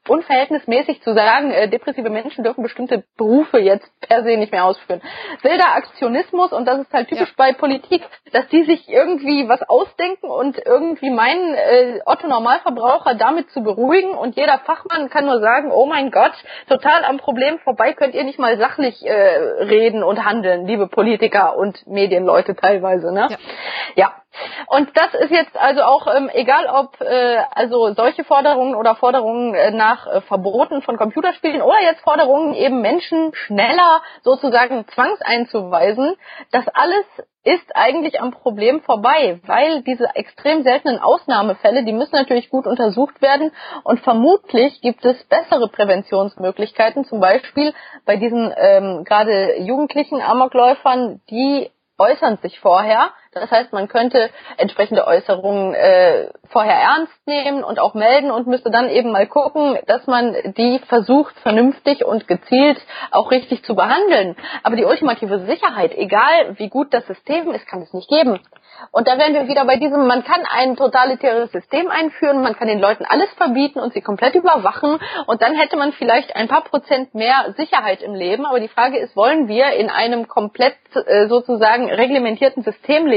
unverhältnismäßig 0.08 1.02
zu 1.02 1.14
sagen, 1.14 1.52
äh, 1.52 1.70
depressive 1.70 2.10
Menschen 2.10 2.44
dürfen 2.44 2.64
bestimmte 2.64 3.04
Berufe 3.18 3.60
jetzt 3.60 3.90
per 4.02 4.24
se 4.24 4.38
nicht 4.38 4.52
mehr 4.52 4.66
ausführen. 4.66 5.02
Wilder 5.42 5.76
Aktionismus 5.76 6.52
und 6.52 6.66
das 6.66 6.80
ist 6.80 6.94
halt 6.94 7.10
typisch 7.10 7.30
ja. 7.30 7.34
bei 7.38 7.54
Politik, 7.54 8.04
dass 8.32 8.48
die 8.48 8.64
sich 8.64 8.88
irgendwie 8.90 9.48
was 9.48 9.62
ausdenken 9.64 10.30
und 10.30 10.58
irgendwie 10.66 11.10
meinen, 11.10 11.54
äh, 11.54 12.00
Otto 12.06 12.28
Normalverbraucher 12.28 13.16
damit 13.16 13.50
zu 13.52 13.62
beruhigen 13.62 14.12
und 14.12 14.36
jeder 14.36 14.60
Fachmann 14.60 15.10
kann 15.10 15.26
nur 15.26 15.40
sagen, 15.40 15.72
oh 15.72 15.86
mein 15.86 16.12
Gott, 16.12 16.34
total 16.70 17.04
am 17.04 17.18
Problem 17.18 17.60
vorbei, 17.60 17.94
könnt 17.94 18.16
ihr 18.16 18.24
nicht 18.24 18.40
mal 18.40 18.58
sachlich 18.58 19.06
äh, 19.06 19.12
reden 19.12 20.04
und 20.04 20.24
handeln, 20.24 20.66
liebe 20.68 20.88
Politiker 20.88 21.58
und 21.58 21.86
Medienleute 21.88 22.56
teilweise, 22.56 23.14
ne? 23.14 23.28
Ja. 23.30 23.38
ja. 23.96 24.14
Und 24.68 24.90
das 24.96 25.14
ist 25.14 25.32
jetzt 25.32 25.56
also 25.58 25.82
auch 25.82 26.08
ähm, 26.08 26.30
egal, 26.34 26.68
ob 26.68 27.00
äh, 27.02 27.38
also 27.52 27.94
solche 27.94 28.24
Forderungen 28.24 28.76
oder 28.76 28.96
Forderungen 28.96 29.56
äh, 29.56 29.72
nach 29.72 30.08
äh, 30.08 30.22
Verboten 30.22 30.82
von 30.82 30.98
Computerspielen 30.98 31.62
oder 31.62 31.82
jetzt 31.82 32.02
Forderungen 32.02 32.54
eben 32.54 32.82
Menschen 32.82 33.34
schneller 33.34 34.02
sozusagen 34.24 34.86
zwangseinzuweisen, 34.88 36.16
das 36.52 36.68
alles 36.70 37.06
ist 37.48 37.76
eigentlich 37.76 38.20
am 38.20 38.32
Problem 38.32 38.82
vorbei, 38.82 39.40
weil 39.46 39.82
diese 39.84 40.14
extrem 40.16 40.64
seltenen 40.64 41.00
Ausnahmefälle, 41.00 41.86
die 41.86 41.94
müssen 41.94 42.16
natürlich 42.16 42.50
gut 42.50 42.68
untersucht 42.68 43.22
werden 43.22 43.52
und 43.84 44.02
vermutlich 44.02 44.82
gibt 44.82 45.06
es 45.06 45.24
bessere 45.26 45.70
Präventionsmöglichkeiten, 45.70 47.06
zum 47.06 47.22
Beispiel 47.22 47.74
bei 48.06 48.18
diesen 48.18 48.54
ähm, 48.58 49.06
gerade 49.06 49.62
jugendlichen 49.62 50.22
Amokläufern, 50.22 51.22
die 51.30 51.72
äußern 51.98 52.38
sich 52.42 52.60
vorher. 52.60 53.12
Das 53.34 53.52
heißt, 53.52 53.74
man 53.74 53.88
könnte 53.88 54.30
entsprechende 54.58 55.06
Äußerungen 55.06 55.74
äh, 55.74 56.30
vorher 56.50 56.76
ernst 56.76 57.14
nehmen 57.26 57.64
und 57.64 57.80
auch 57.80 57.94
melden 57.94 58.32
und 58.32 58.48
müsste 58.48 58.72
dann 58.72 58.90
eben 58.90 59.12
mal 59.12 59.28
gucken, 59.28 59.78
dass 59.86 60.08
man 60.08 60.36
die 60.58 60.80
versucht, 60.88 61.38
vernünftig 61.40 62.06
und 62.06 62.28
gezielt 62.28 62.80
auch 63.12 63.32
richtig 63.32 63.64
zu 63.64 63.76
behandeln. 63.76 64.36
Aber 64.64 64.76
die 64.76 64.86
ultimative 64.86 65.46
Sicherheit, 65.46 65.94
egal 65.96 66.58
wie 66.58 66.70
gut 66.70 66.94
das 66.94 67.06
System 67.08 67.52
ist, 67.52 67.68
kann 67.68 67.82
es 67.82 67.94
nicht 67.94 68.10
geben. 68.10 68.40
Und 68.92 69.08
da 69.08 69.18
wären 69.18 69.34
wir 69.34 69.48
wieder 69.48 69.66
bei 69.66 69.78
diesem, 69.78 70.08
man 70.08 70.24
kann 70.24 70.44
ein 70.46 70.76
totalitäres 70.76 71.52
System 71.52 71.90
einführen, 71.90 72.42
man 72.42 72.56
kann 72.56 72.68
den 72.68 72.80
Leuten 72.80 73.06
alles 73.06 73.30
verbieten 73.34 73.80
und 73.80 73.94
sie 73.94 74.02
komplett 74.02 74.36
überwachen 74.36 75.00
und 75.26 75.42
dann 75.42 75.56
hätte 75.56 75.78
man 75.78 75.94
vielleicht 75.94 76.36
ein 76.36 76.48
paar 76.48 76.64
Prozent 76.64 77.16
mehr 77.16 77.54
Sicherheit 77.58 78.02
im 78.02 78.14
Leben. 78.14 78.46
Aber 78.46 78.60
die 78.60 78.68
Frage 78.68 78.98
ist, 79.00 79.16
wollen 79.16 79.48
wir 79.48 79.72
in 79.72 79.90
einem 79.90 80.28
komplett 80.28 80.76
äh, 80.94 81.28
sozusagen 81.28 81.90
reglementierten 81.90 82.64
System 82.64 83.08
leben, 83.08 83.17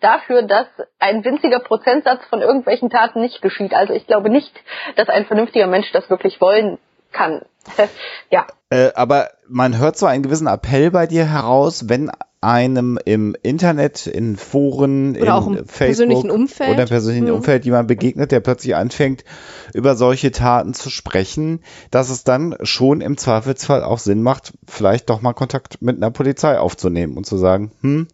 dafür, 0.00 0.42
dass 0.42 0.66
ein 0.98 1.24
winziger 1.24 1.60
Prozentsatz 1.60 2.24
von 2.28 2.40
irgendwelchen 2.40 2.90
Taten 2.90 3.20
nicht 3.20 3.42
geschieht? 3.42 3.74
Also 3.74 3.92
ich 3.92 4.06
glaube 4.06 4.30
nicht, 4.30 4.52
dass 4.96 5.08
ein 5.08 5.26
vernünftiger 5.26 5.66
Mensch 5.66 5.90
das 5.92 6.10
wirklich 6.10 6.40
wollen 6.40 6.78
kann. 7.12 7.42
ja. 8.30 8.46
Äh, 8.70 8.92
aber 8.94 9.30
man 9.48 9.78
hört 9.78 9.96
so 9.96 10.06
einen 10.06 10.22
gewissen 10.22 10.46
Appell 10.46 10.90
bei 10.90 11.06
dir 11.06 11.24
heraus, 11.24 11.88
wenn 11.88 12.10
einem 12.42 12.98
im 13.04 13.36
Internet, 13.42 14.06
in 14.06 14.36
Foren, 14.36 15.10
oder 15.10 15.20
in 15.20 15.30
auch 15.30 15.46
im 15.46 15.66
Facebook 15.66 16.24
Umfeld. 16.24 16.70
oder 16.70 16.86
persönlichen 16.86 17.26
mhm. 17.26 17.34
Umfeld 17.34 17.66
jemand 17.66 17.86
begegnet, 17.86 18.32
der 18.32 18.40
plötzlich 18.40 18.74
anfängt, 18.74 19.24
über 19.74 19.94
solche 19.94 20.30
Taten 20.30 20.72
zu 20.72 20.88
sprechen, 20.88 21.60
dass 21.90 22.08
es 22.08 22.24
dann 22.24 22.56
schon 22.62 23.02
im 23.02 23.18
Zweifelsfall 23.18 23.82
auch 23.82 23.98
Sinn 23.98 24.22
macht, 24.22 24.54
vielleicht 24.66 25.10
doch 25.10 25.20
mal 25.20 25.34
Kontakt 25.34 25.82
mit 25.82 25.96
einer 25.96 26.10
Polizei 26.10 26.58
aufzunehmen 26.58 27.18
und 27.18 27.26
zu 27.26 27.36
sagen, 27.36 27.72
hm, 27.82 28.08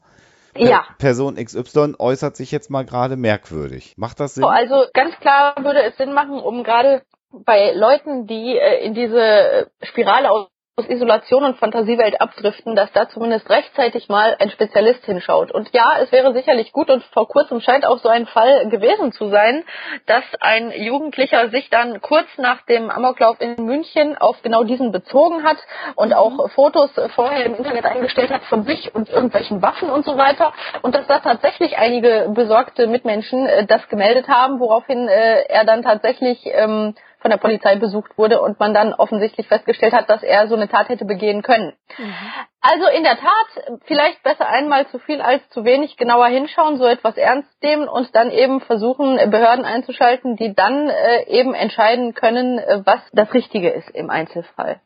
ja. 0.59 0.84
Person 0.98 1.36
XY 1.36 1.94
äußert 1.98 2.36
sich 2.36 2.50
jetzt 2.50 2.70
mal 2.70 2.84
gerade 2.84 3.16
merkwürdig. 3.16 3.94
Macht 3.96 4.20
das 4.20 4.34
Sinn? 4.34 4.44
Also 4.44 4.86
ganz 4.92 5.14
klar 5.20 5.54
würde 5.62 5.82
es 5.82 5.96
Sinn 5.96 6.12
machen, 6.12 6.38
um 6.38 6.64
gerade 6.64 7.02
bei 7.30 7.72
Leuten, 7.72 8.26
die 8.26 8.57
äh, 8.57 8.84
in 8.84 8.94
diese 8.94 9.70
Spirale 9.82 10.30
aus 10.30 10.48
aus 10.78 10.90
Isolation 10.90 11.42
und 11.42 11.56
Fantasiewelt 11.56 12.20
abdriften, 12.20 12.76
dass 12.76 12.92
da 12.92 13.08
zumindest 13.08 13.48
rechtzeitig 13.48 14.10
mal 14.10 14.36
ein 14.38 14.50
Spezialist 14.50 15.06
hinschaut. 15.06 15.50
Und 15.50 15.70
ja, 15.72 15.86
es 16.02 16.12
wäre 16.12 16.34
sicherlich 16.34 16.70
gut 16.70 16.90
und 16.90 17.02
vor 17.14 17.26
kurzem 17.28 17.62
scheint 17.62 17.86
auch 17.86 17.96
so 17.96 18.10
ein 18.10 18.26
Fall 18.26 18.68
gewesen 18.68 19.10
zu 19.10 19.30
sein, 19.30 19.64
dass 20.04 20.24
ein 20.38 20.70
Jugendlicher 20.72 21.48
sich 21.48 21.70
dann 21.70 22.02
kurz 22.02 22.26
nach 22.36 22.60
dem 22.66 22.90
Amoklauf 22.90 23.40
in 23.40 23.64
München 23.64 24.18
auf 24.18 24.42
genau 24.42 24.64
diesen 24.64 24.92
bezogen 24.92 25.44
hat 25.44 25.56
und 25.94 26.12
auch 26.12 26.32
mhm. 26.32 26.50
Fotos 26.50 26.90
vorher 27.14 27.46
im 27.46 27.54
Internet 27.54 27.86
eingestellt 27.86 28.30
hat 28.30 28.44
von 28.44 28.64
sich 28.64 28.94
und 28.94 29.08
irgendwelchen 29.08 29.62
Waffen 29.62 29.88
und 29.88 30.04
so 30.04 30.18
weiter. 30.18 30.52
Und 30.82 30.94
dass 30.94 31.06
da 31.06 31.20
tatsächlich 31.20 31.78
einige 31.78 32.30
besorgte 32.34 32.86
Mitmenschen 32.86 33.46
äh, 33.46 33.64
das 33.64 33.88
gemeldet 33.88 34.28
haben, 34.28 34.60
woraufhin 34.60 35.08
äh, 35.08 35.44
er 35.48 35.64
dann 35.64 35.82
tatsächlich 35.82 36.38
ähm, 36.44 36.94
von 37.26 37.30
der 37.32 37.38
Polizei 37.38 37.74
besucht 37.74 38.16
wurde 38.16 38.40
und 38.40 38.60
man 38.60 38.72
dann 38.72 38.94
offensichtlich 38.94 39.48
festgestellt 39.48 39.92
hat, 39.92 40.08
dass 40.08 40.22
er 40.22 40.46
so 40.46 40.54
eine 40.54 40.68
Tat 40.68 40.88
hätte 40.88 41.04
begehen 41.04 41.42
können. 41.42 41.72
Mhm. 41.98 42.14
Also 42.60 42.86
in 42.86 43.02
der 43.02 43.16
Tat, 43.16 43.80
vielleicht 43.86 44.22
besser 44.22 44.46
einmal 44.46 44.86
zu 44.88 45.00
viel 45.00 45.20
als 45.20 45.42
zu 45.48 45.64
wenig 45.64 45.96
genauer 45.96 46.28
hinschauen, 46.28 46.78
so 46.78 46.86
etwas 46.86 47.16
ernst 47.16 47.50
nehmen 47.64 47.88
und 47.88 48.14
dann 48.14 48.30
eben 48.30 48.60
versuchen, 48.60 49.16
Behörden 49.28 49.64
einzuschalten, 49.64 50.36
die 50.36 50.54
dann 50.54 50.88
äh, 50.88 51.24
eben 51.26 51.52
entscheiden 51.52 52.14
können, 52.14 52.60
äh, 52.60 52.82
was 52.84 53.00
das 53.12 53.34
Richtige 53.34 53.70
ist 53.70 53.90
im 53.90 54.08
Einzelfall. 54.08 54.80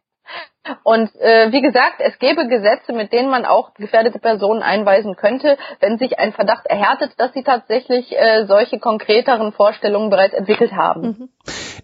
Und 0.82 1.14
äh, 1.16 1.52
wie 1.52 1.62
gesagt, 1.62 1.96
es 1.98 2.18
gäbe 2.18 2.46
Gesetze, 2.46 2.92
mit 2.92 3.12
denen 3.12 3.30
man 3.30 3.44
auch 3.44 3.74
gefährdete 3.74 4.18
Personen 4.18 4.62
einweisen 4.62 5.16
könnte, 5.16 5.56
wenn 5.80 5.98
sich 5.98 6.18
ein 6.18 6.32
Verdacht 6.32 6.66
erhärtet, 6.66 7.12
dass 7.18 7.32
sie 7.32 7.42
tatsächlich 7.42 8.16
äh, 8.16 8.46
solche 8.46 8.78
konkreteren 8.78 9.52
Vorstellungen 9.52 10.10
bereits 10.10 10.34
entwickelt 10.34 10.72
haben. 10.72 11.02
Mhm. 11.02 11.28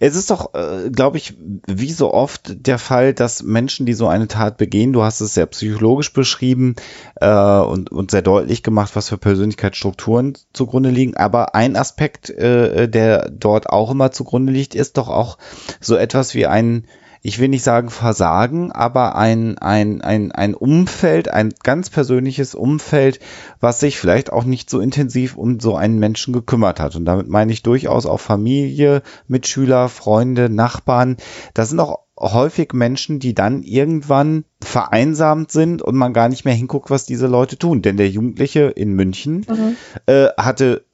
Es 0.01 0.17
ist 0.17 0.31
doch, 0.31 0.55
äh, 0.55 0.91
glaube 0.91 1.17
ich, 1.19 1.35
wie 1.67 1.93
so 1.93 2.13
oft 2.13 2.67
der 2.67 2.79
Fall, 2.79 3.15
dass 3.15 3.43
Menschen, 3.43 3.87
die 3.87 3.95
so 3.95 4.09
eine 4.09 4.29
Tat 4.29 4.57
begehen, 4.57 4.93
du 4.93 5.03
hast 5.03 5.21
es 5.21 5.35
sehr 5.35 5.47
psychologisch 5.47 6.13
beschrieben 6.13 6.77
äh, 7.21 7.29
und, 7.29 7.91
und 7.91 8.11
sehr 8.11 8.23
deutlich 8.23 8.63
gemacht, 8.63 8.95
was 8.95 9.09
für 9.09 9.19
Persönlichkeitsstrukturen 9.19 10.37
zugrunde 10.53 10.91
liegen. 10.91 11.17
Aber 11.17 11.55
ein 11.55 11.77
Aspekt, 11.77 12.31
äh, 12.31 12.89
der 12.89 13.31
dort 13.31 13.69
auch 13.71 13.91
immer 13.91 14.13
zugrunde 14.13 14.53
liegt, 14.53 14.75
ist 14.75 14.97
doch 14.99 15.09
auch 15.09 15.39
so 15.81 15.97
etwas 15.97 16.35
wie 16.35 16.47
ein 16.47 16.87
ich 17.23 17.39
will 17.39 17.49
nicht 17.49 17.63
sagen 17.63 17.91
Versagen, 17.91 18.73
aber 18.73 19.17
ein, 19.17 19.59
ein, 19.59 20.01
ein, 20.01 20.33
ein 20.33 20.55
Umfeld, 20.55 21.29
ein 21.29 21.55
ganz 21.63 21.91
persönliches 21.91 22.55
Umfeld, 22.55 23.21
was 23.61 23.81
sich 23.81 23.99
vielleicht 23.99 24.33
auch 24.33 24.45
nicht 24.45 24.71
so 24.71 24.81
intensiv 24.81 25.37
um 25.37 25.61
so 25.61 25.77
einen 25.77 25.99
Menschen 25.99 26.33
gekümmert 26.33 26.81
hat. 26.81 26.97
Und 26.97 27.05
damit 27.05 27.29
meine 27.29 27.53
ich 27.53 27.63
durchaus 27.63 28.07
auch 28.07 28.21
Familie, 28.21 29.03
Mitschüler, 29.29 29.89
Freunde, 29.89 30.49
Nachbarn. 30.49 31.17
Das 31.55 31.69
sind 31.69 31.81
auch 31.81 32.06
häufig 32.19 32.73
Menschen, 32.73 33.19
die 33.19 33.35
dann 33.35 33.63
irgendwann 33.63 34.45
vereinsamt 34.63 35.53
sind 35.53 35.83
und 35.83 35.95
man 35.97 36.15
gar 36.15 36.31
nicht 36.31 36.47
mehr 36.47 36.55
hinguckt, 36.55 36.89
was 36.89 37.05
diese 37.05 37.27
Leute 37.27 37.59
tun. 37.59 37.83
Denn 37.83 37.99
der 37.99 38.09
Jugendliche 38.09 38.63
in 38.63 38.95
München 38.95 39.45
mhm. 39.49 39.77
äh, 40.07 40.29
hatte 40.39 40.87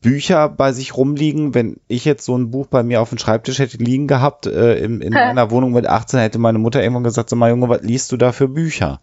Bücher 0.00 0.48
bei 0.48 0.72
sich 0.72 0.96
rumliegen. 0.96 1.54
Wenn 1.54 1.76
ich 1.88 2.06
jetzt 2.06 2.24
so 2.24 2.36
ein 2.36 2.50
Buch 2.50 2.66
bei 2.68 2.82
mir 2.82 3.02
auf 3.02 3.10
dem 3.10 3.18
Schreibtisch 3.18 3.58
hätte 3.58 3.76
liegen 3.76 4.06
gehabt, 4.06 4.46
äh, 4.46 4.78
in, 4.78 5.02
in 5.02 5.14
einer 5.16 5.50
Wohnung 5.50 5.72
mit 5.72 5.86
18, 5.86 6.20
hätte 6.20 6.38
meine 6.38 6.58
Mutter 6.58 6.82
irgendwann 6.82 7.04
gesagt, 7.04 7.28
so 7.28 7.36
mal 7.36 7.50
Junge, 7.50 7.68
was 7.68 7.82
liest 7.82 8.10
du 8.10 8.16
da 8.16 8.32
für 8.32 8.48
Bücher? 8.48 9.00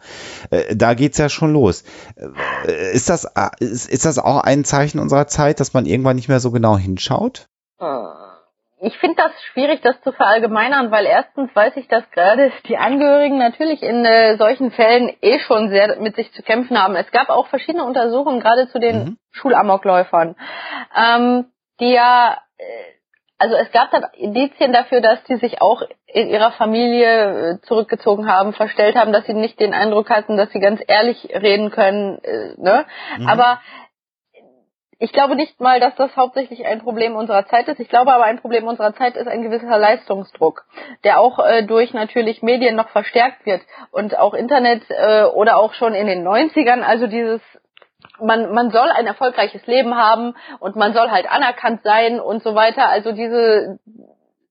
Äh, 0.50 0.76
da 0.76 0.96
geht's 0.96 1.20
ja 1.20 1.30
schon 1.30 1.54
los. 1.54 1.84
Äh, 2.16 2.94
ist, 2.94 3.10
das, 3.10 3.26
äh, 3.26 3.50
ist, 3.60 3.90
ist 3.90 4.06
das 4.06 4.18
auch 4.18 4.42
ein 4.42 4.64
Zeichen 4.64 4.98
unserer 4.98 5.28
Zeit, 5.28 5.60
dass 5.60 5.74
man 5.74 5.86
irgendwann 5.86 6.16
nicht 6.16 6.30
mehr 6.30 6.40
so 6.40 6.50
genau 6.50 6.78
hinschaut? 6.78 7.48
Ah 7.78 8.29
ich 8.82 8.98
finde 8.98 9.18
das 9.18 9.32
schwierig, 9.52 9.82
das 9.82 10.00
zu 10.02 10.12
verallgemeinern, 10.12 10.92
weil 10.92 11.06
erstens 11.06 11.54
weiß 11.54 11.76
ich, 11.76 11.88
dass 11.88 12.10
gerade 12.12 12.52
die 12.68 12.78
Angehörigen 12.78 13.38
natürlich 13.38 13.84
in 13.84 14.06
äh, 14.06 14.38
solchen 14.38 14.72
Fällen 14.72 15.16
eh 15.22 15.40
schon 15.40 15.70
sehr 15.70 16.00
mit 16.00 16.16
sich 16.16 16.32
zu 16.34 16.44
kämpfen 16.44 16.82
haben. 16.82 16.96
Es 16.96 17.12
gab 17.12 17.30
auch 17.30 17.48
verschiedene 17.48 17.84
Untersuchungen 17.84 18.40
gerade 18.40 18.70
zu 18.70 18.80
den 18.80 18.98
mhm. 18.98 19.18
Schulamokläufern, 19.32 20.36
ähm, 20.96 21.46
die 21.80 21.92
ja, 21.92 22.38
äh, 22.58 22.64
also 23.38 23.56
es 23.56 23.72
gab 23.72 23.92
dann 23.92 24.06
Indizien 24.14 24.74
dafür, 24.74 25.02
dass 25.02 25.24
die 25.24 25.38
sich 25.38 25.62
auch 25.62 25.82
in 26.08 26.30
ihrer 26.30 26.52
Familie 26.52 27.60
äh, 27.60 27.62
zurückgezogen 27.62 28.28
haben, 28.28 28.54
verstellt 28.54 28.96
haben, 28.96 29.14
dass 29.14 29.26
sie 29.26 29.34
nicht 29.34 29.60
den 29.60 29.74
Eindruck 29.74 30.10
hatten, 30.10 30.38
dass 30.38 30.52
sie 30.52 30.60
ganz 30.60 30.82
ehrlich 30.88 31.30
reden 31.34 31.70
können. 31.70 32.20
Äh, 32.24 32.54
ne? 32.58 32.86
Mhm. 33.18 33.28
Aber 33.28 33.62
ich 35.00 35.14
glaube 35.14 35.36
nicht 35.36 35.60
mal, 35.62 35.80
dass 35.80 35.96
das 35.96 36.16
hauptsächlich 36.18 36.66
ein 36.66 36.82
Problem 36.82 37.16
unserer 37.16 37.48
Zeit 37.48 37.70
ist. 37.70 37.80
Ich 37.80 37.88
glaube 37.88 38.14
aber, 38.14 38.26
ein 38.26 38.40
Problem 38.40 38.68
unserer 38.68 38.94
Zeit 38.94 39.16
ist 39.16 39.28
ein 39.28 39.42
gewisser 39.42 39.78
Leistungsdruck, 39.78 40.66
der 41.06 41.22
auch 41.22 41.40
äh, 41.40 41.64
durch 41.64 41.94
natürlich 41.94 42.44
Medien 42.44 42.76
noch 42.76 42.90
verstärkt 42.90 43.46
wird 43.46 43.62
und 43.92 44.18
auch 44.18 44.34
Internet 44.34 44.84
äh, 44.90 45.24
oder 45.24 45.58
auch 45.58 45.74
schon 45.74 45.94
in 45.94 46.06
den 46.06 46.28
90ern, 46.28 46.82
also 46.82 47.08
dieses 47.08 47.42
man, 48.22 48.54
man 48.54 48.70
soll 48.72 48.90
ein 48.90 49.08
erfolgreiches 49.08 49.66
Leben 49.66 49.96
haben 49.96 50.36
und 50.60 50.76
man 50.76 50.94
soll 50.94 51.10
halt 51.10 51.30
anerkannt 51.30 51.82
sein 51.84 52.20
und 52.20 52.44
so 52.44 52.54
weiter. 52.54 52.90
Also 52.90 53.14
diese 53.14 53.80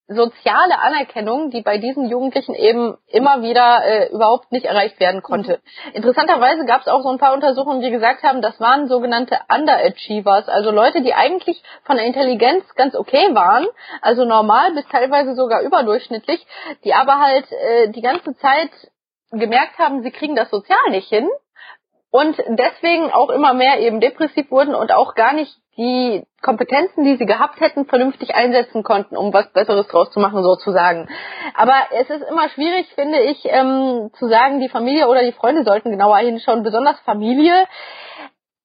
soziale 0.09 0.81
Anerkennung, 0.81 1.51
die 1.51 1.61
bei 1.61 1.77
diesen 1.77 2.09
Jugendlichen 2.09 2.55
eben 2.55 2.97
immer 3.09 3.43
wieder 3.43 3.85
äh, 3.85 4.09
überhaupt 4.09 4.51
nicht 4.51 4.65
erreicht 4.65 4.99
werden 5.01 5.23
konnte. 5.23 5.61
Mhm. 5.85 5.93
Interessanterweise 5.93 6.65
gab 6.65 6.81
es 6.81 6.89
auch 6.89 7.03
so 7.03 7.11
ein 7.11 7.19
paar 7.19 7.35
Untersuchungen, 7.35 7.83
die 7.83 7.91
gesagt 7.91 8.23
haben, 8.23 8.41
das 8.41 8.59
waren 8.59 8.89
sogenannte 8.89 9.39
Underachievers, 9.55 10.49
also 10.49 10.71
Leute, 10.71 11.03
die 11.03 11.13
eigentlich 11.13 11.63
von 11.85 11.97
der 11.97 12.07
Intelligenz 12.07 12.65
ganz 12.75 12.95
okay 12.95 13.35
waren, 13.35 13.67
also 14.01 14.25
normal 14.25 14.73
bis 14.73 14.87
teilweise 14.89 15.35
sogar 15.35 15.61
überdurchschnittlich, 15.61 16.45
die 16.85 16.95
aber 16.95 17.21
halt 17.21 17.45
äh, 17.53 17.91
die 17.91 18.03
ganze 18.03 18.35
Zeit 18.37 18.71
gemerkt 19.31 19.79
haben, 19.79 20.03
sie 20.03 20.11
kriegen 20.11 20.37
das 20.37 20.49
sozial 20.49 20.91
nicht 20.91 21.09
hin 21.09 21.29
und 22.11 22.43
deswegen 22.49 23.13
auch 23.13 23.29
immer 23.29 23.53
mehr 23.53 23.81
eben 23.81 24.01
depressiv 24.01 24.51
wurden 24.51 24.75
und 24.75 24.91
auch 24.91 25.15
gar 25.15 25.35
nicht 25.35 25.55
die 25.79 26.25
Kompetenzen, 26.43 27.05
die 27.05 27.17
sie 27.17 27.25
gehabt 27.25 27.61
hätten, 27.61 27.87
vernünftig 27.87 28.35
einsetzen 28.35 28.83
konnten, 28.83 29.17
um 29.17 29.33
was 29.33 29.53
Besseres 29.53 29.87
draus 29.87 30.11
zu 30.11 30.19
machen, 30.19 30.43
sozusagen. 30.43 31.09
Aber 31.55 31.75
es 31.93 32.11
ist 32.11 32.25
immer 32.29 32.49
schwierig, 32.51 32.93
finde 32.95 33.21
ich, 33.21 33.45
ähm, 33.45 34.11
zu 34.19 34.29
sagen, 34.29 34.61
die 34.61 34.69
Familie 34.69 35.09
oder 35.09 35.23
die 35.23 35.33
Freunde 35.33 35.63
sollten 35.63 35.93
genauer 35.93 36.19
hinschauen. 36.19 36.65
Besonders 36.65 36.99
Familie 37.01 37.67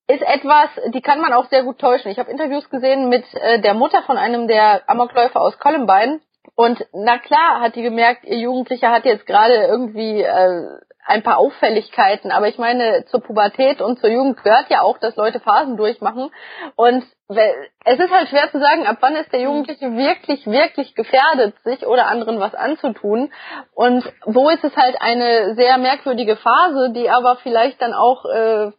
ist 0.07 0.23
etwas, 0.23 0.69
die 0.93 1.01
kann 1.01 1.21
man 1.21 1.33
auch 1.33 1.45
sehr 1.45 1.63
gut 1.63 1.77
täuschen. 1.79 2.11
Ich 2.11 2.17
habe 2.17 2.31
Interviews 2.31 2.69
gesehen 2.69 3.09
mit 3.09 3.25
äh, 3.35 3.61
der 3.61 3.75
Mutter 3.75 4.01
von 4.03 4.17
einem 4.17 4.47
der 4.47 4.81
Amokläufer 4.87 5.39
aus 5.39 5.57
Columbine. 5.59 6.19
Und 6.55 6.85
na 6.93 7.19
klar 7.19 7.61
hat 7.61 7.75
die 7.75 7.83
gemerkt, 7.83 8.25
ihr 8.25 8.37
Jugendlicher 8.37 8.91
hat 8.91 9.05
jetzt 9.05 9.25
gerade 9.25 9.53
irgendwie 9.53 10.21
äh, 10.21 10.67
ein 11.05 11.23
paar 11.23 11.37
Auffälligkeiten, 11.37 12.31
aber 12.31 12.47
ich 12.47 12.57
meine, 12.57 13.05
zur 13.05 13.21
Pubertät 13.21 13.81
und 13.81 13.99
zur 13.99 14.09
Jugend 14.09 14.41
gehört 14.43 14.69
ja 14.69 14.81
auch, 14.81 14.97
dass 14.97 15.15
Leute 15.15 15.39
Phasen 15.39 15.77
durchmachen. 15.77 16.31
Und 16.75 17.05
es 17.27 17.99
ist 17.99 18.11
halt 18.11 18.29
schwer 18.29 18.51
zu 18.51 18.59
sagen, 18.59 18.85
ab 18.85 18.97
wann 19.01 19.15
ist 19.15 19.31
der 19.33 19.41
Jugendliche 19.41 19.95
wirklich, 19.95 20.45
wirklich 20.45 20.95
gefährdet, 20.95 21.55
sich 21.63 21.85
oder 21.85 22.07
anderen 22.07 22.39
was 22.39 22.55
anzutun. 22.55 23.31
Und 23.73 24.11
wo 24.25 24.49
ist 24.49 24.63
es 24.63 24.75
halt 24.75 24.97
eine 25.01 25.55
sehr 25.55 25.77
merkwürdige 25.77 26.35
Phase, 26.35 26.91
die 26.93 27.09
aber 27.09 27.37
vielleicht 27.37 27.81
dann 27.81 27.93
auch 27.93 28.25
äh, 28.25 28.71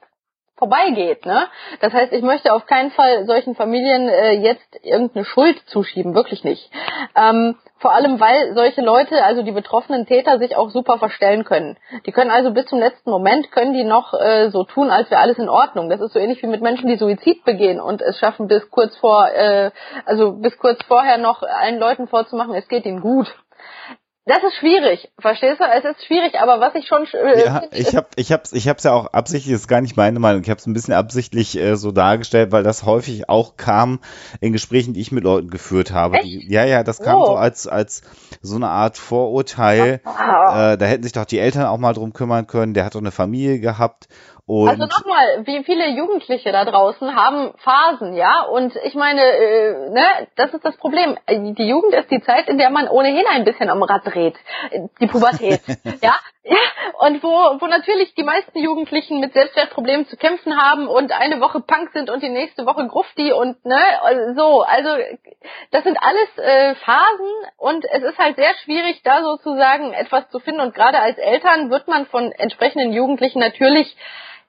vorbeigeht. 0.65 1.27
Ne? 1.27 1.47
Das 1.81 1.93
heißt, 1.93 2.13
ich 2.13 2.23
möchte 2.23 2.53
auf 2.53 2.67
keinen 2.67 2.91
Fall 2.91 3.27
solchen 3.27 3.55
Familien 3.55 4.09
äh, 4.09 4.33
jetzt 4.33 4.67
irgendeine 4.83 5.25
Schuld 5.25 5.61
zuschieben, 5.67 6.15
wirklich 6.15 6.43
nicht. 6.43 6.71
Ähm, 7.15 7.57
vor 7.79 7.93
allem, 7.93 8.19
weil 8.19 8.55
solche 8.55 8.81
Leute, 8.81 9.23
also 9.23 9.43
die 9.43 9.53
betroffenen 9.53 10.07
Täter, 10.07 10.39
sich 10.39 10.57
auch 10.57 10.71
super 10.71 10.99
verstellen 10.99 11.45
können. 11.45 11.77
Die 12.07 12.13
können 12.13 12.31
also 12.31 12.51
bis 12.53 12.65
zum 12.67 12.79
letzten 12.79 13.11
Moment, 13.11 13.53
können 13.53 13.75
die 13.75 13.85
noch 13.85 14.15
äh, 14.15 14.49
so 14.51 14.65
tun, 14.65 14.91
als 14.91 15.11
wäre 15.11 15.21
alles 15.21 15.39
in 15.39 15.51
Ordnung. 15.51 15.91
Das 15.91 16.01
ist 16.01 16.15
so 16.15 16.19
ähnlich 16.19 16.43
wie 16.43 16.47
mit 16.47 16.63
Menschen, 16.63 16.89
die 16.89 16.97
Suizid 16.97 17.45
begehen 17.45 17.81
und 17.81 18.01
es 18.01 18.19
schaffen 18.19 18.49
bis 18.49 18.71
kurz 18.71 18.97
vor, 18.97 19.29
äh, 19.29 19.71
also 20.07 20.33
bis 20.33 20.57
kurz 20.57 20.83
vorher 20.85 21.19
noch 21.19 21.43
allen 21.43 21.79
Leuten 21.79 22.09
vorzumachen, 22.09 22.55
es 22.55 22.69
geht 22.69 22.87
ihnen 22.87 23.03
gut. 23.03 23.35
Das 24.27 24.39
ist 24.43 24.57
schwierig, 24.59 25.11
verstehst 25.19 25.61
du? 25.61 25.65
Es 25.65 25.85
ist 25.85 26.07
schwierig, 26.07 26.41
aber 26.41 26.59
was 26.59 26.75
ich 26.75 26.89
schon 26.89 27.05
äh, 27.13 27.45
ja, 27.45 27.65
ich 27.73 27.95
habe 27.95 28.07
ich 28.17 28.33
hab's 28.33 28.55
ich 28.55 28.69
hab's 28.69 28.83
ja 28.83 28.93
auch 28.93 29.09
absichtlich, 29.09 29.53
das 29.53 29.63
ist 29.63 29.69
gar 29.69 29.83
nicht 29.83 29.99
meine 29.99 30.19
Meinung, 30.19 30.41
ich 30.41 30.49
habe 30.49 30.59
es 30.59 30.67
ein 30.67 30.73
bisschen 30.73 30.95
absichtlich 30.95 31.59
äh, 31.59 31.77
so 31.77 31.93
dargestellt, 31.93 32.51
weil 32.51 32.63
das 32.63 32.87
häufig 32.87 33.29
auch 33.29 33.59
kam 33.59 34.01
in 34.41 34.55
Gesprächen, 34.55 34.95
die 34.95 35.03
ich 35.03 35.13
mit 35.13 35.25
Leuten 35.25 35.51
geführt 35.51 35.93
habe. 35.93 36.21
Die, 36.23 36.51
ja, 36.51 36.65
ja, 36.65 36.83
das 36.83 37.01
kam 37.01 37.21
oh. 37.21 37.27
so 37.27 37.35
als 37.35 37.67
als 37.67 38.01
so 38.41 38.57
eine 38.57 38.69
Art 38.69 38.97
Vorurteil. 38.97 40.01
Oh. 40.07 40.11
Äh, 40.11 40.79
da 40.79 40.87
hätten 40.87 41.03
sich 41.03 41.13
doch 41.13 41.27
die 41.27 41.39
Eltern 41.39 41.67
auch 41.67 41.79
mal 41.79 41.93
drum 41.93 42.15
kümmern 42.15 42.47
können. 42.47 42.73
Der 42.73 42.87
hat 42.87 42.95
doch 42.95 43.01
eine 43.01 43.11
Familie 43.11 43.61
gehabt 43.61 44.09
und 44.47 44.69
also 44.69 44.85
nochmal, 44.85 45.47
wie 45.47 45.65
viele 45.65 45.89
Jugendliche 45.89 46.53
da 46.53 46.67
draußen 46.67 47.17
haben 47.17 47.55
Phasen, 47.59 48.15
ja? 48.15 48.43
Und 48.43 48.77
ich 48.85 48.95
meine, 48.95 49.23
äh, 49.23 49.91
ne, 49.91 50.29
das 50.37 50.53
ist 50.53 50.65
das 50.65 50.77
Problem. 50.77 51.17
Die 51.31 51.67
Jugend 51.67 51.95
ist 51.95 52.11
die 52.11 52.21
Zeit, 52.21 52.49
in 52.49 52.59
der 52.59 52.69
man 52.69 52.89
ohnehin 52.89 53.25
ein 53.27 53.45
bisschen 53.45 53.71
am 53.71 53.83
Rad 53.83 54.03
dreht. 54.05 54.37
Die 55.01 55.07
Pubertät, 55.07 55.63
ja? 56.03 56.15
Ja, 56.47 56.59
und 56.99 57.23
wo, 57.23 57.29
wo 57.29 57.67
natürlich 57.69 58.15
die 58.17 58.23
meisten 58.23 58.59
Jugendlichen 58.59 59.19
mit 59.19 59.33
Selbstwertproblemen 59.33 60.07
zu 60.09 60.19
kämpfen 60.19 60.61
haben 60.61 60.89
und 60.89 61.11
eine 61.11 61.41
Woche 61.41 61.61
Punk 61.61 61.93
sind 61.95 62.11
und 62.11 62.23
die 62.23 62.29
nächste 62.29 62.67
Woche 62.67 62.87
Grufti 62.87 63.33
und 63.33 63.65
ne, 63.65 63.81
so. 64.37 64.61
Also 64.61 64.91
das 65.71 65.85
sind 65.85 65.97
alles 66.03 66.37
äh, 66.37 66.75
Phasen 66.75 67.33
und 67.57 67.87
es 67.91 68.03
ist 68.03 68.19
halt 68.19 68.37
sehr 68.37 68.53
schwierig, 68.63 69.01
da 69.05 69.23
sozusagen 69.23 69.95
etwas 69.95 70.29
zu 70.29 70.39
finden. 70.39 70.61
Und 70.61 70.75
gerade 70.75 70.99
als 70.99 71.17
Eltern 71.17 71.71
wird 71.71 71.89
man 71.89 72.05
von 72.09 72.31
entsprechenden 72.33 72.93
Jugendlichen 72.93 73.39
natürlich 73.39 73.97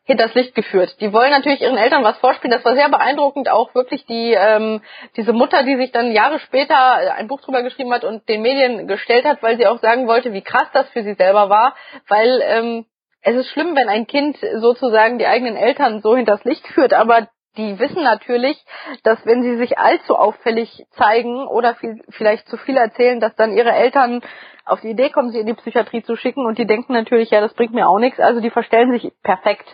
hinters 0.05 0.33
Licht 0.35 0.55
geführt. 0.55 1.01
Die 1.01 1.11
wollen 1.11 1.31
natürlich 1.31 1.61
ihren 1.61 1.77
Eltern 1.77 2.03
was 2.03 2.17
vorspielen. 2.19 2.55
Das 2.55 2.63
war 2.63 2.75
sehr 2.75 2.89
beeindruckend, 2.89 3.49
auch 3.49 3.73
wirklich 3.73 4.05
die 4.05 4.33
ähm, 4.33 4.81
diese 5.17 5.33
Mutter, 5.33 5.63
die 5.63 5.75
sich 5.77 5.91
dann 5.91 6.11
Jahre 6.11 6.39
später 6.39 6.77
ein 7.15 7.27
Buch 7.27 7.41
drüber 7.41 7.63
geschrieben 7.63 7.91
hat 7.91 8.03
und 8.03 8.29
den 8.29 8.41
Medien 8.41 8.87
gestellt 8.87 9.25
hat, 9.25 9.41
weil 9.41 9.57
sie 9.57 9.67
auch 9.67 9.79
sagen 9.79 10.07
wollte, 10.07 10.31
wie 10.31 10.43
krass 10.43 10.67
das 10.73 10.87
für 10.89 11.03
sie 11.03 11.15
selber 11.15 11.49
war, 11.49 11.75
weil 12.07 12.41
ähm, 12.43 12.85
es 13.21 13.35
ist 13.35 13.49
schlimm, 13.49 13.75
wenn 13.75 13.89
ein 13.89 14.05
Kind 14.05 14.37
sozusagen 14.57 15.17
die 15.17 15.25
eigenen 15.25 15.55
Eltern 15.55 16.01
so 16.01 16.15
hinters 16.15 16.43
Licht 16.43 16.67
führt, 16.67 16.93
aber 16.93 17.27
die 17.57 17.79
wissen 17.79 18.03
natürlich, 18.03 18.63
dass 19.03 19.25
wenn 19.25 19.43
sie 19.43 19.57
sich 19.57 19.77
allzu 19.77 20.15
auffällig 20.15 20.85
zeigen 20.91 21.47
oder 21.47 21.75
viel, 21.75 22.03
vielleicht 22.09 22.47
zu 22.47 22.57
viel 22.57 22.77
erzählen, 22.77 23.19
dass 23.19 23.35
dann 23.35 23.53
ihre 23.53 23.71
Eltern 23.71 24.21
auf 24.65 24.81
die 24.81 24.89
Idee 24.89 25.09
kommen, 25.09 25.31
sie 25.31 25.39
in 25.39 25.47
die 25.47 25.53
Psychiatrie 25.53 26.03
zu 26.03 26.15
schicken 26.15 26.45
und 26.45 26.57
die 26.57 26.65
denken 26.65 26.93
natürlich, 26.93 27.29
ja, 27.29 27.41
das 27.41 27.53
bringt 27.53 27.73
mir 27.73 27.87
auch 27.87 27.99
nichts, 27.99 28.19
also 28.19 28.41
die 28.41 28.49
verstellen 28.49 28.91
sich 28.91 29.11
perfekt. 29.23 29.65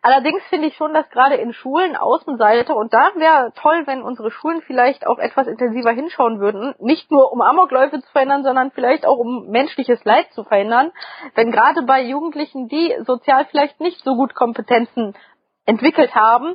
Allerdings 0.00 0.42
finde 0.48 0.68
ich 0.68 0.76
schon, 0.76 0.94
dass 0.94 1.08
gerade 1.10 1.34
in 1.34 1.52
Schulen 1.52 1.96
Außenseite, 1.96 2.72
und 2.72 2.92
da 2.92 3.10
wäre 3.16 3.52
toll, 3.56 3.82
wenn 3.86 4.02
unsere 4.02 4.30
Schulen 4.30 4.62
vielleicht 4.62 5.06
auch 5.06 5.18
etwas 5.18 5.48
intensiver 5.48 5.90
hinschauen 5.90 6.38
würden, 6.38 6.74
nicht 6.78 7.10
nur 7.10 7.32
um 7.32 7.40
Amokläufe 7.40 8.00
zu 8.00 8.10
verhindern, 8.12 8.44
sondern 8.44 8.70
vielleicht 8.70 9.06
auch 9.06 9.18
um 9.18 9.48
menschliches 9.48 10.04
Leid 10.04 10.32
zu 10.32 10.44
verhindern, 10.44 10.92
wenn 11.34 11.50
gerade 11.50 11.82
bei 11.82 12.02
Jugendlichen, 12.02 12.68
die 12.68 12.94
sozial 13.04 13.46
vielleicht 13.46 13.80
nicht 13.80 14.04
so 14.04 14.14
gut 14.14 14.34
Kompetenzen 14.34 15.16
entwickelt 15.66 16.14
haben, 16.14 16.54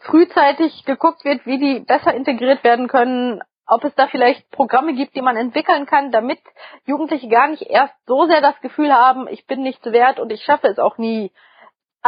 frühzeitig 0.00 0.84
geguckt 0.84 1.24
wird, 1.24 1.44
wie 1.46 1.58
die 1.58 1.80
besser 1.80 2.14
integriert 2.14 2.64
werden 2.64 2.88
können, 2.88 3.42
ob 3.66 3.84
es 3.84 3.94
da 3.94 4.06
vielleicht 4.06 4.50
Programme 4.50 4.94
gibt, 4.94 5.14
die 5.14 5.22
man 5.22 5.36
entwickeln 5.36 5.86
kann, 5.86 6.10
damit 6.10 6.38
Jugendliche 6.86 7.28
gar 7.28 7.48
nicht 7.48 7.62
erst 7.62 7.94
so 8.06 8.26
sehr 8.26 8.40
das 8.40 8.58
Gefühl 8.60 8.92
haben, 8.92 9.28
ich 9.28 9.46
bin 9.46 9.62
nichts 9.62 9.84
wert 9.84 10.18
und 10.18 10.32
ich 10.32 10.42
schaffe 10.42 10.68
es 10.68 10.78
auch 10.78 10.96
nie 10.98 11.32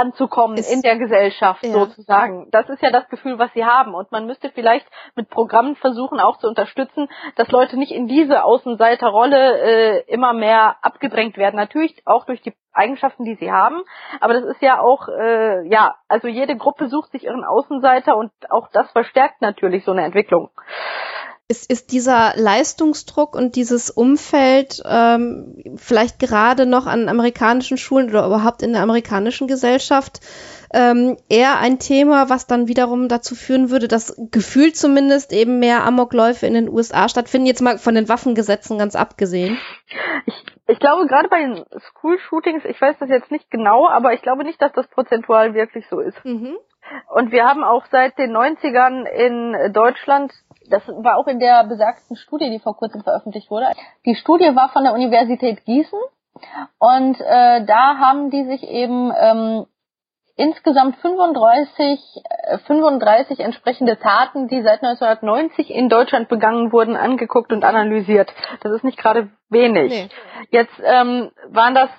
anzukommen 0.01 0.57
ist, 0.57 0.73
in 0.73 0.83
der 0.83 0.97
Gesellschaft 0.97 1.63
ja. 1.65 1.73
sozusagen. 1.73 2.49
Das 2.51 2.69
ist 2.69 2.83
ja 2.83 2.91
das 2.91 3.09
Gefühl, 3.09 3.39
was 3.39 3.53
sie 3.53 3.65
haben. 3.65 3.95
Und 3.95 4.11
man 4.11 4.27
müsste 4.27 4.51
vielleicht 4.51 4.87
mit 5.15 5.29
Programmen 5.29 5.77
versuchen, 5.77 6.21
auch 6.21 6.39
zu 6.39 6.49
unterstützen, 6.49 7.09
dass 7.37 7.49
Leute 7.51 7.77
nicht 7.77 7.93
in 7.93 8.09
diese 8.09 8.45
Außenseiterrolle 8.45 9.61
äh, 9.61 10.05
immer 10.13 10.33
mehr 10.33 10.77
abgedrängt 10.83 11.37
werden. 11.37 11.57
Natürlich 11.57 12.03
auch 12.07 12.25
durch 12.25 12.41
die 12.41 12.55
Eigenschaften, 12.73 13.25
die 13.25 13.35
sie 13.35 13.53
haben. 13.53 13.83
Aber 14.21 14.35
das 14.35 14.45
ist 14.45 14.63
ja 14.63 14.81
auch, 14.81 15.09
äh, 15.09 15.69
ja, 15.69 15.97
also 16.09 16.29
jede 16.29 16.57
Gruppe 16.57 16.89
sucht 16.89 17.13
sich 17.13 17.25
ihren 17.25 17.45
Außenseiter 17.45 18.17
und 18.17 18.31
auch 18.49 18.69
das 18.73 18.91
verstärkt 18.93 19.43
natürlich 19.43 19.85
so 19.85 19.93
eine 19.93 20.05
Entwicklung 20.05 20.51
ist, 21.51 21.69
ist 21.69 21.91
dieser 21.91 22.33
Leistungsdruck 22.37 23.35
und 23.35 23.57
dieses 23.57 23.91
Umfeld 23.91 24.81
ähm, 24.89 25.77
vielleicht 25.77 26.21
gerade 26.21 26.65
noch 26.65 26.87
an 26.87 27.09
amerikanischen 27.09 27.77
Schulen 27.77 28.09
oder 28.11 28.25
überhaupt 28.25 28.63
in 28.63 28.73
der 28.73 28.83
amerikanischen 28.83 29.49
Gesellschaft 29.49 30.21
ähm, 30.73 31.17
eher 31.29 31.59
ein 31.59 31.81
Thema, 31.81 32.31
was 32.31 32.47
dann 32.47 32.69
wiederum 32.69 33.09
dazu 33.09 33.35
führen 33.35 33.69
würde, 33.69 33.89
dass 33.89 34.15
gefühlt 34.31 34.77
zumindest 34.77 35.33
eben 35.33 35.59
mehr 35.59 35.85
Amokläufe 35.85 36.47
in 36.47 36.55
den 36.55 36.69
USA 36.69 37.09
stattfinden, 37.09 37.49
jetzt 37.49 37.63
mal 37.63 37.79
von 37.79 37.97
den 37.97 38.09
Waffengesetzen 38.09 38.79
ganz 38.79 38.95
abgesehen? 38.95 39.59
Ich, 40.27 40.35
ich 40.69 40.79
glaube, 40.79 41.09
gerade 41.09 41.29
bei 41.29 41.41
den 41.41 41.65
School-Shootings, 41.81 42.65
ich 42.65 42.81
weiß 42.81 42.95
das 43.01 43.09
jetzt 43.09 43.33
nicht 43.33 43.51
genau, 43.51 43.89
aber 43.89 44.15
ich 44.15 44.23
glaube 44.23 44.45
nicht, 44.45 44.63
dass 44.63 44.73
das 44.73 44.87
prozentual 44.87 45.53
wirklich 45.55 45.85
so 45.91 45.99
ist. 45.99 46.25
Mhm. 46.25 46.57
Und 47.09 47.33
wir 47.33 47.45
haben 47.45 47.65
auch 47.65 47.85
seit 47.91 48.19
den 48.19 48.37
90ern 48.37 49.07
in 49.07 49.73
Deutschland 49.73 50.33
das 50.71 50.87
war 50.89 51.17
auch 51.17 51.27
in 51.27 51.41
der 51.41 51.65
besagten 51.65 52.17
Studie, 52.17 52.49
die 52.51 52.61
vor 52.61 52.77
kurzem 52.77 53.03
veröffentlicht 53.03 53.51
wurde. 53.51 53.67
Die 54.07 54.15
Studie 54.15 54.55
war 54.55 54.71
von 54.71 54.85
der 54.85 54.95
Universität 54.95 55.65
Gießen 55.65 55.99
und 56.79 57.21
äh, 57.21 57.65
da 57.65 57.99
haben 57.99 58.31
die 58.31 58.45
sich 58.45 58.63
eben 58.63 59.13
ähm, 59.21 59.67
insgesamt 60.37 60.97
35, 60.97 62.01
35 62.67 63.39
äh, 63.39 63.43
entsprechende 63.43 63.99
Taten, 63.99 64.49
die 64.49 64.63
seit 64.63 64.83
1990 64.83 65.71
in 65.71 65.89
Deutschland 65.89 66.29
begangen 66.29 66.73
wurden, 66.73 66.97
angeguckt 66.97 67.53
und 67.53 67.65
analysiert. 67.65 68.33
Das 68.63 68.73
ist 68.73 68.85
nicht 68.85 68.99
gerade 68.99 69.29
wenig. 69.51 69.91
Nee. 69.91 70.09
Jetzt 70.51 70.81
ähm, 70.83 71.31
waren 71.49 71.75
das 71.75 71.91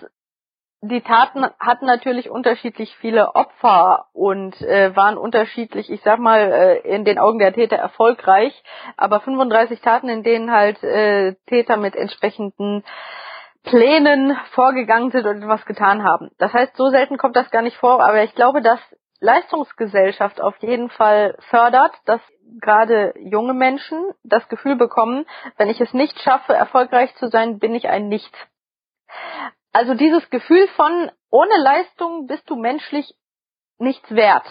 die 0.84 1.02
Taten 1.02 1.46
hatten 1.60 1.86
natürlich 1.86 2.32
unterschiedlich 2.32 2.96
viele 2.98 3.36
Opfer 3.36 4.08
und 4.14 4.60
äh, 4.62 4.96
waren 4.96 5.16
unterschiedlich, 5.16 5.92
ich 5.92 6.02
sag 6.02 6.18
mal, 6.18 6.52
äh, 6.52 6.80
in 6.80 7.06
den 7.06 7.20
Augen 7.20 7.38
der 7.38 7.54
Täter 7.54 7.76
erfolgreich. 7.76 8.52
Aber 8.98 9.20
35 9.20 9.80
Taten, 9.82 10.10
in 10.10 10.24
denen 10.24 10.52
halt 10.52 10.84
äh, 10.84 11.36
Täter 11.46 11.78
mit 11.78 11.96
entsprechenden 11.96 12.84
Plänen 13.64 14.36
vorgegangen 14.54 15.12
sind 15.12 15.28
und 15.28 15.44
etwas 15.44 15.66
getan 15.66 16.04
haben. 16.04 16.32
Das 16.40 16.52
heißt, 16.52 16.76
so 16.76 16.90
selten 16.90 17.18
kommt 17.18 17.36
das 17.36 17.52
gar 17.52 17.62
nicht 17.62 17.78
vor, 17.78 18.04
aber 18.04 18.24
ich 18.24 18.34
glaube, 18.34 18.64
dass 18.64 18.80
Leistungsgesellschaft 19.20 20.42
auf 20.42 20.58
jeden 20.62 20.90
Fall 20.90 21.38
fördert, 21.50 21.94
dass 22.06 22.22
gerade 22.60 23.14
junge 23.20 23.54
Menschen 23.54 24.04
das 24.24 24.48
Gefühl 24.50 24.78
bekommen, 24.78 25.28
wenn 25.58 25.70
ich 25.70 25.80
es 25.80 25.94
nicht 25.94 26.20
schaffe, 26.22 26.56
erfolgreich 26.56 27.14
zu 27.18 27.28
sein, 27.28 27.60
bin 27.60 27.76
ich 27.76 27.88
ein 27.88 28.08
Nichts. 28.08 28.36
Also 29.74 29.94
dieses 29.94 30.30
Gefühl 30.30 30.68
von, 30.76 31.12
ohne 31.30 31.58
Leistung 31.58 32.28
bist 32.28 32.50
du 32.50 32.56
menschlich 32.56 33.14
nichts 33.78 34.14
wert, 34.14 34.46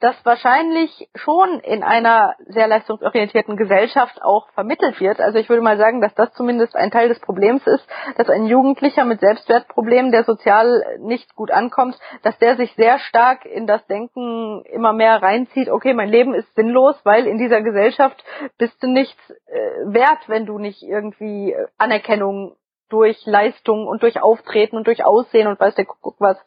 das 0.00 0.14
wahrscheinlich 0.24 1.08
schon 1.14 1.60
in 1.60 1.82
einer 1.82 2.34
sehr 2.48 2.66
leistungsorientierten 2.68 3.56
Gesellschaft 3.56 4.20
auch 4.22 4.50
vermittelt 4.50 5.00
wird. 5.00 5.20
Also 5.20 5.38
ich 5.38 5.48
würde 5.48 5.62
mal 5.62 5.78
sagen, 5.78 6.02
dass 6.02 6.14
das 6.14 6.32
zumindest 6.34 6.76
ein 6.76 6.90
Teil 6.90 7.08
des 7.08 7.18
Problems 7.20 7.66
ist, 7.66 7.86
dass 8.16 8.28
ein 8.28 8.46
Jugendlicher 8.46 9.06
mit 9.06 9.20
Selbstwertproblemen, 9.20 10.12
der 10.12 10.24
sozial 10.24 10.98
nicht 10.98 11.34
gut 11.34 11.50
ankommt, 11.50 11.98
dass 12.22 12.36
der 12.38 12.56
sich 12.56 12.74
sehr 12.74 12.98
stark 12.98 13.46
in 13.46 13.66
das 13.66 13.86
Denken 13.86 14.62
immer 14.66 14.92
mehr 14.92 15.22
reinzieht, 15.22 15.70
okay, 15.70 15.94
mein 15.94 16.10
Leben 16.10 16.34
ist 16.34 16.54
sinnlos, 16.54 17.00
weil 17.04 17.26
in 17.26 17.38
dieser 17.38 17.62
Gesellschaft 17.62 18.22
bist 18.58 18.82
du 18.82 18.88
nichts 18.88 19.30
äh, 19.30 19.54
wert, 19.86 20.28
wenn 20.28 20.44
du 20.44 20.58
nicht 20.58 20.82
irgendwie 20.82 21.56
Anerkennung 21.78 22.56
durch 22.88 23.24
Leistung 23.26 23.86
und 23.86 24.02
durch 24.02 24.22
Auftreten 24.22 24.76
und 24.76 24.86
durch 24.86 25.04
Aussehen 25.04 25.46
und 25.46 25.58
weiß 25.58 25.74
der 25.74 25.84
Kuckuck 25.84 26.16
was 26.18 26.38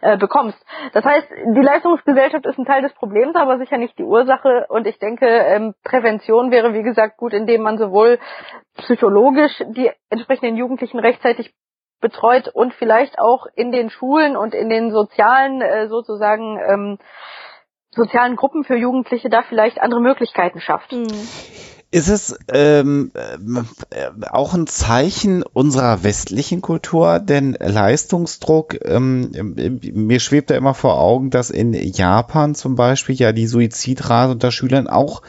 äh, 0.00 0.16
bekommst. 0.16 0.58
Das 0.92 1.04
heißt, 1.04 1.28
die 1.30 1.60
Leistungsgesellschaft 1.60 2.46
ist 2.46 2.58
ein 2.58 2.64
Teil 2.64 2.82
des 2.82 2.92
Problems, 2.94 3.36
aber 3.36 3.58
sicher 3.58 3.78
nicht 3.78 3.98
die 3.98 4.04
Ursache. 4.04 4.66
Und 4.68 4.86
ich 4.86 4.98
denke, 4.98 5.26
ähm, 5.26 5.74
Prävention 5.84 6.50
wäre 6.50 6.74
wie 6.74 6.82
gesagt 6.82 7.16
gut, 7.16 7.32
indem 7.32 7.62
man 7.62 7.78
sowohl 7.78 8.18
psychologisch 8.76 9.62
die 9.68 9.90
entsprechenden 10.10 10.56
Jugendlichen 10.56 10.98
rechtzeitig 10.98 11.54
betreut 12.00 12.48
und 12.48 12.74
vielleicht 12.74 13.18
auch 13.18 13.46
in 13.54 13.72
den 13.72 13.88
Schulen 13.88 14.36
und 14.36 14.54
in 14.54 14.68
den 14.68 14.90
sozialen 14.90 15.62
äh, 15.62 15.88
sozusagen 15.88 16.58
ähm, 16.58 16.98
sozialen 17.90 18.36
Gruppen 18.36 18.64
für 18.64 18.76
Jugendliche 18.76 19.30
da 19.30 19.42
vielleicht 19.42 19.80
andere 19.80 20.00
Möglichkeiten 20.00 20.60
schafft. 20.60 20.92
Mhm. 20.92 21.06
Ist 21.94 22.08
es 22.08 22.36
ähm, 22.52 23.12
äh, 23.14 24.10
auch 24.28 24.52
ein 24.52 24.66
Zeichen 24.66 25.44
unserer 25.44 26.02
westlichen 26.02 26.60
Kultur? 26.60 27.20
Denn 27.20 27.56
Leistungsdruck, 27.60 28.84
ähm, 28.84 29.30
mir 29.80 30.18
schwebt 30.18 30.50
da 30.50 30.56
immer 30.56 30.74
vor 30.74 30.98
Augen, 30.98 31.30
dass 31.30 31.50
in 31.50 31.72
Japan 31.72 32.56
zum 32.56 32.74
Beispiel 32.74 33.14
ja 33.14 33.30
die 33.30 33.46
Suizidrate 33.46 34.32
unter 34.32 34.50
Schülern 34.50 34.88
auch 34.88 35.22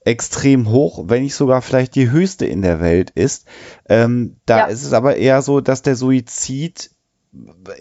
extrem 0.00 0.70
hoch, 0.70 1.04
wenn 1.08 1.24
nicht 1.24 1.34
sogar 1.34 1.60
vielleicht 1.60 1.94
die 1.94 2.10
höchste 2.10 2.46
in 2.46 2.62
der 2.62 2.80
Welt 2.80 3.10
ist. 3.10 3.46
Ähm, 3.86 4.36
da 4.46 4.60
ja. 4.60 4.64
ist 4.64 4.84
es 4.84 4.94
aber 4.94 5.16
eher 5.16 5.42
so, 5.42 5.60
dass 5.60 5.82
der 5.82 5.94
Suizid 5.94 6.90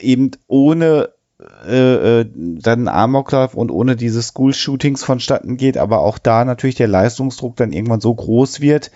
eben 0.01 0.32
ohne 0.47 1.13
äh, 1.68 2.22
äh, 2.22 2.26
dann 2.34 2.88
Amoklauf 2.88 3.54
und 3.54 3.70
ohne 3.70 3.96
diese 3.96 4.24
School-Shootings 4.24 5.04
vonstatten 5.04 5.58
geht, 5.58 5.78
aber 5.78 6.00
auch 6.00 6.18
da 6.18 6.46
natürlich 6.46 6.76
der 6.76 6.88
Leistungsdruck 6.88 7.56
dann 7.56 7.74
irgendwann 7.74 8.02
so 8.02 8.14
groß 8.14 8.60
wird, 8.60 8.92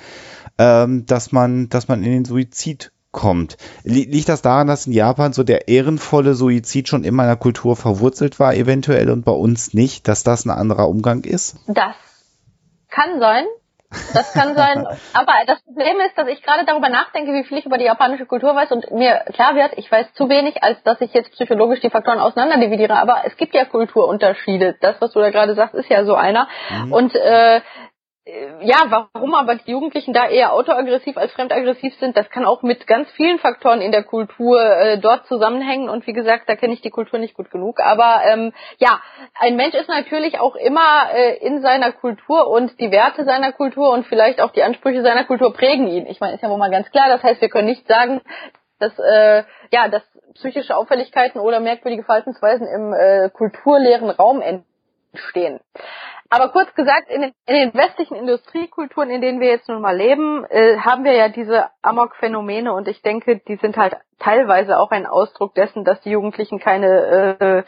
ähm, 0.57 1.05
dass 1.05 1.31
man, 1.31 1.69
dass 1.69 1.87
man 1.87 2.03
in 2.03 2.11
den 2.11 2.25
Suizid 2.25 2.91
kommt. 3.11 3.57
Liegt 3.83 4.29
das 4.29 4.41
daran, 4.41 4.67
dass 4.67 4.87
in 4.87 4.93
Japan 4.93 5.33
so 5.33 5.43
der 5.43 5.67
ehrenvolle 5.67 6.33
Suizid 6.33 6.87
schon 6.87 7.03
in 7.03 7.13
meiner 7.13 7.35
Kultur 7.35 7.75
verwurzelt 7.75 8.39
war, 8.39 8.55
eventuell 8.55 9.11
und 9.11 9.23
bei 9.23 9.33
uns 9.33 9.73
nicht, 9.73 10.07
dass 10.07 10.23
das 10.23 10.45
ein 10.45 10.49
anderer 10.51 10.89
Umgang 10.89 11.23
ist? 11.23 11.57
Das 11.67 11.95
kann 12.89 13.19
sein. 13.19 13.45
Das 14.13 14.33
kann 14.33 14.55
sein. 14.55 14.85
Aber 15.13 15.33
das 15.47 15.61
Problem 15.63 15.99
ist, 16.05 16.17
dass 16.17 16.27
ich 16.27 16.41
gerade 16.41 16.65
darüber 16.65 16.89
nachdenke, 16.89 17.33
wie 17.33 17.43
viel 17.43 17.57
ich 17.57 17.65
über 17.65 17.77
die 17.77 17.85
japanische 17.85 18.25
Kultur 18.25 18.55
weiß 18.55 18.71
und 18.71 18.91
mir 18.91 19.23
klar 19.33 19.55
wird, 19.55 19.73
ich 19.77 19.91
weiß 19.91 20.13
zu 20.13 20.29
wenig, 20.29 20.63
als 20.63 20.81
dass 20.83 21.01
ich 21.01 21.13
jetzt 21.13 21.31
psychologisch 21.31 21.81
die 21.81 21.89
Faktoren 21.89 22.19
auseinanderdividiere. 22.19 22.95
Aber 22.95 23.23
es 23.25 23.35
gibt 23.37 23.53
ja 23.53 23.65
Kulturunterschiede. 23.65 24.77
Das, 24.79 24.95
was 25.01 25.11
du 25.11 25.19
da 25.19 25.29
gerade 25.29 25.55
sagst, 25.55 25.75
ist 25.75 25.89
ja 25.89 26.05
so 26.05 26.15
einer. 26.15 26.47
Mhm. 26.69 26.93
Und 26.93 27.15
äh, 27.15 27.57
äh, 27.57 27.61
ja, 28.61 28.85
warum 28.87 29.33
aber 29.33 29.55
die 29.55 29.71
Jugendlichen 29.71 30.13
da 30.13 30.27
eher 30.27 30.53
autoaggressiv 30.53 31.17
als 31.17 31.31
fremdaggressiv 31.31 31.95
sind, 31.95 32.15
das 32.15 32.29
kann 32.29 32.45
auch 32.45 32.61
mit 32.61 32.85
ganz 32.85 33.09
vielen 33.11 33.39
Faktoren 33.39 33.81
in 33.81 33.91
der 33.91 34.03
Kultur 34.03 34.61
äh, 34.61 34.99
dort 34.99 35.25
zusammenhängen. 35.25 35.89
Und 35.89 36.05
wie 36.05 36.13
gesagt, 36.13 36.47
da 36.47 36.55
kenne 36.55 36.73
ich 36.73 36.81
die 36.81 36.91
Kultur 36.91 37.17
nicht 37.17 37.33
gut 37.33 37.49
genug. 37.49 37.79
Aber 37.79 38.21
ähm, 38.25 38.53
ja, 38.77 39.01
ein 39.39 39.55
Mensch 39.55 39.73
ist 39.73 39.89
natürlich 39.89 40.39
auch 40.39 40.55
immer 40.55 41.11
äh, 41.15 41.37
in 41.37 41.61
seiner 41.61 41.91
Kultur 41.91 42.47
und 42.47 42.79
die 42.79 42.91
Werte 42.91 43.25
seiner 43.25 43.53
Kultur 43.53 43.91
und 43.91 44.05
vielleicht 44.05 44.39
auch 44.39 44.51
die 44.51 44.61
Ansprüche 44.61 45.01
seiner 45.01 45.23
Kultur 45.23 45.51
prägen 45.51 45.87
ihn. 45.87 46.05
Ich 46.05 46.19
meine, 46.19 46.35
ist 46.35 46.43
ja 46.43 46.49
wohl 46.49 46.59
mal 46.59 46.69
ganz 46.69 46.91
klar. 46.91 47.09
Das 47.09 47.23
heißt, 47.23 47.41
wir 47.41 47.49
können 47.49 47.67
nicht 47.67 47.87
sagen, 47.87 48.21
dass 48.77 48.97
äh, 48.99 49.43
ja, 49.71 49.87
dass 49.87 50.03
psychische 50.35 50.77
Auffälligkeiten 50.77 51.41
oder 51.41 51.59
merkwürdige 51.59 52.03
Verhaltensweisen 52.03 52.67
im 52.67 52.93
äh, 52.93 53.29
kulturleeren 53.31 54.11
Raum 54.11 54.41
entstehen. 54.41 55.59
Aber 56.33 56.47
kurz 56.47 56.73
gesagt, 56.75 57.09
in 57.09 57.21
den, 57.21 57.33
in 57.45 57.55
den, 57.55 57.73
westlichen 57.73 58.15
Industriekulturen, 58.15 59.09
in 59.09 59.19
denen 59.19 59.41
wir 59.41 59.49
jetzt 59.49 59.67
nun 59.67 59.81
mal 59.81 59.97
leben, 59.97 60.45
äh, 60.45 60.77
haben 60.77 61.03
wir 61.03 61.11
ja 61.11 61.27
diese 61.27 61.65
Amok-Phänomene 61.81 62.71
und 62.71 62.87
ich 62.87 63.01
denke, 63.01 63.41
die 63.45 63.57
sind 63.57 63.75
halt 63.75 63.97
teilweise 64.17 64.79
auch 64.79 64.91
ein 64.91 65.05
Ausdruck 65.05 65.53
dessen, 65.55 65.83
dass 65.83 65.99
die 66.01 66.11
Jugendlichen 66.11 66.59
keine 66.59 67.37
äh, 67.37 67.63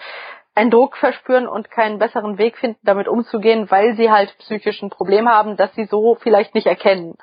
einen 0.56 0.72
Druck 0.72 0.98
verspüren 0.98 1.48
und 1.48 1.72
keinen 1.72 1.98
besseren 2.00 2.38
Weg 2.38 2.58
finden, 2.58 2.78
damit 2.84 3.08
umzugehen, 3.08 3.70
weil 3.72 3.98
sie 3.98 4.12
halt 4.12 4.38
psychischen 4.38 4.90
Problem 4.90 5.28
haben, 5.28 5.58
dass 5.58 5.74
sie 5.76 5.86
so 5.86 6.16
vielleicht 6.22 6.54
nicht 6.54 6.68
erkennen. 6.68 7.16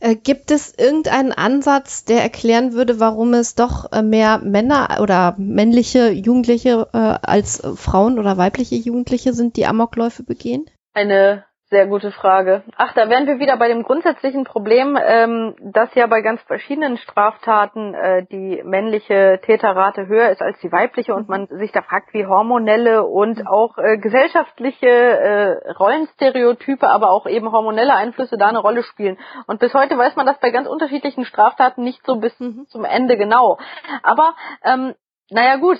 Äh, 0.00 0.14
gibt 0.14 0.50
es 0.50 0.78
irgendeinen 0.78 1.32
Ansatz, 1.32 2.04
der 2.04 2.22
erklären 2.22 2.74
würde, 2.74 3.00
warum 3.00 3.32
es 3.34 3.54
doch 3.54 3.90
äh, 3.92 4.02
mehr 4.02 4.38
Männer 4.38 4.98
oder 5.00 5.34
männliche 5.38 6.10
Jugendliche 6.10 6.88
äh, 6.92 6.98
als 7.22 7.62
Frauen 7.76 8.18
oder 8.18 8.36
weibliche 8.36 8.76
Jugendliche 8.76 9.32
sind, 9.32 9.56
die 9.56 9.66
Amokläufe 9.66 10.22
begehen? 10.22 10.66
Eine 10.96 11.44
sehr 11.68 11.86
gute 11.86 12.10
Frage. 12.10 12.62
Ach, 12.78 12.94
da 12.94 13.10
wären 13.10 13.26
wir 13.26 13.38
wieder 13.38 13.58
bei 13.58 13.68
dem 13.68 13.82
grundsätzlichen 13.82 14.44
Problem, 14.44 14.98
ähm, 14.98 15.54
dass 15.60 15.94
ja 15.94 16.06
bei 16.06 16.22
ganz 16.22 16.40
verschiedenen 16.44 16.96
Straftaten 16.96 17.92
äh, 17.92 18.24
die 18.24 18.62
männliche 18.64 19.38
Täterrate 19.42 20.06
höher 20.06 20.30
ist 20.30 20.40
als 20.40 20.58
die 20.60 20.72
weibliche 20.72 21.14
und 21.14 21.28
man 21.28 21.48
sich 21.48 21.70
da 21.70 21.82
fragt, 21.82 22.14
wie 22.14 22.24
hormonelle 22.24 23.04
und 23.04 23.46
auch 23.46 23.76
äh, 23.76 23.98
gesellschaftliche 23.98 24.88
äh, 24.88 25.70
Rollenstereotype, 25.72 26.88
aber 26.88 27.10
auch 27.10 27.26
eben 27.26 27.52
hormonelle 27.52 27.94
Einflüsse 27.94 28.38
da 28.38 28.46
eine 28.46 28.60
Rolle 28.60 28.82
spielen. 28.82 29.18
Und 29.46 29.60
bis 29.60 29.74
heute 29.74 29.98
weiß 29.98 30.16
man 30.16 30.24
das 30.24 30.40
bei 30.40 30.48
ganz 30.48 30.66
unterschiedlichen 30.66 31.26
Straftaten 31.26 31.84
nicht 31.84 32.00
so 32.06 32.16
bis 32.16 32.40
mhm. 32.40 32.64
zum 32.68 32.86
Ende 32.86 33.18
genau. 33.18 33.58
Aber 34.02 34.34
ähm, 34.64 34.94
naja 35.28 35.56
gut, 35.56 35.78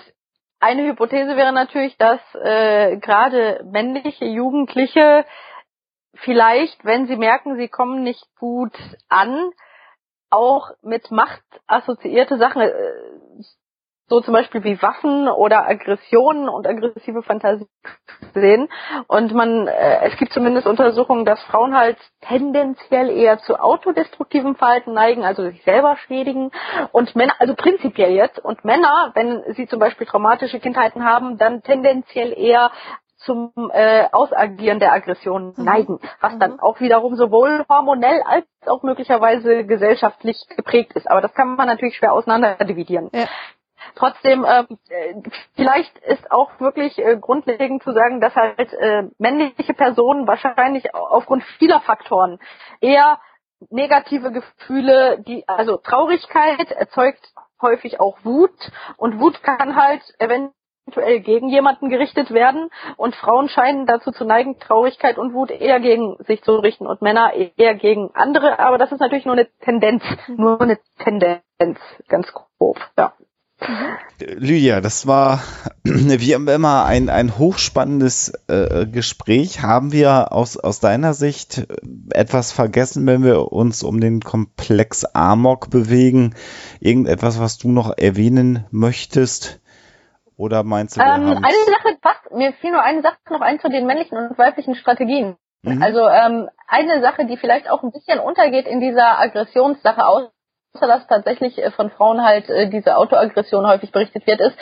eine 0.61 0.87
Hypothese 0.87 1.37
wäre 1.37 1.53
natürlich, 1.53 1.97
dass 1.97 2.21
äh, 2.35 2.97
gerade 2.99 3.65
männliche 3.65 4.25
Jugendliche 4.25 5.25
vielleicht, 6.15 6.85
wenn 6.85 7.07
sie 7.07 7.17
merken, 7.17 7.57
sie 7.57 7.69
kommen 7.69 8.03
nicht 8.03 8.25
gut 8.37 8.77
an, 9.09 9.51
auch 10.31 10.71
mit 10.83 11.11
Macht 11.11 11.45
assoziierte 11.67 12.39
Sachen, 12.39 12.63
äh, 12.63 12.73
so 14.09 14.21
zum 14.21 14.35
Beispiel 14.35 14.63
wie 14.63 14.81
Waffen 14.81 15.29
oder 15.29 15.69
Aggressionen 15.69 16.49
und 16.49 16.67
aggressive 16.67 17.23
Fantasien 17.23 17.69
sehen. 18.35 18.69
Und 19.09 19.35
man, 19.35 19.67
äh, 19.67 20.07
es 20.07 20.17
gibt 20.17 20.33
zumindest 20.33 20.67
Untersuchungen, 20.67 21.25
dass 21.25 21.43
Frauen 21.45 21.77
halt 21.77 21.99
tendenziell 22.21 23.11
eher 23.11 23.39
zu 23.39 23.59
autodestruktivem 23.59 24.55
Verhalten 24.55 24.93
neigen, 24.93 25.25
also 25.25 25.43
sich 25.43 25.63
selber 25.65 25.97
schädigen. 25.97 26.53
Und 26.93 27.17
Männer, 27.17 27.35
also 27.39 27.55
prinzipiell 27.55 28.13
jetzt, 28.13 28.39
und 28.39 28.65
Männer, 28.65 29.11
wenn 29.15 29.43
sie 29.55 29.67
zum 29.67 29.81
Beispiel 29.81 30.07
traumatische 30.07 30.61
Kindheiten 30.61 31.05
haben, 31.05 31.37
dann 31.39 31.63
tendenziell 31.63 32.33
eher 32.37 32.71
zum 33.19 33.53
äh, 33.73 34.07
Ausagieren 34.13 34.79
der 34.79 34.93
Aggression 34.93 35.55
mhm. 35.57 35.65
neigen, 35.65 36.01
was 36.21 36.35
mhm. 36.35 36.41
dann 36.41 36.61
auch 36.61 36.81
wiederum 36.81 37.17
sowohl 37.17 37.65
hormonell 37.69 38.23
als 38.25 38.47
auch 38.67 38.83
möglicherweise 38.83 39.65
gesellschaftlich 39.65 40.37
geprägt 40.55 40.93
ist. 40.95 41.11
Aber 41.11 41.21
das 41.21 41.35
kann 41.35 41.57
man 41.57 41.67
natürlich 41.67 41.97
schwer 41.97 42.13
auseinander 42.13 42.57
dividieren. 42.57 43.11
Ja. 43.13 43.27
Trotzdem, 43.97 44.45
äh, 44.45 44.65
vielleicht 45.57 45.99
ist 45.99 46.31
auch 46.31 46.61
wirklich 46.61 46.99
äh, 46.99 47.17
grundlegend 47.17 47.83
zu 47.83 47.93
sagen, 47.93 48.21
dass 48.21 48.37
halt 48.37 48.73
äh, 48.73 49.05
männliche 49.19 49.75
Personen 49.75 50.27
wahrscheinlich 50.27 50.95
aufgrund 50.95 51.43
vieler 51.59 51.81
Faktoren 51.81 52.39
eher 52.81 53.19
negative 53.71 54.31
Gefühle, 54.33 55.23
die 55.27 55.49
also 55.49 55.79
Traurigkeit 55.79 56.71
erzeugt 56.71 57.33
häufig 57.61 57.99
auch 57.99 58.19
Wut. 58.23 58.71
Und 58.97 59.19
Wut 59.19 59.43
kann 59.43 59.77
halt 59.77 60.03
eventuell 60.19 60.53
eventuell 60.87 61.21
gegen 61.21 61.49
jemanden 61.49 61.89
gerichtet 61.89 62.31
werden. 62.31 62.71
Und 62.97 63.15
Frauen 63.17 63.49
scheinen 63.49 63.87
dazu 63.87 64.13
zu 64.13 64.25
neigen, 64.25 64.59
Traurigkeit 64.59 65.19
und 65.19 65.35
Wut 65.35 65.51
eher 65.51 65.81
gegen 65.81 66.17
sich 66.25 66.43
zu 66.43 66.53
richten 66.57 66.87
und 66.87 67.03
Männer 67.03 67.33
eher 67.35 67.75
gegen 67.75 68.11
andere, 68.15 68.59
aber 68.59 68.79
das 68.79 68.93
ist 68.93 69.01
natürlich 69.01 69.25
nur 69.25 69.35
eine 69.35 69.49
Tendenz, 69.61 70.03
nur 70.29 70.61
eine 70.61 70.79
Tendenz, 70.99 71.43
ganz 72.09 72.33
grob, 72.33 72.79
ja. 72.97 73.13
Lydia, 74.19 74.81
das 74.81 75.07
war 75.07 75.41
wie 75.85 76.33
immer 76.33 76.85
ein, 76.85 77.09
ein 77.09 77.39
hochspannendes 77.39 78.33
äh, 78.49 78.87
Gespräch. 78.87 79.63
Haben 79.63 79.93
wir 79.93 80.33
aus, 80.33 80.57
aus 80.57 80.81
deiner 80.81 81.15
Sicht 81.15 81.67
etwas 82.13 82.53
vergessen, 82.53 83.07
wenn 83.07 83.25
wir 83.25 83.53
uns 83.53 83.83
um 83.83 84.01
den 84.01 84.21
Komplex 84.21 85.05
Amok 85.05 85.71
bewegen? 85.71 86.35
Irgendetwas, 86.81 87.41
was 87.41 87.59
du 87.59 87.69
noch 87.69 87.97
erwähnen 87.97 88.67
möchtest? 88.71 89.61
Oder 90.37 90.63
meinst 90.63 90.97
du, 90.97 91.01
wir 91.01 91.07
Ähm, 91.07 91.23
eine 91.23 91.65
Sache 91.65 91.99
passt, 92.01 92.31
mir 92.33 92.53
fiel 92.61 92.73
nur 92.73 92.83
eine 92.83 93.03
Sache 93.03 93.17
noch 93.31 93.41
ein 93.41 93.59
zu 93.59 93.69
den 93.69 93.87
männlichen 93.87 94.19
und 94.19 94.39
weiblichen 94.39 94.75
Strategien. 94.75 95.37
Mhm. 95.63 95.83
Also 95.83 96.07
ähm, 96.07 96.49
eine 96.69 97.01
Sache, 97.01 97.27
die 97.27 97.39
vielleicht 97.39 97.71
auch 97.71 97.83
ein 97.83 97.91
bisschen 97.91 98.19
untergeht 98.19 98.67
in 98.67 98.81
dieser 98.81 99.19
Aggressionssache, 99.19 100.07
außer 100.07 100.31
dass 100.81 101.07
tatsächlich 101.07 101.59
äh, 101.59 101.71
von 101.71 101.91
Frauen 101.91 102.23
halt 102.25 102.49
äh, 102.49 102.69
diese 102.69 102.97
Autoaggression 102.97 103.67
häufig 103.67 103.93
berichtet 103.93 104.27
wird, 104.27 104.41
ist, 104.41 104.57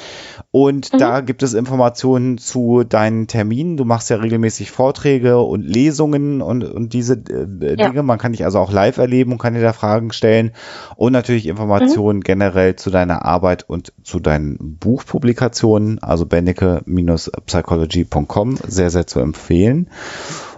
Und 0.51 1.01
da 1.01 1.21
gibt 1.21 1.45
es 1.45 1.55
Informationen 1.55 2.39
zu 2.39 2.83
deinen 2.83 3.29
Terminen. 3.29 3.77
Du 3.77 3.85
machst 3.85 4.11
ja 4.11 4.17
regelmäßig 4.17 4.73
Vorträge 4.73 5.39
und 5.39 5.63
Lesungen 5.63 6.43
und, 6.43 6.65
und 6.65 6.93
diese 6.93 7.15
äh, 7.15 7.77
Ja. 7.79 7.89
Dinge. 7.89 8.03
Man 8.03 8.19
kann 8.19 8.33
dich 8.33 8.45
also 8.45 8.59
auch 8.59 8.73
live 8.73 8.99
erleben 8.99 9.31
und 9.31 9.39
kann 9.39 9.55
dir 9.55 9.63
da 9.63 9.73
Fragen 9.73 10.11
stellen. 10.11 10.51
Und 10.97 11.13
natürlich 11.13 11.47
Informationen 11.47 12.23
generell 12.23 12.75
zu 12.75 12.91
deiner 12.91 13.25
Arbeit 13.25 13.28
und 13.69 13.93
zu 14.03 14.19
deinen 14.21 14.77
Buchpublikationen, 14.79 16.03
also 16.03 16.27
benneke-psychology.com, 16.27 18.59
sehr, 18.67 18.91
sehr 18.91 19.07
zu 19.07 19.21
empfehlen. 19.21 19.89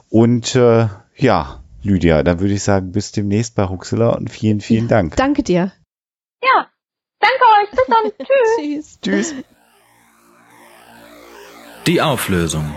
Und 0.09 0.57
äh, 0.57 0.89
ja, 1.17 1.61
Lydia, 1.83 2.23
dann 2.23 2.41
würde 2.41 2.55
ich 2.55 2.63
sagen, 2.63 2.93
bis 2.93 3.13
demnächst 3.13 3.55
bei 3.55 3.69
Huxilla 3.69 4.09
und 4.11 4.31
vielen, 4.31 4.61
vielen 4.61 4.89
Dank. 4.89 5.17
Danke 5.17 5.43
dir. 5.43 5.73
Ja, 6.43 6.69
danke 7.19 7.43
euch, 7.61 7.71
bis 7.71 7.87
dann, 7.87 8.13
tschüss. 8.27 8.99
Tschüss. 9.01 9.03
Tschüss. 9.03 9.35
Die 11.87 12.03
Auflösung. 12.03 12.75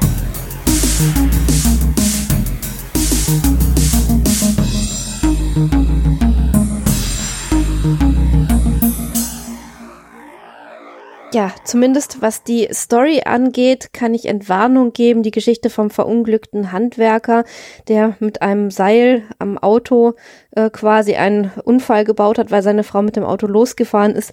Ja, 11.34 11.52
zumindest 11.64 12.22
was 12.22 12.44
die 12.44 12.68
Story 12.72 13.24
angeht, 13.26 13.92
kann 13.92 14.14
ich 14.14 14.28
Entwarnung 14.28 14.94
geben. 14.94 15.24
Die 15.24 15.32
Geschichte 15.32 15.72
vom 15.72 15.90
verunglückten 15.90 16.72
Handwerker, 16.72 17.44
der 17.88 18.16
mit 18.20 18.44
einem 18.44 18.70
Seil 18.70 19.24
am 19.40 19.58
Auto 19.58 20.14
äh, 20.52 20.70
quasi 20.70 21.16
einen 21.16 21.52
Unfall 21.64 22.04
gebaut 22.04 22.38
hat, 22.38 22.52
weil 22.52 22.62
seine 22.62 22.84
Frau 22.84 23.02
mit 23.02 23.16
dem 23.16 23.24
Auto 23.24 23.48
losgefahren 23.48 24.14
ist, 24.14 24.32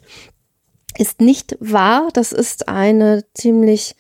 ist 0.98 1.22
nicht 1.22 1.56
wahr. 1.58 2.10
Das 2.12 2.32
ist 2.32 2.68
eine 2.68 3.24
ziemlich 3.32 3.96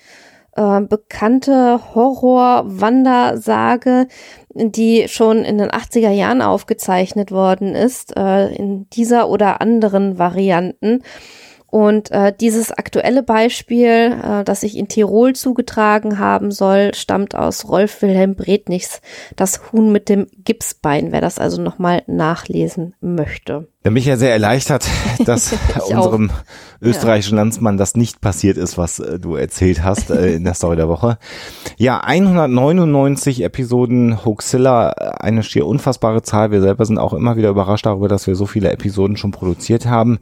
äh, 0.54 0.82
bekannte 0.82 1.80
Horror-Wandersage, 1.94 4.08
die 4.50 5.08
schon 5.08 5.46
in 5.46 5.56
den 5.56 5.70
80er 5.70 6.10
Jahren 6.10 6.42
aufgezeichnet 6.42 7.32
worden 7.32 7.74
ist, 7.74 8.14
äh, 8.14 8.52
in 8.52 8.90
dieser 8.90 9.30
oder 9.30 9.62
anderen 9.62 10.18
Varianten. 10.18 11.02
Und 11.70 12.10
äh, 12.10 12.32
dieses 12.38 12.72
aktuelle 12.72 13.22
Beispiel, 13.22 14.18
äh, 14.22 14.44
das 14.44 14.62
sich 14.62 14.76
in 14.76 14.88
Tirol 14.88 15.34
zugetragen 15.34 16.18
haben 16.18 16.50
soll, 16.50 16.92
stammt 16.94 17.34
aus 17.34 17.68
Rolf 17.68 18.02
Wilhelm 18.02 18.34
Brednichs 18.34 19.00
Das 19.36 19.72
Huhn 19.72 19.92
mit 19.92 20.08
dem 20.08 20.26
Gipsbein, 20.44 21.12
wer 21.12 21.20
das 21.20 21.38
also 21.38 21.62
nochmal 21.62 22.02
nachlesen 22.06 22.94
möchte. 23.00 23.68
Da 23.82 23.88
bin 23.88 23.96
ich 23.96 24.04
ja 24.04 24.18
sehr 24.18 24.32
erleichtert, 24.32 24.86
dass 25.24 25.54
unserem 25.88 26.30
österreichischen 26.82 27.36
Landsmann 27.36 27.78
das 27.78 27.94
nicht 27.94 28.20
passiert 28.20 28.58
ist, 28.58 28.76
was 28.76 28.98
äh, 28.98 29.18
du 29.18 29.36
erzählt 29.36 29.82
hast 29.82 30.10
äh, 30.10 30.34
in 30.34 30.44
der 30.44 30.52
Story 30.52 30.76
der 30.76 30.88
Woche. 30.88 31.16
Ja, 31.78 32.00
199 32.00 33.42
Episoden 33.42 34.22
Hoaxilla, 34.22 34.90
äh, 34.90 35.10
eine 35.20 35.42
schier 35.42 35.66
unfassbare 35.66 36.22
Zahl. 36.22 36.50
Wir 36.50 36.60
selber 36.60 36.84
sind 36.84 36.98
auch 36.98 37.14
immer 37.14 37.38
wieder 37.38 37.48
überrascht 37.48 37.86
darüber, 37.86 38.08
dass 38.08 38.26
wir 38.26 38.34
so 38.34 38.44
viele 38.44 38.70
Episoden 38.70 39.16
schon 39.16 39.30
produziert 39.30 39.86
haben. 39.86 40.18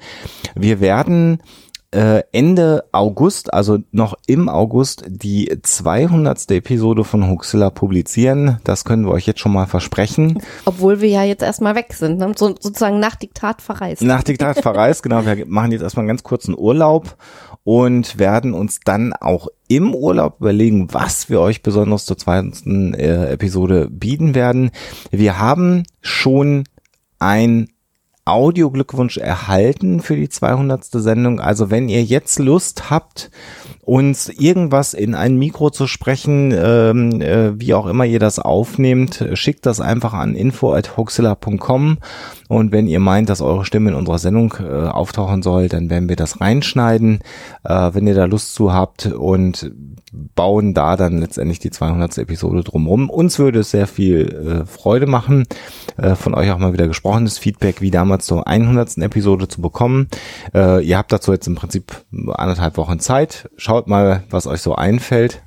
Wir 0.54 0.78
werden 0.80 1.42
äh, 1.90 2.22
Ende 2.32 2.84
August, 2.92 3.52
also 3.54 3.78
noch 3.92 4.14
im 4.26 4.48
August, 4.48 5.04
die 5.06 5.58
200. 5.62 6.50
Episode 6.50 7.04
von 7.04 7.28
Hoaxilla 7.28 7.70
publizieren. 7.70 8.60
Das 8.64 8.84
können 8.84 9.06
wir 9.06 9.12
euch 9.12 9.26
jetzt 9.26 9.40
schon 9.40 9.52
mal 9.52 9.66
versprechen. 9.66 10.42
Obwohl 10.66 11.00
wir 11.00 11.08
ja 11.08 11.24
jetzt 11.24 11.42
erstmal 11.42 11.74
weg 11.74 11.94
sind, 11.94 12.18
ne? 12.18 12.32
so, 12.36 12.48
sozusagen 12.48 13.00
nach 13.00 13.16
Diktat 13.16 13.62
verreist. 13.62 14.02
Nach 14.02 14.22
Diktat 14.22 14.60
verreist, 14.60 15.02
genau. 15.02 15.24
Wir 15.24 15.46
machen 15.46 15.72
jetzt 15.72 15.82
erstmal 15.82 16.02
einen 16.02 16.08
ganz 16.08 16.22
kurzen 16.22 16.54
Urlaub 16.56 17.16
und 17.64 18.18
werden 18.18 18.54
uns 18.54 18.80
dann 18.84 19.12
auch 19.12 19.48
im 19.68 19.94
Urlaub 19.94 20.40
überlegen, 20.40 20.92
was 20.92 21.28
wir 21.30 21.40
euch 21.40 21.62
besonders 21.62 22.06
zur 22.06 22.18
zweiten 22.18 22.94
äh, 22.94 23.30
Episode 23.30 23.88
bieten 23.90 24.34
werden. 24.34 24.70
Wir 25.10 25.38
haben 25.38 25.84
schon 26.00 26.64
ein 27.18 27.68
Audioglückwunsch 28.28 29.16
erhalten 29.16 30.00
für 30.00 30.16
die 30.16 30.28
200. 30.28 30.84
Sendung. 30.84 31.40
Also 31.40 31.70
wenn 31.70 31.88
ihr 31.88 32.02
jetzt 32.02 32.38
Lust 32.38 32.90
habt, 32.90 33.30
uns 33.82 34.28
irgendwas 34.28 34.92
in 34.92 35.14
ein 35.14 35.36
Mikro 35.36 35.70
zu 35.70 35.86
sprechen, 35.86 36.52
ähm, 36.54 37.22
äh, 37.22 37.58
wie 37.58 37.72
auch 37.72 37.86
immer 37.86 38.04
ihr 38.04 38.18
das 38.18 38.38
aufnehmt, 38.38 39.24
schickt 39.32 39.64
das 39.64 39.80
einfach 39.80 40.12
an 40.12 40.34
info@hoxilla.com 40.34 41.98
und 42.48 42.72
wenn 42.72 42.86
ihr 42.86 43.00
meint, 43.00 43.30
dass 43.30 43.40
eure 43.40 43.64
Stimme 43.64 43.90
in 43.90 43.96
unserer 43.96 44.18
Sendung 44.18 44.54
äh, 44.60 44.88
auftauchen 44.88 45.42
soll, 45.42 45.68
dann 45.68 45.88
werden 45.88 46.08
wir 46.08 46.16
das 46.16 46.40
reinschneiden, 46.40 47.20
äh, 47.64 47.90
wenn 47.94 48.06
ihr 48.06 48.14
da 48.14 48.26
Lust 48.26 48.54
zu 48.54 48.72
habt 48.74 49.06
und 49.06 49.72
bauen 50.12 50.74
da 50.74 50.96
dann 50.96 51.18
letztendlich 51.18 51.58
die 51.58 51.70
200. 51.70 52.18
Episode 52.18 52.62
drumherum. 52.62 53.10
Uns 53.10 53.38
würde 53.38 53.60
es 53.60 53.70
sehr 53.70 53.86
viel 53.86 54.62
äh, 54.62 54.66
Freude 54.66 55.06
machen, 55.06 55.44
äh, 55.96 56.14
von 56.14 56.34
euch 56.34 56.50
auch 56.50 56.58
mal 56.58 56.72
wieder 56.72 56.88
gesprochenes 56.88 57.38
Feedback 57.38 57.80
wie 57.80 57.90
damals 57.90 58.26
zur 58.26 58.46
100. 58.46 58.98
Episode 58.98 59.48
zu 59.48 59.60
bekommen. 59.60 60.08
Äh, 60.54 60.84
ihr 60.84 60.98
habt 60.98 61.12
dazu 61.12 61.32
jetzt 61.32 61.46
im 61.46 61.54
Prinzip 61.54 62.04
anderthalb 62.28 62.76
Wochen 62.76 63.00
Zeit. 63.00 63.48
Schaut 63.56 63.88
mal, 63.88 64.24
was 64.30 64.46
euch 64.46 64.60
so 64.60 64.74
einfällt. 64.74 65.42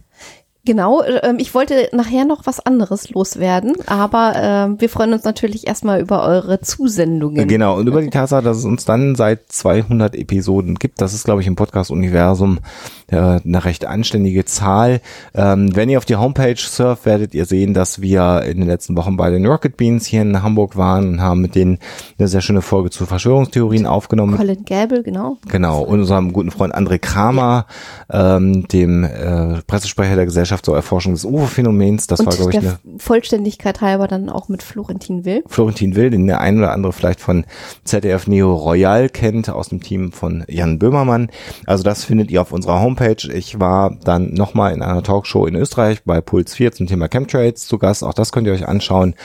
Genau, 0.64 1.02
ähm, 1.04 1.38
ich 1.40 1.56
wollte 1.56 1.90
nachher 1.92 2.24
noch 2.24 2.46
was 2.46 2.60
anderes 2.60 3.10
loswerden, 3.10 3.74
aber 3.88 4.34
ähm, 4.36 4.80
wir 4.80 4.90
freuen 4.90 5.12
uns 5.12 5.24
natürlich 5.24 5.66
erstmal 5.66 6.00
über 6.00 6.24
eure 6.24 6.62
Zusendungen. 6.62 7.48
Genau, 7.48 7.80
und 7.80 7.88
über 7.88 8.00
die 8.02 8.12
Tatsache, 8.12 8.44
dass 8.44 8.58
es 8.58 8.66
uns 8.66 8.86
dann 8.86 9.16
seit 9.16 9.52
200 9.52 10.16
Episoden 10.16 10.76
gibt, 10.76 11.02
das 11.02 11.16
ist, 11.16 11.24
glaube 11.24 11.42
ich, 11.42 11.48
im 11.48 11.56
Podcast-Universum 11.56 12.60
äh, 13.08 13.18
eine 13.18 13.66
recht 13.66 13.86
anständige 13.86 14.46
Zahl. 14.46 15.02
Ähm, 15.34 15.76
wenn 15.76 15.90
ihr 15.90 15.98
auf 15.98 16.06
die 16.06 16.16
Homepage 16.16 16.56
surft, 16.56 17.08
werdet 17.08 17.34
ihr 17.34 17.46
sehen, 17.46 17.74
dass 17.74 18.02
wir 18.02 18.44
in 18.44 18.60
den 18.60 18.68
letzten 18.68 18.96
Wochen 18.96 19.18
bei 19.18 19.32
den 19.32 19.48
Rocket 19.48 19.78
Beans 19.78 20.06
hier 20.06 20.22
in 20.22 20.44
Hamburg 20.44 20.78
waren 20.78 21.14
und 21.14 21.22
haben 21.22 21.42
mit 21.42 21.56
denen 21.56 21.80
eine 22.20 22.28
sehr 22.28 22.42
schöne 22.42 22.62
Folge 22.62 22.92
zu 22.92 23.08
Verschwörungstheorien 23.08 23.88
aufgenommen. 23.88 24.38
Colin 24.38 24.64
Gable, 24.64 25.02
genau. 25.02 25.38
Genau, 25.48 25.82
und 25.82 26.02
unserem 26.02 26.34
guten 26.34 26.52
Freund 26.52 26.76
André 26.76 27.00
Kramer, 27.00 27.66
ähm, 28.12 28.68
dem 28.68 29.04
äh, 29.04 29.64
Pressesprecher 29.66 30.16
der 30.16 30.26
Gesellschaft 30.26 30.51
Gesellschaft 30.52 30.66
zur 30.66 30.76
Erforschung 30.76 31.14
des 31.14 31.24
UFO-Phänomens. 31.24 32.08
Das 32.08 32.20
Und 32.20 32.26
war, 32.28 32.36
glaube 32.36 32.52
ich, 32.52 32.58
eine 32.58 32.80
Vollständigkeit 32.98 33.80
halber 33.82 34.08
dann 34.08 34.30
auch 34.30 34.50
mit 34.50 34.64
Florentin 34.64 35.24
Will. 35.24 35.44
Florentin 35.48 35.96
Will, 35.96 36.10
den 36.10 36.28
der 36.28 36.42
ein 36.42 36.58
oder 36.58 36.72
andere 36.72 36.92
vielleicht 36.92 37.22
von 37.22 37.46
ZDF 37.86 38.28
Neo 38.28 38.54
Royal 38.54 39.10
kennt, 39.10 39.50
aus 39.50 39.70
dem 39.70 39.82
Team 39.82 40.12
von 40.12 40.44
Jan 40.48 40.78
Böhmermann. 40.78 41.30
Also 41.66 41.84
das 41.84 42.04
findet 42.04 42.32
ihr 42.32 42.42
auf 42.42 42.52
unserer 42.52 42.82
Homepage. 42.82 43.32
Ich 43.34 43.60
war 43.60 43.96
dann 44.04 44.34
nochmal 44.34 44.74
in 44.74 44.82
einer 44.82 45.04
Talkshow 45.04 45.46
in 45.46 45.56
Österreich 45.56 46.04
bei 46.04 46.20
Puls 46.20 46.54
4 46.56 46.74
zum 46.74 46.88
Thema 46.88 47.08
Chemtrails 47.08 47.66
zu 47.66 47.78
Gast. 47.78 48.04
Auch 48.04 48.14
das 48.14 48.32
könnt 48.32 48.48
ihr 48.48 48.54
euch 48.54 48.68
anschauen. 48.68 49.16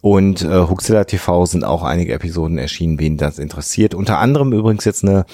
Und 0.00 0.42
äh, 0.42 0.68
Huxilla 0.68 1.04
TV 1.04 1.46
sind 1.46 1.64
auch 1.64 1.84
einige 1.84 2.12
Episoden 2.12 2.58
erschienen, 2.58 2.98
wen 2.98 3.18
das 3.18 3.38
interessiert. 3.38 3.94
Unter 3.94 4.18
anderem 4.18 4.52
übrigens 4.52 4.84
jetzt 4.84 5.04
eine 5.04 5.26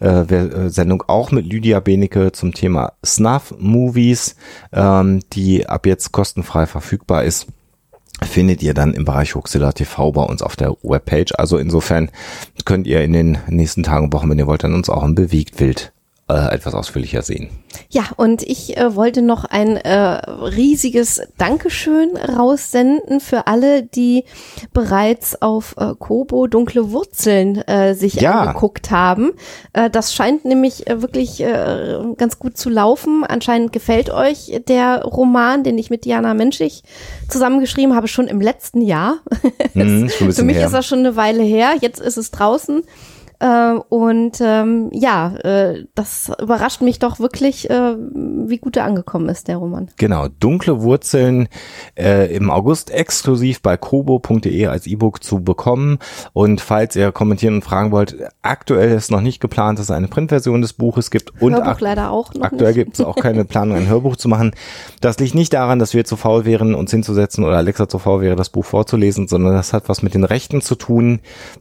äh, 0.00 0.20
äh, 0.20 0.68
Sendung 0.68 1.02
auch 1.06 1.30
mit 1.30 1.46
Lydia 1.46 1.80
Benecke 1.80 2.32
zum 2.32 2.52
Thema 2.52 2.92
Snuff-Movies, 3.04 4.36
ähm, 4.72 5.20
die 5.32 5.68
ab 5.68 5.86
jetzt 5.86 6.12
kostenfrei 6.12 6.66
verfügbar 6.66 7.24
ist 7.24 7.46
findet 8.22 8.62
ihr 8.62 8.72
dann 8.72 8.94
im 8.94 9.04
Bereich 9.04 9.34
Huxilla 9.34 9.72
TV 9.72 10.10
bei 10.12 10.22
uns 10.22 10.40
auf 10.40 10.56
der 10.56 10.74
Webpage. 10.82 11.34
Also 11.36 11.58
insofern 11.58 12.10
könnt 12.64 12.86
ihr 12.86 13.02
in 13.02 13.12
den 13.12 13.38
nächsten 13.46 13.82
Tagen 13.82 14.06
und 14.06 14.12
Wochen, 14.14 14.30
wenn 14.30 14.38
ihr 14.38 14.46
wollt, 14.46 14.64
dann 14.64 14.72
uns 14.72 14.88
auch 14.88 15.04
im 15.04 15.14
Bewegtbild 15.14 15.92
äh, 16.28 16.54
etwas 16.54 16.74
ausführlicher 16.74 17.22
sehen. 17.22 17.50
Ja, 17.88 18.04
und 18.16 18.42
ich 18.42 18.76
äh, 18.76 18.96
wollte 18.96 19.22
noch 19.22 19.44
ein 19.44 19.76
äh, 19.76 19.96
riesiges 19.96 21.20
Dankeschön 21.38 22.16
raussenden 22.16 23.20
für 23.20 23.46
alle, 23.46 23.82
die 23.84 24.24
bereits 24.72 25.40
auf 25.40 25.76
äh, 25.78 25.92
Kobo 25.98 26.46
Dunkle 26.48 26.90
Wurzeln 26.90 27.56
äh, 27.68 27.94
sich 27.94 28.14
Ja. 28.14 28.40
angeguckt 28.40 28.90
haben. 28.90 29.32
Äh, 29.72 29.88
das 29.90 30.14
scheint 30.14 30.44
nämlich 30.44 30.88
äh, 30.88 31.00
wirklich 31.00 31.40
äh, 31.40 31.98
ganz 32.16 32.38
gut 32.40 32.56
zu 32.56 32.70
laufen. 32.70 33.22
Anscheinend 33.24 33.72
gefällt 33.72 34.10
euch 34.10 34.60
der 34.68 35.02
Roman, 35.04 35.62
den 35.62 35.78
ich 35.78 35.90
mit 35.90 36.04
Diana 36.04 36.34
Menschig 36.34 36.82
zusammengeschrieben 37.28 37.94
habe, 37.94 38.08
schon 38.08 38.26
im 38.26 38.40
letzten 38.40 38.80
Jahr. 38.80 39.18
Ein 39.74 40.08
Für 40.08 40.42
mich 40.42 40.56
her. 40.56 40.66
ist 40.66 40.72
das 40.72 40.86
schon 40.86 41.00
eine 41.00 41.14
Weile 41.16 41.42
her. 41.42 41.74
Jetzt 41.80 42.00
ist 42.00 42.16
es 42.16 42.30
draußen. 42.32 42.82
Äh, 43.38 43.74
und 43.88 44.38
ähm, 44.40 44.88
ja, 44.92 45.34
äh, 45.36 45.84
das 45.94 46.32
überrascht 46.40 46.80
mich 46.80 46.98
doch 46.98 47.18
wirklich, 47.20 47.68
äh, 47.68 47.96
wie 47.98 48.58
gut 48.58 48.76
er 48.76 48.84
angekommen 48.84 49.28
ist, 49.28 49.48
der 49.48 49.58
Roman. 49.58 49.88
Genau, 49.96 50.28
dunkle 50.40 50.82
Wurzeln 50.82 51.48
äh, 51.98 52.34
im 52.34 52.50
August 52.50 52.90
exklusiv 52.90 53.60
bei 53.62 53.76
kobo.de 53.76 54.66
als 54.66 54.86
E-Book 54.86 55.22
zu 55.22 55.42
bekommen. 55.42 55.98
Und 56.32 56.60
falls 56.60 56.96
ihr 56.96 57.12
kommentieren 57.12 57.56
und 57.56 57.62
fragen 57.62 57.90
wollt, 57.92 58.16
aktuell 58.42 58.92
ist 58.92 59.10
noch 59.10 59.20
nicht 59.20 59.40
geplant, 59.40 59.78
dass 59.78 59.86
es 59.86 59.90
eine 59.90 60.08
Printversion 60.08 60.62
des 60.62 60.72
Buches 60.72 61.10
gibt. 61.10 61.40
Und 61.42 61.54
Hörbuch 61.54 61.66
ak- 61.72 61.80
leider 61.80 62.10
auch 62.10 62.32
noch 62.32 62.42
aktuell 62.42 62.72
gibt 62.74 62.94
es 62.98 63.04
auch 63.04 63.16
keine 63.16 63.44
Planung, 63.44 63.76
ein 63.76 63.88
Hörbuch 63.88 64.16
zu 64.16 64.28
machen. 64.28 64.52
Das 65.00 65.18
liegt 65.18 65.34
nicht 65.34 65.52
daran, 65.52 65.78
dass 65.78 65.92
wir 65.94 66.04
zu 66.04 66.16
faul 66.16 66.44
wären, 66.44 66.74
uns 66.74 66.90
hinzusetzen 66.90 67.44
oder 67.44 67.56
Alexa 67.56 67.88
zu 67.88 67.98
faul 67.98 68.20
wäre, 68.22 68.36
das 68.36 68.48
Buch 68.48 68.64
vorzulesen, 68.64 69.28
sondern 69.28 69.52
das 69.54 69.72
hat 69.72 69.88
was 69.88 70.02
mit 70.02 70.14
den 70.14 70.24
Rechten 70.24 70.60
zu 70.62 70.74
tun, 70.74 71.20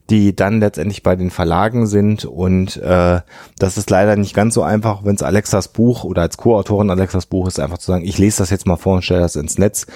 die 0.09 0.35
dann 0.35 0.59
letztendlich 0.59 1.03
bei 1.03 1.15
den 1.15 1.31
Verlagen 1.31 1.64
sind. 1.87 2.25
Und 2.25 2.77
äh, 2.77 3.21
das 3.57 3.77
ist 3.77 3.89
leider 3.89 4.15
nicht 4.15 4.33
ganz 4.33 4.53
so 4.53 4.63
einfach, 4.63 5.03
wenn 5.03 5.15
es 5.15 5.23
Alexas 5.23 5.67
Buch 5.69 6.03
oder 6.03 6.21
als 6.21 6.37
Co-Autorin 6.37 6.89
Alexas 6.89 7.25
Buch 7.25 7.47
ist, 7.47 7.59
einfach 7.59 7.77
zu 7.77 7.87
sagen, 7.87 8.05
ich 8.05 8.17
lese 8.17 8.39
das 8.39 8.49
jetzt 8.49 8.67
mal 8.67 8.75
vor 8.75 8.95
und 8.95 9.01
stelle 9.03 9.21
das 9.21 9.35
ins 9.35 9.57
Netz. 9.57 9.87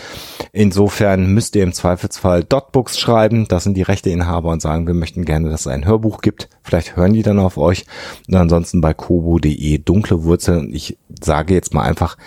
Insofern 0.52 1.34
müsst 1.34 1.56
ihr 1.56 1.64
im 1.64 1.74
Zweifelsfall 1.74 2.44
Dotbooks 2.44 3.00
schreiben, 3.00 3.48
das 3.48 3.64
sind 3.64 3.76
die 3.76 3.84
Rechteinhaber 3.84 4.50
und 4.50 4.62
sagen, 4.62 4.88
wir 4.88 4.94
möchten 4.94 5.26
gerne, 5.26 5.50
dass 5.50 5.62
es 5.62 5.68
ein 5.68 5.86
Hörbuch 5.86 6.22
gibt. 6.22 6.50
Vielleicht 6.64 6.96
hören 6.96 7.14
die 7.14 7.24
dann 7.24 7.40
auf 7.40 7.58
euch. 7.58 7.86
Und 8.28 8.36
ansonsten 8.36 8.82
bei 8.82 8.94
kobo.de 8.94 9.78
dunkle 9.80 10.24
Wurzeln. 10.24 10.74
Ich 10.74 10.98
sage 11.22 11.54
jetzt 11.54 11.74
mal 11.74 11.84
einfach, 11.84 12.18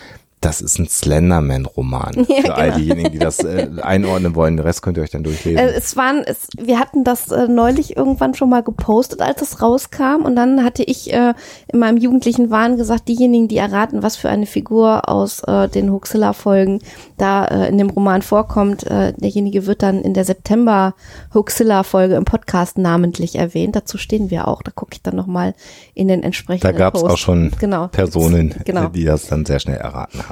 das 0.43 0.61
ist 0.61 0.79
ein 0.79 0.89
Slenderman-Roman. 0.89 2.27
Ja, 2.33 2.43
Für 2.43 2.55
all 2.55 2.67
genau. 2.73 2.79
diejenigen, 2.79 3.13
die 3.13 3.19
das 3.19 3.39
äh, 3.41 3.69
einordnen 3.83 4.35
wollen. 4.35 4.57
Den 4.57 4.65
Rest 4.65 4.83
könnt 4.83 4.97
ihr 4.97 5.03
euch 5.03 5.11
dann 5.11 5.23
durchlesen. 5.23 5.59
Äh, 5.59 5.73
es 5.73 5.97
waren, 5.97 6.23
es, 6.25 6.49
wir 6.59 6.79
hatten 6.79 7.05
das 7.05 7.31
äh, 7.31 7.47
neulich 7.49 7.97
irgendwann 7.97 8.35
schon 8.35 8.49
mal 8.49 8.63
gepostet, 8.63 9.21
als 9.21 9.43
es 9.43 9.61
rauskam. 9.63 10.23
Und 10.25 10.35
dann 10.37 10.65
hatte 10.65 10.83
ich 10.83 11.13
äh, 11.13 11.35
in 11.73 11.79
meinem 11.79 11.97
jugendlichen 11.99 12.51
Wahn 12.51 12.77
gesagt, 12.77 13.09
diejenigen, 13.09 13.49
die 13.49 13.57
erraten, 13.59 14.03
was 14.03 14.17
für 14.17 14.29
eine 14.31 14.47
Figur 14.47 15.09
aus 15.09 15.41
äh, 15.45 15.69
den 15.69 15.93
Huxilla-Folgen 15.93 16.81
da 17.19 17.45
äh, 17.45 17.69
in 17.69 17.79
dem 17.79 17.91
Roman 17.91 18.23
vorkommt, 18.23 18.83
derjenige 18.83 19.67
wird 19.67 19.83
dann 19.83 20.03
in 20.03 20.15
der 20.15 20.25
September-Huxilla-Folge 20.25 22.15
im 22.15 22.25
Podcast 22.25 22.79
namentlich 22.79 23.37
erwähnt. 23.37 23.77
Dazu 23.77 23.99
stehen 23.99 24.31
wir 24.31 24.49
auch. 24.49 24.63
Da 24.63 24.71
gucke 24.71 24.95
ich 24.95 25.03
dann 25.03 25.17
nochmal 25.17 25.55
in 25.95 26.09
den 26.09 26.21
Da 26.21 26.27
entsprechenden 26.27 26.77
gab 26.77 26.95
es 26.95 27.03
auch 27.05 27.19
schon 27.19 27.53
genau. 27.59 27.89
Personen, 27.89 28.55
Genau. 28.65 28.89
die 28.89 29.05
das 29.05 29.27
dann 29.27 29.45
sehr 29.45 29.61
schnell 29.61 29.77
erraten 29.79 30.29
haben. 30.29 30.32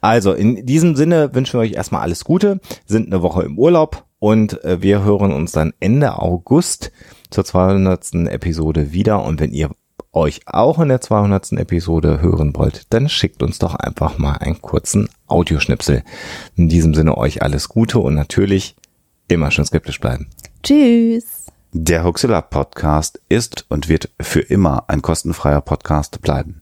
Also 0.00 0.32
in 0.32 0.66
diesem 0.66 0.96
Sinne 0.96 1.34
wünschen 1.34 1.54
wir 1.54 1.64
euch 1.64 1.72
erstmal 1.72 2.02
alles 2.02 2.24
Gute, 2.24 2.60
sind 2.86 3.06
eine 3.06 3.22
Woche 3.22 3.42
im 3.42 3.58
Urlaub 3.58 4.04
und 4.18 4.62
äh, 4.64 4.80
wir 4.82 5.02
hören 5.02 5.32
uns 5.32 5.52
dann 5.52 5.72
Ende 5.80 6.18
August 6.18 6.92
zur 7.30 7.44
200. 7.44 8.14
Episode 8.28 8.92
wieder. 8.92 9.24
Und 9.24 9.40
wenn 9.40 9.52
ihr 9.52 9.70
euch 10.12 10.42
auch 10.46 10.78
in 10.78 10.88
der 10.88 11.00
200. 11.00 11.52
Episode 11.52 12.20
hören 12.20 12.54
wollt, 12.54 12.92
dann 12.92 13.08
schickt 13.08 13.42
uns 13.42 13.58
doch 13.58 13.74
einfach 13.74 14.18
mal 14.18 14.34
einen 14.34 14.62
kurzen 14.62 15.08
Audioschnipsel. 15.26 16.04
In 16.54 16.68
diesem 16.68 16.94
Sinne 16.94 17.16
euch 17.16 17.42
alles 17.42 17.68
Gute 17.68 17.98
und 17.98 18.14
natürlich 18.14 18.76
immer 19.28 19.50
schön 19.50 19.64
skeptisch 19.64 19.98
bleiben. 19.98 20.28
Tschüss. 20.62 21.46
Der 21.72 22.04
Huxilla 22.04 22.42
Podcast 22.42 23.20
ist 23.28 23.64
und 23.70 23.88
wird 23.88 24.10
für 24.20 24.40
immer 24.40 24.84
ein 24.88 25.00
kostenfreier 25.00 25.62
Podcast 25.62 26.20
bleiben. 26.20 26.61